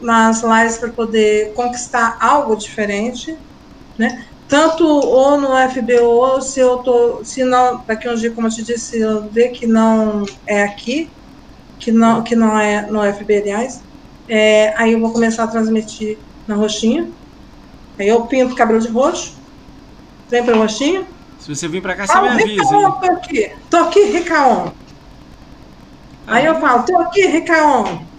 [0.00, 3.36] nas lives para poder conquistar algo diferente,
[3.96, 4.26] né?
[4.48, 8.50] Tanto ou no FBO, se eu tô, se não, daqui a um dia, como eu
[8.50, 11.10] te disse, eu ver que não é aqui,
[11.78, 13.82] que não, que não é no FB, aliás,
[14.28, 17.10] é, aí eu vou começar a transmitir na roxinha.
[17.98, 19.36] Aí eu pinto o cabelo de roxo,
[20.28, 21.06] vem para roxinha.
[21.38, 22.62] Se você vir para cá, você ah, me avisa.
[22.62, 24.72] Recaon, tô aqui, tô aqui, Recaon.
[26.26, 28.11] Ah, aí eu falo, tô aqui, Recaon.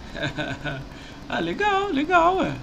[1.29, 2.53] Ah, legal, legal, ué.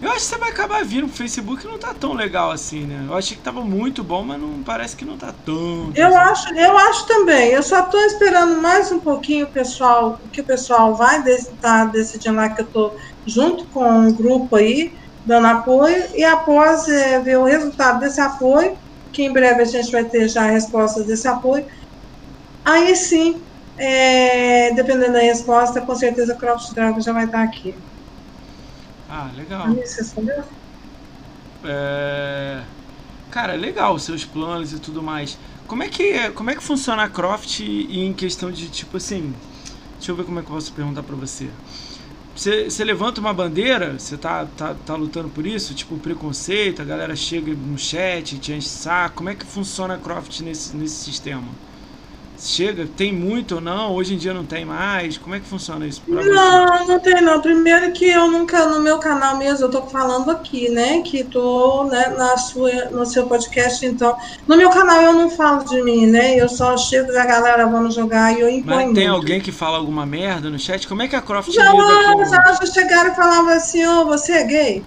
[0.00, 1.06] Eu acho que você vai acabar vindo.
[1.06, 3.06] O Facebook não tá tão legal assim, né?
[3.08, 5.90] Eu achei que tava muito bom, mas não parece que não tá tão.
[5.94, 7.48] Eu acho, eu acho também.
[7.48, 11.84] Eu só tô esperando mais um pouquinho o pessoal, que o pessoal vai estar tá
[11.86, 12.92] decidindo lá que eu tô
[13.26, 14.94] junto com o grupo aí,
[15.26, 18.78] dando apoio, e após é, ver o resultado desse apoio,
[19.12, 21.66] que em breve a gente vai ter já a resposta desse apoio,
[22.64, 23.42] aí sim,
[23.78, 27.74] é, dependendo da resposta, com certeza o Croft Dragon já vai estar aqui.
[29.08, 29.68] Ah, legal.
[29.74, 30.44] Você sabia?
[31.64, 32.62] É...
[33.30, 35.38] Cara, legal os seus planos e tudo mais.
[35.66, 39.34] Como é que, como é que funciona a Croft em questão de, tipo assim...
[39.96, 41.48] Deixa eu ver como é que eu posso perguntar pra você.
[42.34, 45.74] Você, você levanta uma bandeira, você tá, tá, tá lutando por isso?
[45.74, 49.16] Tipo, preconceito, a galera chega no chat, te enche saco.
[49.16, 51.48] Como é que funciona a Croft nesse, nesse sistema?
[52.40, 53.92] Chega, tem muito ou não?
[53.92, 55.18] Hoje em dia não tem mais?
[55.18, 56.04] Como é que funciona isso?
[56.06, 56.84] não, você?
[56.84, 57.40] não tem não.
[57.40, 61.02] Primeiro que eu nunca, no meu canal mesmo, eu tô falando aqui, né?
[61.02, 64.16] Que tô né, na sua, no seu podcast, então.
[64.46, 66.36] No meu canal eu não falo de mim, né?
[66.36, 68.86] Eu só chego da galera, vamos jogar e eu imponho.
[68.86, 69.16] Mas tem muito.
[69.16, 70.86] alguém que fala alguma merda no chat?
[70.86, 74.04] Como é que a Croft já, lida Já, já chegaram e falavam assim, ô, oh,
[74.06, 74.84] você é gay?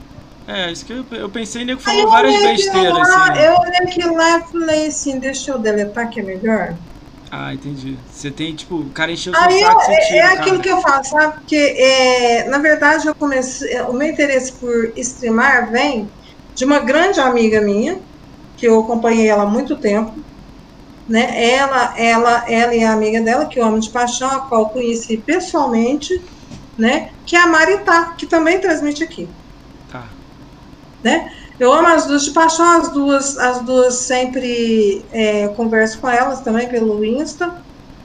[0.47, 2.93] É, isso que eu, eu pensei, nego falou várias besteiras.
[2.93, 3.47] Lá, assim, né?
[3.49, 6.77] Eu olhei aqui lá e falei assim, deixa eu deletar que é melhor.
[7.33, 7.97] Ah, entendi.
[8.05, 10.59] Você tem, tipo, o cara encheu o seu Aí, saco, você tira, É aquilo cara.
[10.59, 11.33] que eu falo, sabe?
[11.35, 16.11] Porque, é, na verdade, eu comecei, o meu interesse por streamar vem
[16.53, 18.01] de uma grande amiga minha,
[18.57, 20.13] que eu acompanhei ela há muito tempo,
[21.07, 21.53] né?
[21.53, 25.23] Ela, ela, ela e a amiga dela, que eu amo de paixão, a qual conheci
[25.25, 26.13] pessoalmente,
[26.77, 27.11] né?
[27.25, 29.29] Que é a Maritá, que também transmite aqui.
[29.89, 30.03] Tá.
[31.01, 31.25] Né?
[31.61, 36.41] Eu amo as duas de paixão, as duas, as duas sempre é, converso com elas
[36.41, 37.55] também pelo Insta,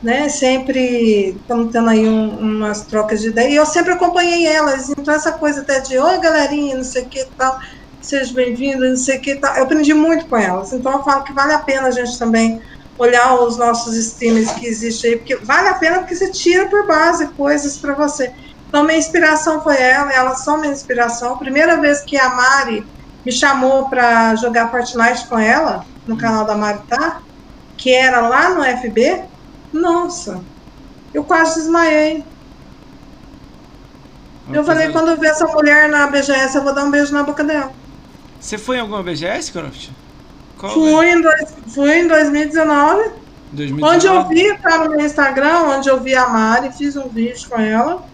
[0.03, 0.29] né?
[0.29, 3.49] Sempre estamos tendo aí um, umas trocas de ideia.
[3.49, 7.09] E eu sempre acompanhei elas, então essa coisa até de oi galerinha, não sei o
[7.09, 7.57] que tal,
[7.99, 9.57] seja bem-vindo, não sei o que tal.
[9.57, 12.61] Eu aprendi muito com elas, então eu falo que vale a pena a gente também
[12.99, 16.87] olhar os nossos streams que existem aí, porque vale a pena porque você tira por
[16.87, 18.31] base coisas para você.
[18.69, 21.39] Então, minha inspiração foi ela, elas são minha inspiração.
[21.39, 22.96] Primeira vez que a Mari
[23.27, 27.21] me chamou para jogar Fortnite com ela, no canal da Maritá,
[27.77, 29.25] que era lá no FB,
[29.73, 30.41] nossa,
[31.13, 32.23] eu quase desmaiei.
[34.53, 37.25] eu falei, quando eu ver essa mulher na BGS, eu vou dar um beijo na
[37.25, 37.73] boca dela.
[38.39, 39.91] Você foi em alguma BGS, Croft?
[40.57, 43.11] fui, em dois, fui em 2019,
[43.51, 43.97] 2019.
[43.97, 47.49] Onde eu vi, tá no meu Instagram, onde eu vi a Mari, fiz um vídeo
[47.49, 48.05] com ela,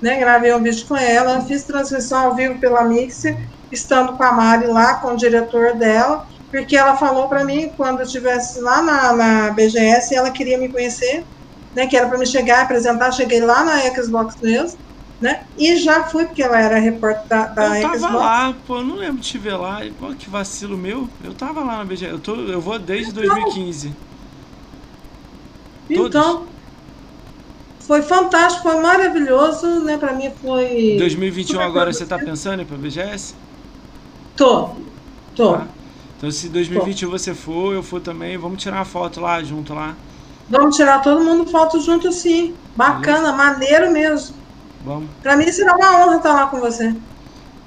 [0.00, 0.18] né?
[0.18, 3.36] Gravei um vídeo com ela, fiz transmissão ao vivo pela Mixer
[3.72, 8.00] estando com a Mari lá, com o diretor dela, porque ela falou para mim, quando
[8.00, 11.24] eu estivesse lá na, na BGS, ela queria me conhecer,
[11.74, 14.78] né, que era para me chegar, apresentar, cheguei lá na Xbox mesmo,
[15.20, 18.84] né, e já fui, porque ela era repórter da, da eu tava lá, pô, eu
[18.84, 22.12] não lembro de te ver lá, pô, que vacilo meu, eu tava lá na BGS,
[22.12, 23.96] eu, tô, eu vou desde então, 2015.
[25.88, 26.52] Então,
[27.86, 30.96] foi fantástico, foi maravilhoso, né, para mim foi...
[30.98, 33.34] 2021 agora você tá pensando em ir pra BGS?
[34.36, 34.70] Tô.
[35.34, 35.54] Tô.
[35.54, 35.66] Tá.
[36.16, 37.18] Então se 2021 Tô.
[37.18, 39.94] você for, eu for também, vamos tirar uma foto lá junto lá.
[40.48, 42.54] Vamos tirar todo mundo foto junto sim.
[42.76, 43.36] Bacana, Beleza.
[43.36, 44.36] maneiro mesmo.
[44.84, 45.08] Vamos.
[45.22, 46.94] Pra mim será uma honra estar lá com você.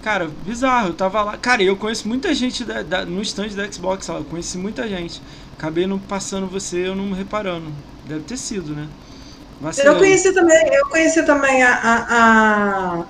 [0.02, 1.38] Cara, bizarro, eu tava lá.
[1.38, 5.22] Cara, eu conheço muita gente da, da, no stand da Xbox, eu conheci muita gente.
[5.58, 7.72] Acabei não passando você, eu não reparando.
[8.06, 8.88] Deve ter sido, né?
[9.84, 13.06] Eu conheci também, eu conheci também a, a, a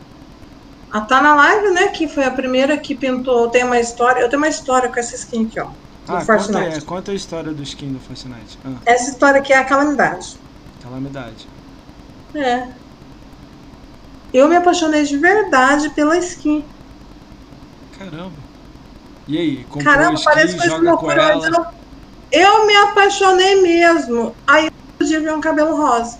[0.96, 1.88] a Tá na Live, né?
[1.90, 3.50] Que foi a primeira que pintou.
[3.50, 4.22] Tem uma história.
[4.22, 5.68] Eu tenho uma história com essa skin aqui, ó.
[6.08, 8.58] Ah, conta, é, conta a história do skin do Fortnite.
[8.64, 8.76] Ah.
[8.86, 10.38] Essa história aqui é a calamidade.
[10.82, 11.50] Calamidade.
[12.34, 12.70] É.
[14.34, 16.64] Eu me apaixonei de verdade pela skin.
[18.00, 18.46] Caramba.
[19.28, 21.74] E aí, comprou Caramba, skin, parece que com ela?
[22.32, 24.34] Eu, eu me apaixonei mesmo.
[24.48, 26.20] Aí eu tive um cabelo rosa.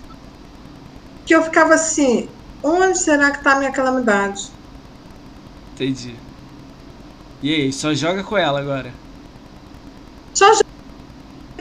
[1.24, 2.28] Que eu ficava assim,
[2.62, 4.54] onde será que tá a minha calamidade?
[5.76, 6.16] Entendi.
[7.42, 8.92] E aí, só joga com ela agora.
[10.32, 10.64] Só jogo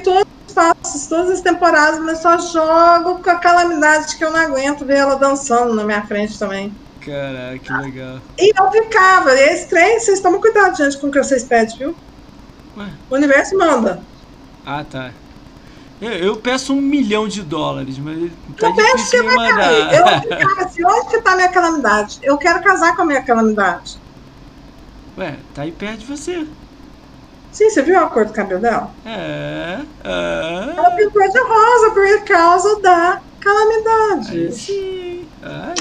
[0.02, 4.40] todos os passos, todas as temporadas, mas só jogo com a calamidade que eu não
[4.40, 6.74] aguento ver ela dançando na minha frente também.
[7.02, 8.20] Caraca, que legal.
[8.40, 11.78] E eu ficava, e esse trem, vocês tomam cuidado, gente, com o que vocês pedem,
[11.78, 11.96] viu?
[12.78, 12.90] Ué?
[13.10, 14.02] O universo manda.
[14.66, 15.12] Ah, tá.
[16.02, 19.56] Eu, eu peço um milhão de dólares, mas tá eu peço que vai mandar.
[19.58, 19.94] cair.
[19.94, 22.20] Eu ficava assim, onde que tá a minha calamidade?
[22.24, 24.05] Eu quero casar com a minha calamidade.
[25.18, 26.46] Ué, tá aí perto de você.
[27.52, 28.92] Sim, você viu a cor do cabelo dela?
[29.06, 29.80] É.
[30.04, 30.78] é.
[30.78, 34.38] Ela pintou de rosa por causa da calamidade.
[34.38, 35.30] Aí sim.
[35.42, 35.76] Ai.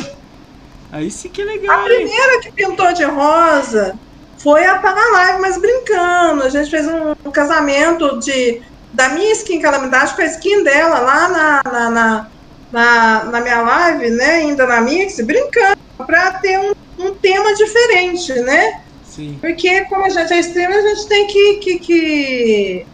[0.93, 1.97] Aí sim que é A legal, hein?
[1.97, 3.93] primeira que pintou de rosa
[4.41, 6.43] foi a Tá na Live, mas brincando.
[6.45, 8.61] A gente fez um, um casamento de,
[8.93, 12.31] da minha skin calamidade com a skin dela lá na, na, na,
[12.71, 14.31] na, na minha live, né?
[14.37, 15.75] Ainda na Mix, brincando,
[16.07, 18.84] pra ter um, um tema diferente, né?
[19.15, 19.39] Sim.
[19.41, 22.87] Porque como a gente é streamer, a gente tem que, que, que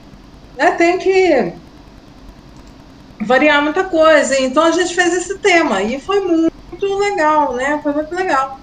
[0.54, 1.52] né, tem que
[3.24, 4.38] variar muita coisa.
[4.38, 7.80] Então a gente fez esse tema e foi muito legal, né?
[7.82, 8.60] Foi muito legal.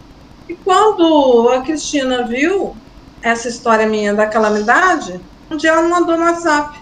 [0.48, 2.76] E quando a Cristina viu
[3.24, 5.20] essa história minha da calamidade,
[5.50, 6.80] um dia ela me mandou no WhatsApp.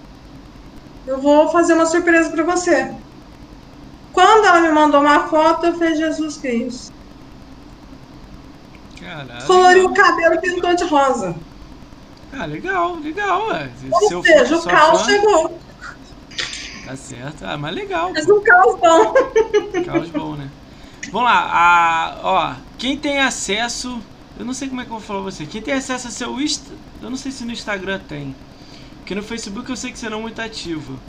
[1.08, 2.94] Eu vou fazer uma surpresa para você.
[4.12, 6.95] Quando ela me mandou uma foto, eu falei, Jesus Cristo.
[9.06, 9.46] Caralho.
[9.46, 11.36] Coloriu o cabelo e pintou de rosa.
[12.34, 13.70] Ah, legal, legal, ué.
[13.92, 15.60] Ou Se eu seja, o caos fã, chegou.
[16.86, 17.44] Tá certo.
[17.46, 18.12] Ah, mas legal.
[18.14, 19.14] Mas um caos bom.
[19.86, 20.50] Caos bom, né?
[21.12, 24.02] Vamos lá, a, ó, quem tem acesso,
[24.40, 26.12] eu não sei como é que eu vou falar pra você, quem tem acesso a
[26.12, 26.72] seu Insta,
[27.02, 28.36] eu não sei se no Instagram tem,
[28.98, 31.00] porque no Facebook eu sei que você não é muito ativo.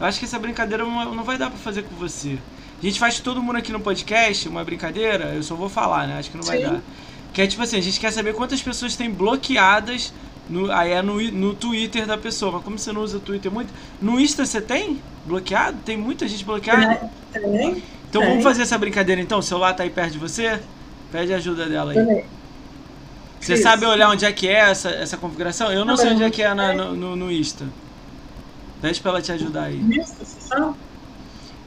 [0.00, 2.38] Eu acho que essa brincadeira não vai dar pra fazer com você.
[2.82, 6.18] A gente faz todo mundo aqui no podcast, uma brincadeira, eu só vou falar, né?
[6.18, 6.64] Acho que não vai Sim.
[6.64, 6.80] dar.
[7.32, 10.12] Que é tipo assim, a gente quer saber quantas pessoas tem bloqueadas
[10.48, 12.52] no, aí é no, no Twitter da pessoa.
[12.52, 15.76] Mas como você não usa o Twitter muito, no Insta você tem bloqueado?
[15.84, 17.10] Tem muita gente bloqueada?
[17.32, 18.30] Tem, Então Tem.
[18.30, 19.38] vamos fazer essa brincadeira então?
[19.38, 20.58] O celular tá aí perto de você?
[21.12, 22.24] Pede ajuda dela aí.
[23.40, 23.62] Você Isso.
[23.62, 25.70] sabe olhar onde é que é essa, essa configuração?
[25.70, 27.66] Eu não Tá sei onde é que é na- no, no, Insta.
[28.82, 29.80] Pede pra ela te ajudar aí.
[29.90, 30.74] Isso, você sabe?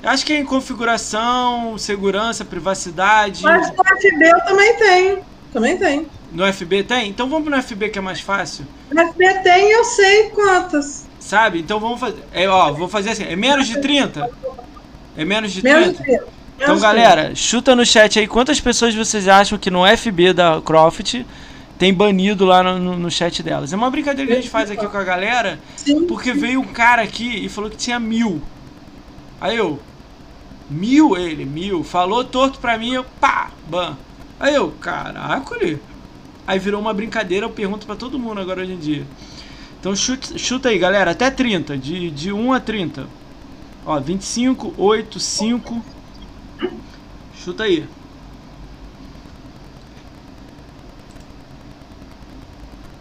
[0.04, 3.44] Acho que é em configuração, segurança, privacidade.
[3.44, 5.20] Mas no FB eu também tenho.
[5.52, 6.08] Também tem.
[6.32, 7.10] No FB tem?
[7.10, 8.66] Então vamos no FB que é mais fácil.
[8.92, 11.06] No FB tem eu sei quantas.
[11.20, 11.60] Sabe?
[11.60, 12.24] Então vamos fazer.
[12.34, 13.24] É, ó, vou fazer assim.
[13.26, 14.30] É menos de 30?
[15.18, 15.80] É menos de 30?
[15.80, 16.26] Menos de 30.
[16.58, 21.26] Então, galera, chuta no chat aí quantas pessoas vocês acham que no FB da Croft
[21.78, 23.74] tem banido lá no, no- no chat delas.
[23.74, 26.00] É uma brincadeira que a gente faz aqui com a galera, 30.
[26.02, 26.08] Sim.
[26.08, 28.40] porque veio um cara aqui e falou que tinha mil.
[29.42, 29.80] Aí eu,
[30.70, 33.98] mil ele, mil, falou torto pra mim, eu, pá, ban.
[34.42, 35.56] Aí eu, caraca.
[36.48, 39.06] Aí virou uma brincadeira, eu pergunto pra todo mundo agora hoje em dia.
[39.80, 43.08] Então chuta, chuta aí, galera, até 30, de, de 1 a 30.
[43.86, 45.86] Ó, 25, 8, 5.
[47.36, 47.88] Chuta aí.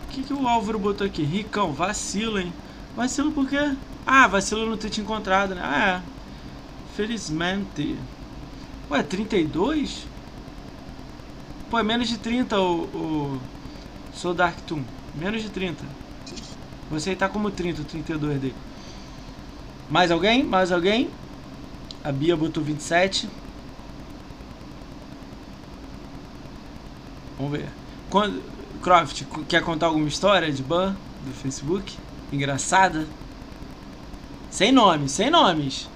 [0.04, 1.22] O que, que o Álvaro botou aqui?
[1.22, 2.52] Ricão, vacilo, hein?
[2.94, 3.74] Vacilo por quê?
[4.06, 5.62] Ah, vacilo não ter te encontrado, né?
[5.64, 6.94] Ah, é.
[6.94, 7.96] Felizmente.
[8.90, 10.09] Ué, 32?
[11.70, 12.82] Pô, é menos de 30 o.
[12.82, 13.40] o...
[14.12, 14.82] Sou Dark Toon.
[15.14, 15.84] Menos de 30.
[16.90, 18.54] Você tá como 30, o 32 dele.
[19.88, 20.42] Mais alguém?
[20.42, 21.08] Mais alguém?
[22.02, 23.28] A Bia botou 27.
[27.38, 27.68] Vamos ver.
[28.10, 28.42] Quando,
[28.82, 31.96] Croft, quer contar alguma história de ban do Facebook?
[32.32, 33.06] Engraçada?
[34.50, 35.88] Sem nomes, sem nomes.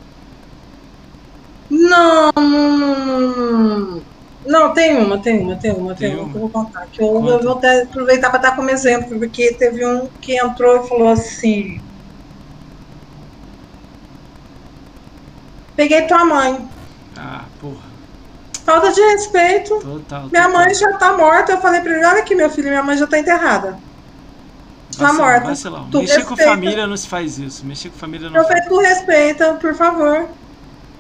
[1.69, 4.14] Não, não, não, não.
[4.45, 6.87] Não, tem uma, tem uma, tem uma, tem, Tem uma que eu vou contar.
[6.93, 10.85] Que eu, eu vou até aproveitar para dar como exemplo, porque teve um que entrou
[10.85, 11.83] e falou assim:
[15.77, 16.69] Peguei tua mãe.
[17.17, 17.95] Ah, porra.
[18.65, 19.79] Falta de respeito.
[19.79, 20.29] Total.
[20.31, 20.53] Minha total.
[20.53, 21.53] mãe já tá morta.
[21.53, 23.83] Eu falei pra ele: Olha aqui, meu filho, minha mãe já tá enterrada.
[24.99, 25.47] tá Vacilão, morta.
[25.49, 25.91] Vacilão.
[25.91, 26.45] Tu Mexer com respeita.
[26.45, 27.67] família não se faz isso.
[27.67, 28.49] Mexer com família não Eu faz.
[28.49, 30.39] falei: Tu respeita, por favor.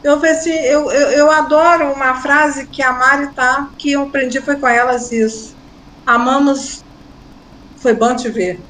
[0.04, 4.02] Eu, falei assim, eu, eu, eu adoro uma frase que a Mari tá, que eu
[4.02, 5.56] aprendi foi com elas isso.
[6.06, 6.84] Amamos,
[7.82, 8.68] foi bom te ver.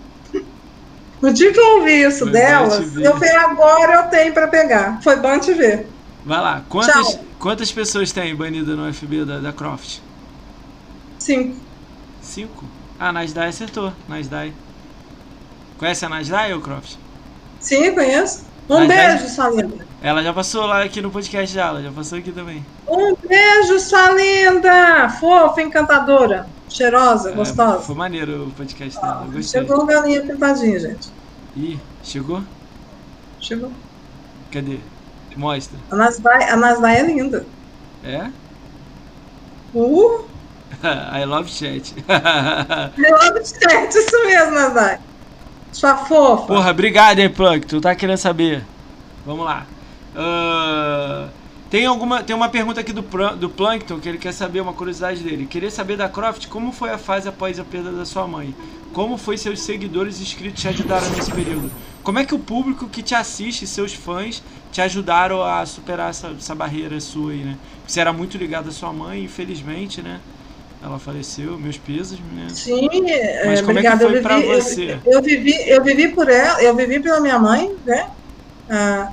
[1.21, 5.01] No dia que eu ouvi isso Foi delas, eu falei, agora eu tenho pra pegar.
[5.03, 5.93] Foi bom te ver.
[6.25, 6.61] Vai lá.
[6.63, 7.25] Quantas, Tchau.
[7.39, 10.01] quantas pessoas tem banida no FB da, da Croft?
[11.19, 11.67] Cinco.
[12.21, 12.69] Cinco?
[12.99, 13.93] Ah, Nasdaq acertou.
[14.09, 14.55] Nasdaq.
[15.79, 16.97] Conhece a Nasdaq ou Croft?
[17.59, 18.45] Sim, conheço.
[18.71, 19.89] Um Mas vai- beijo, sua linda.
[20.05, 22.63] Ela já passou lá aqui no podcast dela, já passou aqui também.
[22.87, 25.09] Um beijo, sua linda.
[25.19, 26.47] Fofa, encantadora.
[26.69, 27.79] Cheirosa, É, gostosa.
[27.81, 29.63] foi maneiro o podcast dela, eu gostei.
[29.63, 31.09] Chegou o galinha pintadinha, gente.
[31.57, 32.43] Ih, chegou?
[33.41, 33.73] Chegou.
[34.53, 34.79] Cadê?
[35.35, 35.79] Mostra.
[35.91, 36.45] A Nasdaq,
[36.85, 37.47] a é linda.
[38.05, 38.29] É?
[39.73, 40.27] Uh,
[41.19, 41.95] I love chat.
[42.07, 45.01] amo de certo, isso mesmo, Nasdaq.
[45.73, 46.47] Sua fofa.
[46.47, 47.67] Porra, obrigado, hein, Plunk.
[47.67, 48.63] Tu tá querendo saber.
[49.25, 49.67] Vamos lá.
[50.15, 51.33] Ah,
[51.69, 52.23] tem alguma.
[52.23, 53.03] Tem uma pergunta aqui do,
[53.37, 55.47] do Plankton que ele quer saber, uma curiosidade dele.
[55.47, 58.57] Queria saber da Croft como foi a fase após a perda da sua mãe.
[58.93, 61.75] Como foi seus seguidores e inscritos te ajudaram nesse período?
[62.03, 66.29] Como é que o público que te assiste, seus fãs, te ajudaram a superar essa,
[66.29, 67.59] essa barreira sua aí, né?
[67.85, 70.23] Você era muito ligado à sua mãe, infelizmente, né?
[70.81, 72.57] Ela faleceu, meus pesos, né?
[72.57, 74.05] Sim, é, Mas como é que obrigada.
[74.05, 75.03] foi eu pra vivi, eu- você?
[75.05, 78.07] Eu, vivi, eu vivi por ela, eu vivi pela minha mãe, né?
[78.71, 79.09] A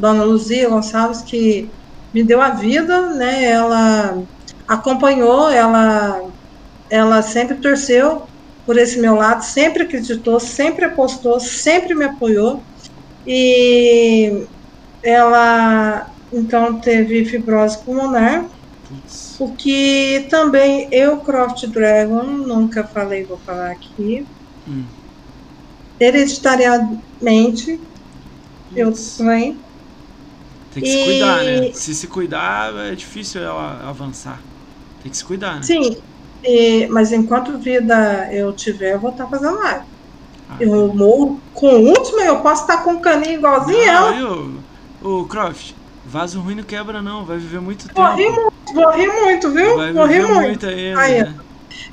[0.00, 1.70] dona Luzia Gonçalves, que
[2.12, 3.44] me deu a vida, né?
[3.44, 4.22] Ela
[4.66, 6.20] acompanhou, ela,
[6.90, 8.26] ela sempre torceu
[8.66, 12.62] por esse meu lado, sempre acreditou, sempre apostou, sempre me apoiou.
[13.26, 14.46] E
[15.02, 18.48] ela então teve fibrose pulmonar,
[19.38, 24.26] o que também eu, Croft Dragon, nunca falei, vou falar aqui.
[24.68, 24.84] Hum.
[25.98, 27.80] Hereditariamente,
[28.74, 29.16] eu Putz.
[29.16, 29.58] também.
[30.70, 31.68] Tem que se E- cuidar, né?
[31.72, 34.48] Se se cuidar, é difícil ela avançar.
[34.98, 35.68] Tem que se cuidar, né?
[35.68, 35.80] Sim,
[36.44, 39.84] e- mas enquanto vida eu tiver, eu vou estar fazendo live.
[40.48, 44.12] Ah, Eu morro com o último, eu posso estar com um caninho igualzinho ela.
[44.12, 44.66] Não, eu,
[45.00, 47.96] ô, Croft, vaso ruim não quebra não, vai viver muito tempo.
[47.96, 49.70] Vou rir muito, vou rir muito, viu?
[49.74, 50.66] Vai viver muito.
[50.66, 51.02] muito ainda.
[51.02, 51.44] Aí, né?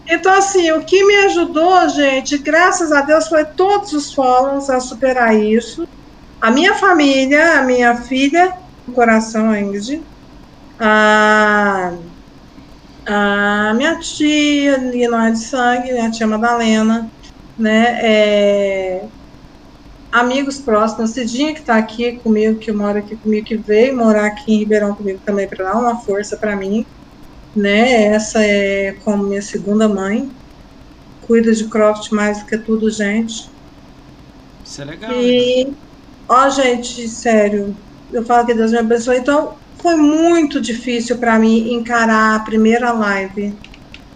[0.09, 4.79] Então, assim, o que me ajudou, gente, graças a Deus, foi todos os fóruns a
[4.79, 5.83] superar isso.
[6.41, 8.53] A minha família, a minha filha,
[8.88, 10.01] do coração, a Ingrid,
[10.80, 11.93] a,
[13.05, 17.11] a minha tia, que não é de sangue, minha tia Madalena,
[17.57, 19.05] né, é,
[20.11, 24.53] amigos próximos, Cidinha que está aqui comigo, que mora aqui comigo, que veio morar aqui
[24.53, 26.85] em Ribeirão comigo também, para dar uma força para mim,
[27.55, 28.05] né?
[28.05, 30.30] Essa é como minha segunda mãe.
[31.26, 33.49] Cuida de Croft mais do que tudo, gente.
[34.64, 35.09] Isso é legal.
[35.09, 35.18] né?
[35.18, 35.73] E,
[36.30, 37.76] ó, gente, sério,
[38.11, 39.17] eu falo que Deus me abençoe.
[39.17, 43.59] Então, foi muito difícil para mim encarar a primeira live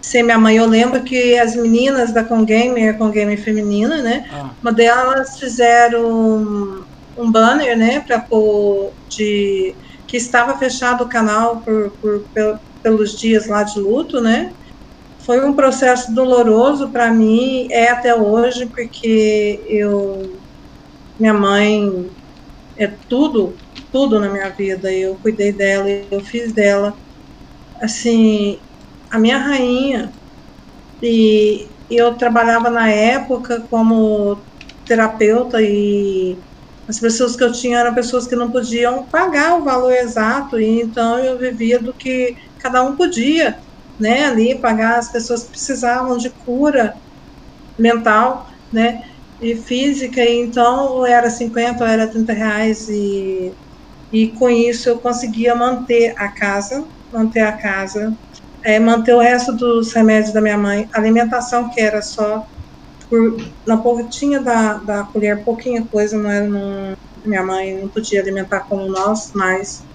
[0.04, 0.58] sem minha mãe.
[0.58, 4.24] Eu lembro que as meninas da Congame, a Congame feminina, né?
[4.32, 6.86] Ah, Uma delas fizeram
[7.18, 9.78] um, banner, né, para pôr de
[10.08, 14.54] que estava fechado o canal por, por- pel- pelos dias lá de luto, né?
[15.26, 20.42] Foi um processo doloroso para mim, é até hoje, porque eu
[21.18, 21.90] minha mãe
[22.78, 23.60] é tudo,
[23.92, 24.92] tudo na minha vida.
[24.94, 26.98] Eu cuidei dela, eu fiz dela
[27.82, 28.62] assim,
[29.12, 30.16] a minha rainha.
[31.02, 34.46] E eu trabalhava na época como
[34.86, 36.44] terapeuta e
[36.88, 40.82] as pessoas que eu tinha eram pessoas que não podiam pagar o valor exato e
[40.82, 43.58] então eu vivia do que cada um podia,
[44.00, 46.94] né, ali pagar as pessoas que precisavam de cura
[47.78, 49.00] mental, né,
[49.42, 53.54] e física, e então era 50 ou era 30 reais e,
[54.12, 58.16] e com isso eu conseguia manter a casa, manter a casa,
[58.64, 62.44] é, manter o resto dos remédios da minha mãe, alimentação que era só
[63.10, 63.36] por,
[63.68, 66.94] na pontinha da, da colher, pouquinha coisa, não era num,
[67.26, 69.88] minha mãe não podia alimentar como nós, mas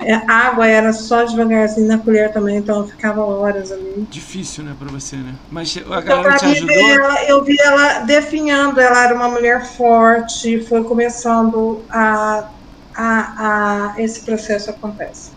[0.00, 4.08] é, água era só devagarzinho na colher também, então eu ficava horas ali.
[4.08, 5.40] difícil, né, pra você, né?
[5.48, 7.02] Mas a Então, galera te ajudou?
[7.02, 12.48] ela- eu vi ela definhando, ela era uma mulher forte, foi começando a,
[12.96, 15.32] a, a esse processo acontece.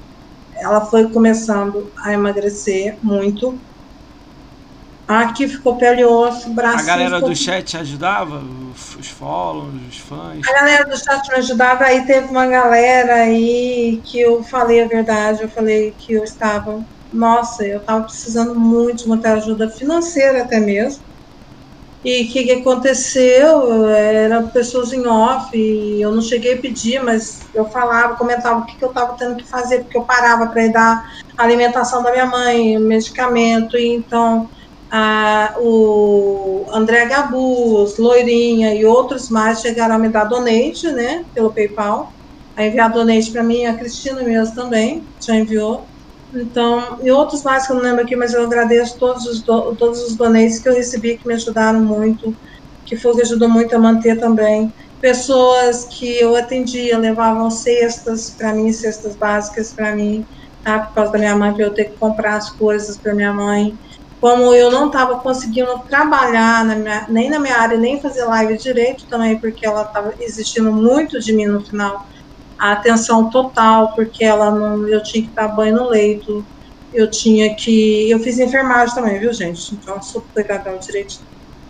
[0.61, 3.61] Ela foi começando a emagrecer muito.
[5.21, 6.79] Aqui ficou pele e osso, braço.
[6.79, 8.41] A galera ficou do chat ajudava?
[8.99, 10.47] Os follows, os fãs?
[10.47, 14.87] A galera do chat me ajudava, aí teve uma galera aí que eu falei a
[14.87, 20.43] verdade, eu falei que eu estava, nossa, eu estava precisando muito de muita ajuda financeira
[20.43, 21.03] até mesmo.
[22.03, 23.87] E o que, que aconteceu?
[23.89, 28.65] Eram pessoas em off, e eu não cheguei a pedir, mas eu falava, comentava o
[28.65, 31.01] que, que eu estava tendo que fazer, porque eu parava para ir dar
[31.37, 34.49] alimentação da minha mãe, medicamento, e então
[34.95, 41.51] ah, o André Gabus, Loirinha e outros mais chegaram a me dar donate, né, pelo
[41.51, 42.13] PayPal,
[42.55, 45.87] a enviar donate para mim, a Cristina mesmo também já enviou.
[46.31, 49.75] Então, e outros mais que eu não lembro aqui, mas eu agradeço todos os, do,
[49.75, 52.37] todos os donates que eu recebi, que me ajudaram muito,
[52.85, 54.71] que foi que ajudou muito a manter também
[55.03, 60.25] pessoas que eu atendia levavam cestas para mim, cestas básicas para mim,
[60.63, 60.79] tá?
[60.79, 63.77] por causa da minha mãe, para eu ter que comprar as coisas para minha mãe.
[64.23, 68.57] Como eu não estava conseguindo trabalhar na minha, nem na minha área, nem fazer live
[68.57, 71.99] direito também, porque ela estava exigindo muito de mim no final,
[72.57, 76.47] a atenção total, porque ela não, eu tinha que dar banho no leito,
[76.93, 78.09] eu tinha que.
[78.09, 79.75] Eu fiz enfermagem também, viu, gente?
[79.75, 81.15] Então, sou cuidadão direito.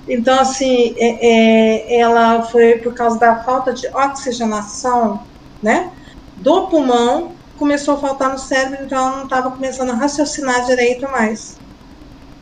[0.08, 5.28] Então, assim, é, é, ela foi por causa da falta de oxigenação,
[5.62, 5.92] né?
[6.36, 11.10] Do pulmão, começou a faltar no cérebro, então ela não estava começando a raciocinar direito
[11.12, 11.63] mais.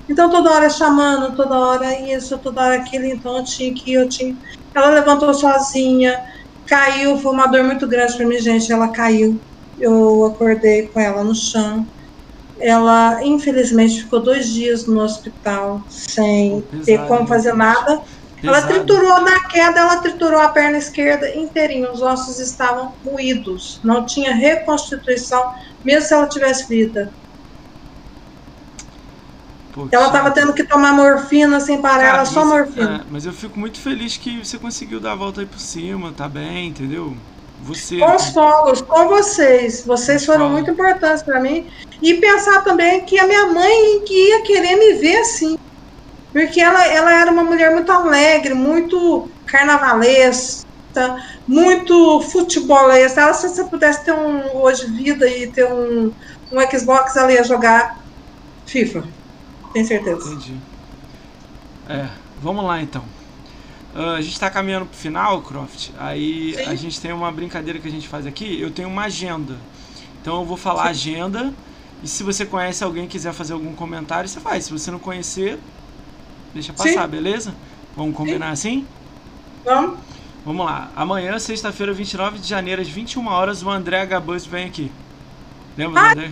[0.10, 4.10] Então, toda hora chamando, toda hora isso, toda hora aquilo, então eu tinha que, eu
[4.10, 4.36] tinha.
[4.76, 6.18] Ela levantou sozinha,
[6.66, 8.72] caiu, foi uma dor muito grande para mim, gente.
[8.72, 9.42] Ela caiu,
[9.78, 11.88] eu acordei com ela no chão
[12.62, 17.82] ela infelizmente ficou dois dias no hospital sem Pesado, ter como fazer nada.
[17.82, 18.06] Pesado.
[18.44, 24.06] Ela triturou na queda, ela triturou a perna esquerda inteirinha, os ossos estavam moídos, não
[24.06, 25.44] tinha reconstituição,
[25.84, 27.14] mesmo se ela tivesse vida.
[29.92, 33.02] Ela estava tendo que tomar morfina sem parar, Cara, ela só morfina.
[33.02, 36.12] É, mas eu fico muito feliz que você conseguiu dar a volta aí por cima,
[36.12, 37.16] tá bem, entendeu?
[37.64, 38.00] Você.
[38.00, 39.86] Com os fogos, com vocês.
[39.86, 41.68] Vocês foram muito importantes para mim.
[42.02, 45.58] E pensar também que a minha mãe que ia querer me ver assim.
[46.32, 50.66] Porque ela, ela era uma mulher muito alegre, muito carnavalesca,
[51.48, 53.22] muito futebolista.
[53.22, 56.12] Ela, se você pudesse ter um hoje vida e ter um,
[56.52, 58.00] um Xbox, ela ia jogar
[58.66, 59.04] FIFA.
[59.74, 60.34] Tenho certeza.
[60.34, 60.56] Entendi.
[61.90, 62.08] É,
[62.42, 63.04] vamos lá então.
[63.94, 65.90] Uh, a gente está caminhando para o final, Croft.
[66.00, 66.64] Aí Sim.
[66.64, 68.60] a gente tem uma brincadeira que a gente faz aqui.
[68.60, 69.58] Eu tenho uma agenda.
[70.22, 70.90] Então eu vou falar Sim.
[70.90, 71.54] agenda.
[72.04, 74.66] E se você conhece alguém quiser fazer algum comentário, você faz.
[74.66, 75.60] Se você não conhecer,
[76.54, 77.10] deixa passar, Sim.
[77.10, 77.54] beleza?
[77.96, 78.88] Vamos combinar assim?
[79.66, 80.00] Vamos.
[80.46, 80.90] Vamos lá.
[80.96, 84.92] Amanhã, sexta-feira, 29 de janeiro, às 21 horas, o André Gabus vem aqui.
[85.78, 86.32] Lembra ah, do André?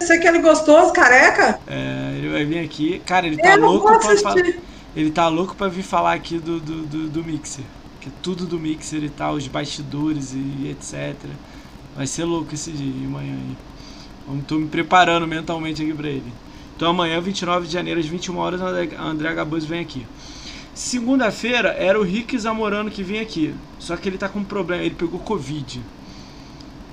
[0.00, 1.58] Esse é aquele gostoso, careca?
[1.66, 3.00] É, ele vai vir aqui.
[3.06, 4.54] Cara, ele tá eu louco pra falar.
[4.94, 7.64] Ele tá louco pra vir falar aqui do, do, do, do Mixer.
[8.00, 11.16] Que é tudo do Mixer e tal, os bastidores e etc.
[11.96, 13.56] Vai ser louco esse dia amanhã aí.
[14.26, 16.32] Vamos, tô me preparando mentalmente aqui pra ele.
[16.76, 20.06] Então amanhã, 29 de janeiro, às 21 horas, o André Gabuz vem aqui.
[20.74, 23.54] Segunda-feira era o Rick Zamorano que vinha aqui.
[23.78, 25.80] Só que ele tá com um problema, ele pegou Covid.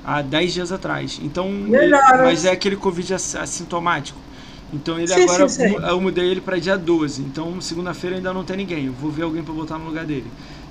[0.03, 1.19] Há 10 dias atrás.
[1.21, 1.91] Então, ele,
[2.23, 4.19] mas é aquele Covid assintomático.
[4.73, 5.75] Então ele sim, agora sim, sim.
[5.75, 7.21] eu mudei ele para dia 12.
[7.21, 8.85] Então segunda-feira ainda não tem ninguém.
[8.85, 10.25] Eu vou ver alguém para botar no lugar dele.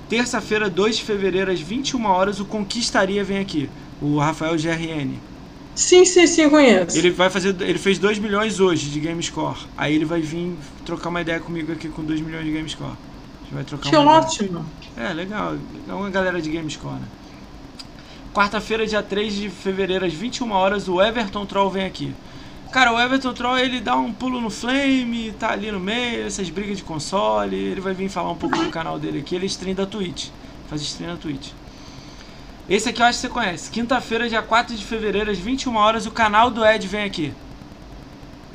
[0.09, 3.69] Terça-feira, 2 de fevereiro, às 21 horas, o Conquistaria vem aqui.
[4.01, 5.13] O Rafael GRN.
[5.73, 6.97] Sim, sim, sim, conheço.
[6.97, 7.55] Ele vai fazer.
[7.61, 9.57] Ele fez 2 milhões hoje de Game Score.
[9.77, 10.53] Aí ele vai vir
[10.85, 12.91] trocar uma ideia comigo aqui com 2 milhões de Game Score.
[12.91, 14.65] A gente vai trocar que uma ótimo.
[14.97, 15.09] Ideia.
[15.09, 15.55] É, legal.
[15.87, 17.07] É uma galera de Game Score, né?
[18.33, 22.15] Quarta-feira, dia 3 de fevereiro, às 21 horas, o Everton Troll vem aqui.
[22.71, 26.49] Cara, o Everton Troll ele dá um pulo no Flame, tá ali no meio, essas
[26.49, 27.57] brigas de console.
[27.57, 29.35] Ele vai vir falar um pouco do canal dele aqui.
[29.35, 30.29] Ele stream da Twitch.
[30.69, 31.49] Faz stream na Twitch.
[32.69, 33.69] Esse aqui eu acho que você conhece.
[33.69, 37.33] Quinta-feira, dia 4 de fevereiro, às 21 horas, o canal do Ed vem aqui.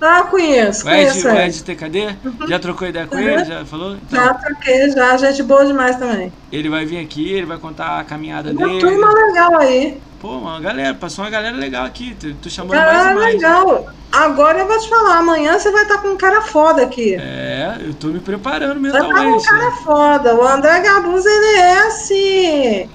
[0.01, 0.87] Ah, conheço.
[0.87, 2.17] O Ed, conheço, o Ed TKD?
[2.25, 2.47] Uhum.
[2.49, 3.23] Já trocou ideia com uhum.
[3.23, 3.45] ele?
[3.45, 3.97] Já falou?
[3.97, 5.17] Então, já troquei, já.
[5.17, 6.33] Gente boa demais também.
[6.53, 8.71] Ele vai vir aqui, ele vai contar a caminhada uma dele.
[8.73, 10.01] Uma turma legal aí.
[10.21, 12.17] Pô, uma galera, passou uma galera legal aqui.
[12.19, 13.35] Tu, tu chamou galera mais e mais.
[13.35, 13.87] legal.
[14.13, 17.15] Agora eu vou te falar, amanhã você vai estar com um cara foda aqui.
[17.15, 19.13] É, eu tô me preparando mentalmente.
[19.13, 20.35] Vai estar com um cara foda.
[20.35, 22.91] O André Gabuz, ele é assim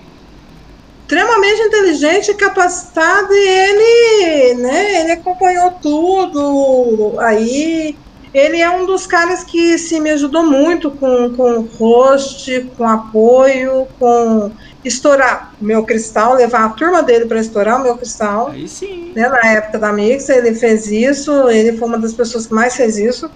[1.11, 7.19] extremamente inteligente, capacitado e ele, né, ele acompanhou tudo.
[7.19, 7.97] Aí
[8.33, 13.87] ele é um dos caras que se me ajudou muito com, com host, com apoio,
[13.99, 14.53] com
[14.85, 18.47] estourar o meu cristal, levar a turma dele para estourar o meu cristal.
[18.47, 19.11] Aí sim.
[19.13, 22.73] Né, na época da Mix, ele fez isso, ele foi uma das pessoas que mais
[22.73, 23.29] fez isso.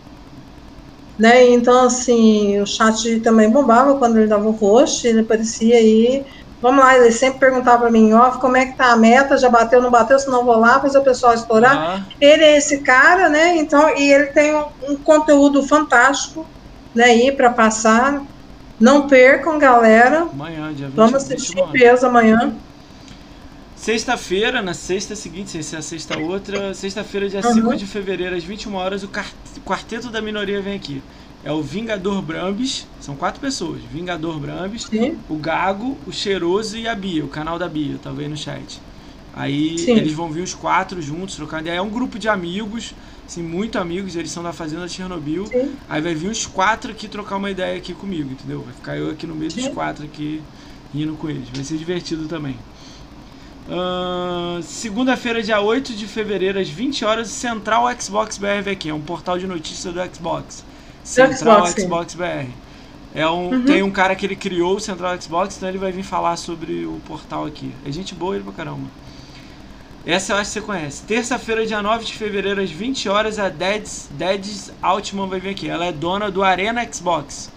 [1.19, 6.26] Né, então, assim, o chat também bombava quando ele dava o host, ele aparecia aí.
[6.65, 9.47] Vamos lá, ele sempre perguntava para mim, ó, como é que tá a meta, já
[9.47, 11.77] bateu, não bateu, se não vou lá, fazer o pessoal estourar.
[11.77, 12.05] Ah.
[12.19, 13.55] Ele é esse cara, né?
[13.57, 16.43] Então, e ele tem um, um conteúdo fantástico,
[16.95, 18.19] né, aí para passar.
[18.79, 20.21] Não percam, galera.
[20.21, 22.55] Amanhã, dia 20, Vamos assistir peso amanhã.
[23.75, 27.53] Sexta-feira, na sexta seguinte, se é a sexta outra, sexta-feira, dia uhum.
[27.53, 29.09] 5 de fevereiro, às 21 horas, o
[29.63, 31.03] quarteto da minoria vem aqui.
[31.45, 33.80] É o Vingador Brambis, são quatro pessoas.
[33.84, 35.15] Vingador Brambis, Sim.
[35.30, 38.81] o Gago, o Cheiroso e a Bia, o canal da Bia, tá vendo no chat.
[39.31, 39.91] Aí Sim.
[39.91, 41.77] eles vão vir os quatro juntos, trocar ideia.
[41.77, 42.95] É um grupo de amigos,
[43.27, 45.45] assim, muito amigos, eles são da Fazenda Chernobyl.
[45.45, 45.76] Sim.
[45.88, 48.61] Aí vai vir os quatro aqui trocar uma ideia aqui comigo, entendeu?
[48.61, 50.41] Vai ficar eu aqui no meio dos quatro aqui.
[50.91, 51.47] rindo com eles.
[51.53, 52.57] Vai ser divertido também.
[53.69, 58.89] Uh, Segunda-feira, dia 8 de fevereiro, às 20 horas, Central Xbox BR aqui.
[58.89, 60.63] É um portal de notícias do Xbox.
[61.06, 61.82] Central Xbox.
[61.84, 62.48] Xbox BR.
[63.14, 63.65] É um, Uhum.
[63.65, 66.86] Tem um cara que ele criou o Central Xbox, então ele vai vir falar sobre
[66.86, 67.72] o portal aqui.
[67.86, 68.88] É gente boa ele pra caramba.
[70.06, 71.03] Essa eu acho que você conhece.
[71.03, 75.68] Terça-feira, dia 9 de fevereiro, às 20 horas, a Deads, Deads Altman vai vir aqui.
[75.69, 77.49] Ela é dona do Arena Xbox.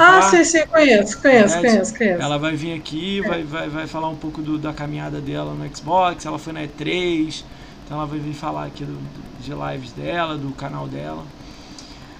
[0.00, 2.22] Ah, sim, sim, conheço, conheço, conheço, conheço.
[2.22, 5.76] Ela vai vir aqui, vai, vai, vai falar um pouco do- da caminhada dela no
[5.76, 6.24] Xbox.
[6.24, 7.44] Ela foi na E3,
[7.84, 8.98] então ela vai vir falar aqui do-
[9.40, 11.22] de lives dela, do canal dela.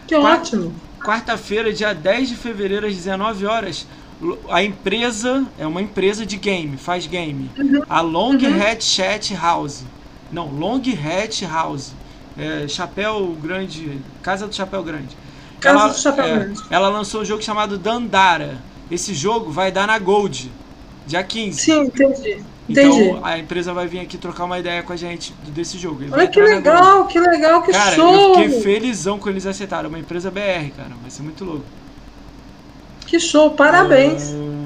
[0.09, 0.74] Que ótimo.
[1.05, 3.86] Quarta-feira, dia 10 de fevereiro, às 19 horas,
[4.48, 7.51] a empresa, é uma empresa de game, faz game.
[7.89, 9.85] A Long Hat Chat House.
[10.32, 11.93] Não, Long Hat House.
[12.36, 15.16] É, Chapéu Grande, Casa do Chapéu Grande.
[15.60, 16.62] Casa do Chapéu é, Grande.
[16.70, 18.59] Ela lançou um jogo chamado Dandara.
[18.90, 20.51] Esse jogo vai dar na Gold,
[21.06, 21.60] dia 15.
[21.60, 22.43] Sim, entendi.
[22.69, 23.19] Então Entendi.
[23.23, 26.03] a empresa vai vir aqui trocar uma ideia com a gente desse jogo.
[26.03, 28.15] Ele Olha que legal, que legal, que Cara, show!
[28.15, 29.86] eu fiquei felizão quando eles aceitaram.
[29.86, 30.90] É uma empresa BR, cara.
[31.01, 31.65] Vai ser muito louco.
[33.07, 34.31] Que show, parabéns.
[34.32, 34.59] Hum,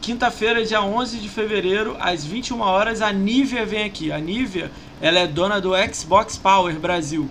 [0.00, 4.10] Quinta-feira, dia 11 de fevereiro, às 21 horas, a Nivea vem aqui.
[4.10, 4.70] A Nivea,
[5.02, 7.28] ela é dona do Xbox Power Brasil.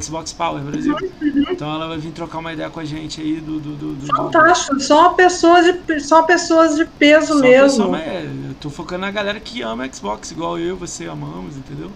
[0.00, 0.96] Xbox Power Brasil.
[1.50, 3.60] Então ela vai vir trocar uma ideia com a gente aí do.
[3.60, 7.66] do, do, do Fantástico, só pessoas de, só pessoas de peso Só mesmo.
[7.68, 11.56] pessoa, é, eu tô focando na galera que ama Xbox, igual eu e você amamos,
[11.56, 11.90] entendeu?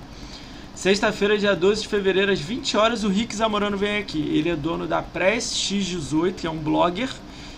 [0.74, 4.20] Sexta-feira, dia 12 de fevereiro, às 20 horas, o Rick Zamorano vem aqui.
[4.32, 7.10] Ele é dono da Press X18, que é um blogger,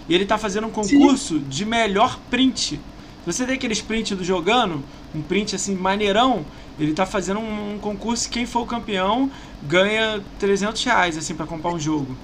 [0.08, 2.80] e ele tá fazendo um concurso de melhor print.
[3.26, 4.82] Você tem aqueles print do jogando,
[5.14, 6.46] um print assim maneirão,
[6.78, 9.30] ele tá fazendo um, um concurso, quem for o campeão
[9.62, 12.16] ganha 300 reais, assim, pra comprar um jogo.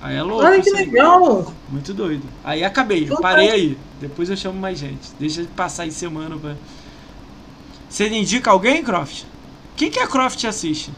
[0.00, 0.86] Aí é louco Olha que aí.
[0.86, 1.54] legal.
[1.68, 2.26] Muito doido.
[2.42, 3.78] Aí acabei, eu parei aí.
[4.00, 5.10] Depois eu chamo mais gente.
[5.18, 6.56] Deixa de passar em semana pra.
[7.88, 9.24] Você indica alguém, Croft?
[9.76, 10.90] Quem que a Croft assiste?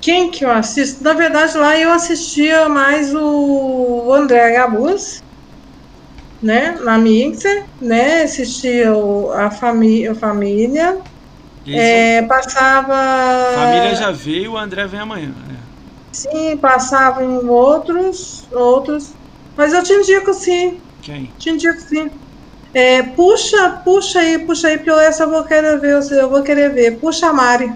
[0.00, 1.02] Quem que eu assisto?
[1.02, 5.02] Na verdade, lá eu assistia mais o André Gabus,
[6.42, 6.72] né?
[6.82, 8.22] Na Mixer, né?
[8.22, 10.96] Assistia o, a, famí a família.
[11.72, 12.94] É, passava.
[13.54, 15.32] Família já veio, o André vem amanhã.
[15.48, 15.62] né?
[16.12, 19.16] Sim, passava em outros, outros.
[19.56, 21.32] Mas eu te indico sim, Quem?
[21.38, 22.08] te indico sim.
[22.74, 26.74] É, puxa, puxa aí, puxa aí, porque essa eu vou querer ver, eu vou querer
[26.74, 27.00] ver.
[27.00, 27.68] Puxa a Mari.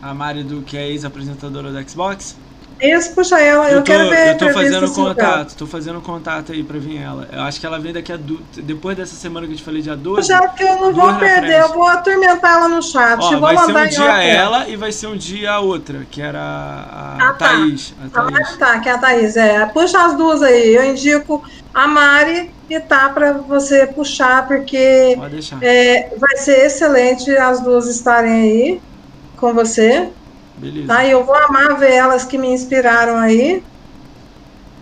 [0.00, 2.40] A Mari do que é ex-apresentadora do Xbox?
[2.84, 6.62] Esse, puxa ela, eu, tô, quero ver eu tô fazendo contato, tô fazendo contato aí
[6.62, 7.28] pra vir ela.
[7.32, 8.16] Eu acho que ela vem daqui a.
[8.16, 8.40] Du...
[8.56, 10.28] Depois dessa semana que eu te falei, dia 12.
[10.28, 13.18] Já que eu não vou perder, eu vou atormentar ela no chat.
[13.20, 16.20] Ó, vou vai ser um dia ela e vai ser um dia a outra, que
[16.20, 17.48] era a, a Ah, tá.
[17.48, 17.94] Thaís.
[17.98, 18.56] A Ah, Thaís.
[18.58, 19.36] tá, que é a Thaís.
[19.36, 19.66] É.
[19.66, 20.74] Puxa as duas aí.
[20.74, 21.42] Eu indico
[21.72, 25.16] a Mari e tá pra você puxar, porque
[25.60, 28.82] é, vai ser excelente as duas estarem aí
[29.36, 30.10] com você.
[30.56, 30.86] Beleza.
[30.86, 31.04] Tá?
[31.04, 33.62] E eu vou amar ver elas que me inspiraram aí.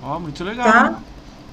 [0.02, 0.70] Ó, muito legal.
[0.70, 0.90] Tá.
[0.90, 0.96] né?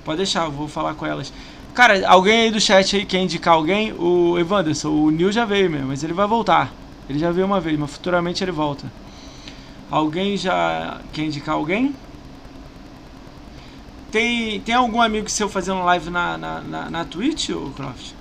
[0.04, 1.32] Pode deixar, eu vou falar com elas.
[1.74, 3.94] Cara, alguém aí do chat aí quer indicar alguém?
[3.94, 6.72] O Evanderson, o Nil já veio mesmo, mas ele vai voltar.
[7.10, 8.92] Ele já veio uma vez, mas futuramente ele volta.
[9.90, 11.96] Alguém já quer indicar alguém?
[14.12, 18.14] Tem, tem algum amigo seu fazendo live na, na, na, na Twitch, ô Croft?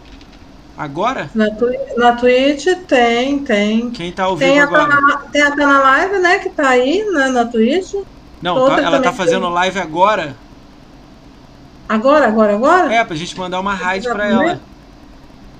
[0.78, 1.28] Agora?
[1.34, 3.90] Na, Twi- na Twitch tem, tem.
[3.90, 5.18] Quem tá ao vivo Tem agora?
[5.32, 6.38] Tem a Tana Live, né?
[6.38, 7.94] Que tá aí na, na Twitch.
[8.40, 9.54] Não, tá- ela tá fazendo tem.
[9.54, 10.36] live agora.
[11.88, 12.92] Agora, agora, agora?
[12.94, 14.60] É, pra gente mandar uma raid pra ela.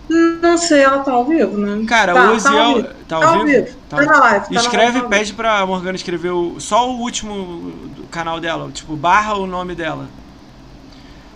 [0.09, 1.85] Não sei, ela tá ao vivo, né?
[1.87, 2.75] Cara, tá, o Tá ao Oziel.
[2.77, 2.89] vivo.
[3.09, 3.47] Tá ao Tá ao vivo?
[3.47, 3.77] vivo.
[3.89, 4.47] Tá Tá na live.
[4.47, 7.73] tá na Escreve, live, tá pede pra Morgana escrever o, só o último
[8.11, 10.07] canal dela, tipo, barra o nome dela.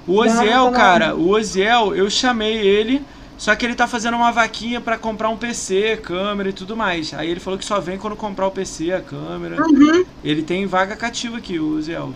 [0.06, 3.04] O Oziel, cara, o Oziel, eu chamei ele,
[3.42, 7.12] só que ele tá fazendo uma vaquinha pra comprar um PC, câmera e tudo mais.
[7.14, 9.56] Aí ele falou que só vem quando comprar o PC, a câmera.
[9.60, 10.04] Uhum.
[10.22, 12.14] Ele tem vaga cativa aqui, o Oziel.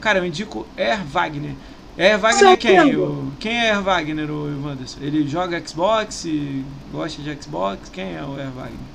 [0.00, 1.56] Cara, eu indico Air Wagner.
[1.96, 2.96] Air Wagner Seu é quem?
[2.96, 5.00] O- quem é Air Wagner, o Wanderson?
[5.00, 6.24] Ele joga Xbox,
[6.90, 7.88] gosta de Xbox?
[7.90, 8.88] Quem é o Air Wagner?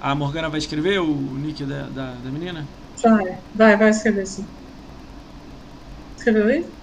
[0.00, 1.06] A Morgana vai escrever o
[1.38, 2.68] nick da, da, da menina?
[3.02, 4.54] Vai, vai, vai escrever sim.
[6.16, 6.77] Escreveu aí?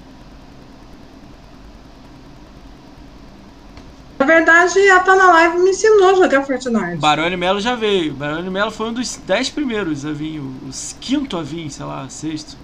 [4.17, 6.97] Na verdade, a Tá na Live me ensinou a jogar Fortnite.
[6.97, 8.13] Barone Melo já veio.
[8.13, 12.07] Barone Melo foi um dos dez primeiros a vir, os quinto a vir, sei lá,
[12.07, 12.57] sexto.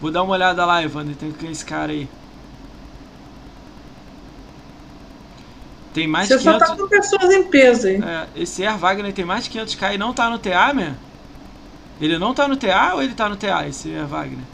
[0.00, 2.08] Vou dar uma olhada lá, Evander, tem que esse cara aí.
[5.92, 6.68] Tem mais Você de só 500...
[6.68, 7.96] tá com pessoas em peso aí.
[7.96, 10.94] É, esse Air Wagner tem mais de 500k e não tá no TA, man?
[11.98, 13.66] Ele não tá no TA ou ele tá no TA?
[13.66, 14.44] Esse é Wagner.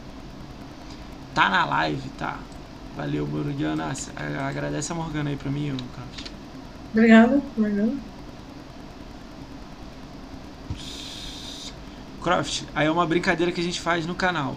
[1.35, 2.37] Tá na live, tá.
[2.95, 3.91] Valeu, Morgana.
[4.47, 6.31] Agradece a Morgana aí pra mim, Croft.
[6.91, 7.93] Obrigada, Morgana.
[12.21, 14.55] Croft, aí é uma brincadeira que a gente faz no canal.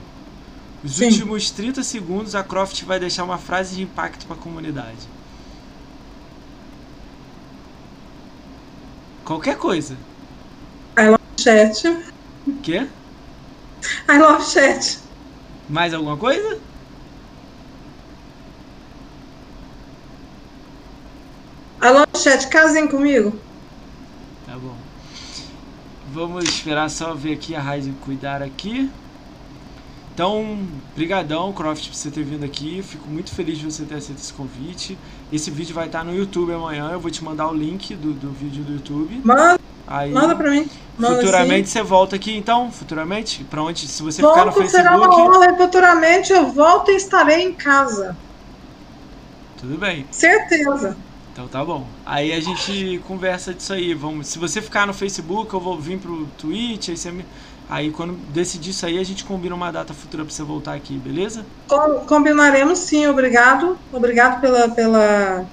[0.85, 1.07] Os Sim.
[1.07, 4.99] últimos 30 segundos a Croft vai deixar uma frase de impacto pra comunidade.
[9.25, 9.97] Qualquer coisa.
[11.41, 11.83] Chat.
[12.63, 12.87] Quê?
[14.09, 14.99] I love chat.
[15.69, 16.76] Mais alguma coisa?
[21.87, 23.39] Alô, chat, casem comigo.
[24.45, 24.75] Tá bom.
[26.13, 28.91] Vamos esperar só ver aqui a Ryzen cuidar aqui.
[30.13, 32.83] Então, brigadão, Croft, por você ter vindo aqui.
[32.83, 34.99] Fico muito feliz de você ter aceito esse convite.
[35.33, 36.91] Esse vídeo vai estar no YouTube amanhã.
[36.91, 39.21] Eu vou te mandar o link do, do vídeo do YouTube.
[39.23, 40.69] Manda, Aí, manda pra mim.
[40.99, 42.73] Manda futuramente você volta aqui, então?
[42.73, 43.45] Futuramente?
[43.45, 43.87] Pra onde?
[43.87, 44.29] Se você sim.
[44.29, 45.37] ficar no Volto, será uma Facebook.
[45.39, 45.57] honra.
[45.57, 48.17] Futuramente eu volto e estarei em casa.
[49.57, 50.05] Tudo bem.
[50.11, 50.97] Certeza.
[51.37, 51.87] Então tá bom.
[52.07, 53.93] Aí a gente conversa disso aí.
[53.93, 57.27] Vamos, se você ficar no Facebook, eu vou vir pro Twitch, aí você me-
[57.69, 60.97] Aí quando decidir isso aí, a gente combina uma data futura pra você voltar aqui,
[60.97, 61.45] beleza?
[61.69, 63.77] Com- combinaremos sim, obrigado.
[63.93, 65.45] Obrigado pela, pela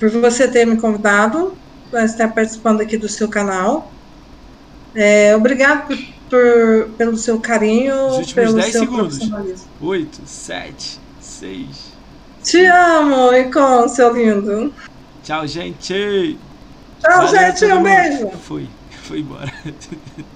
[0.00, 1.52] por você ter me convidado
[1.90, 3.92] para estar participando aqui do seu canal.
[4.94, 5.98] É, obrigado por,
[6.30, 9.18] por- pelo seu carinho, Os últimos pelo 10 seu segundos.
[9.18, 9.66] profissionalismo.
[9.82, 11.85] 8, 7, 6.
[12.46, 14.72] Te amo, Icon, seu lindo.
[15.20, 16.38] Tchau, gente!
[17.00, 17.64] Tchau, Valeu, gente.
[17.64, 18.30] Um beijo.
[18.38, 18.68] Fui,
[19.02, 19.52] fui embora.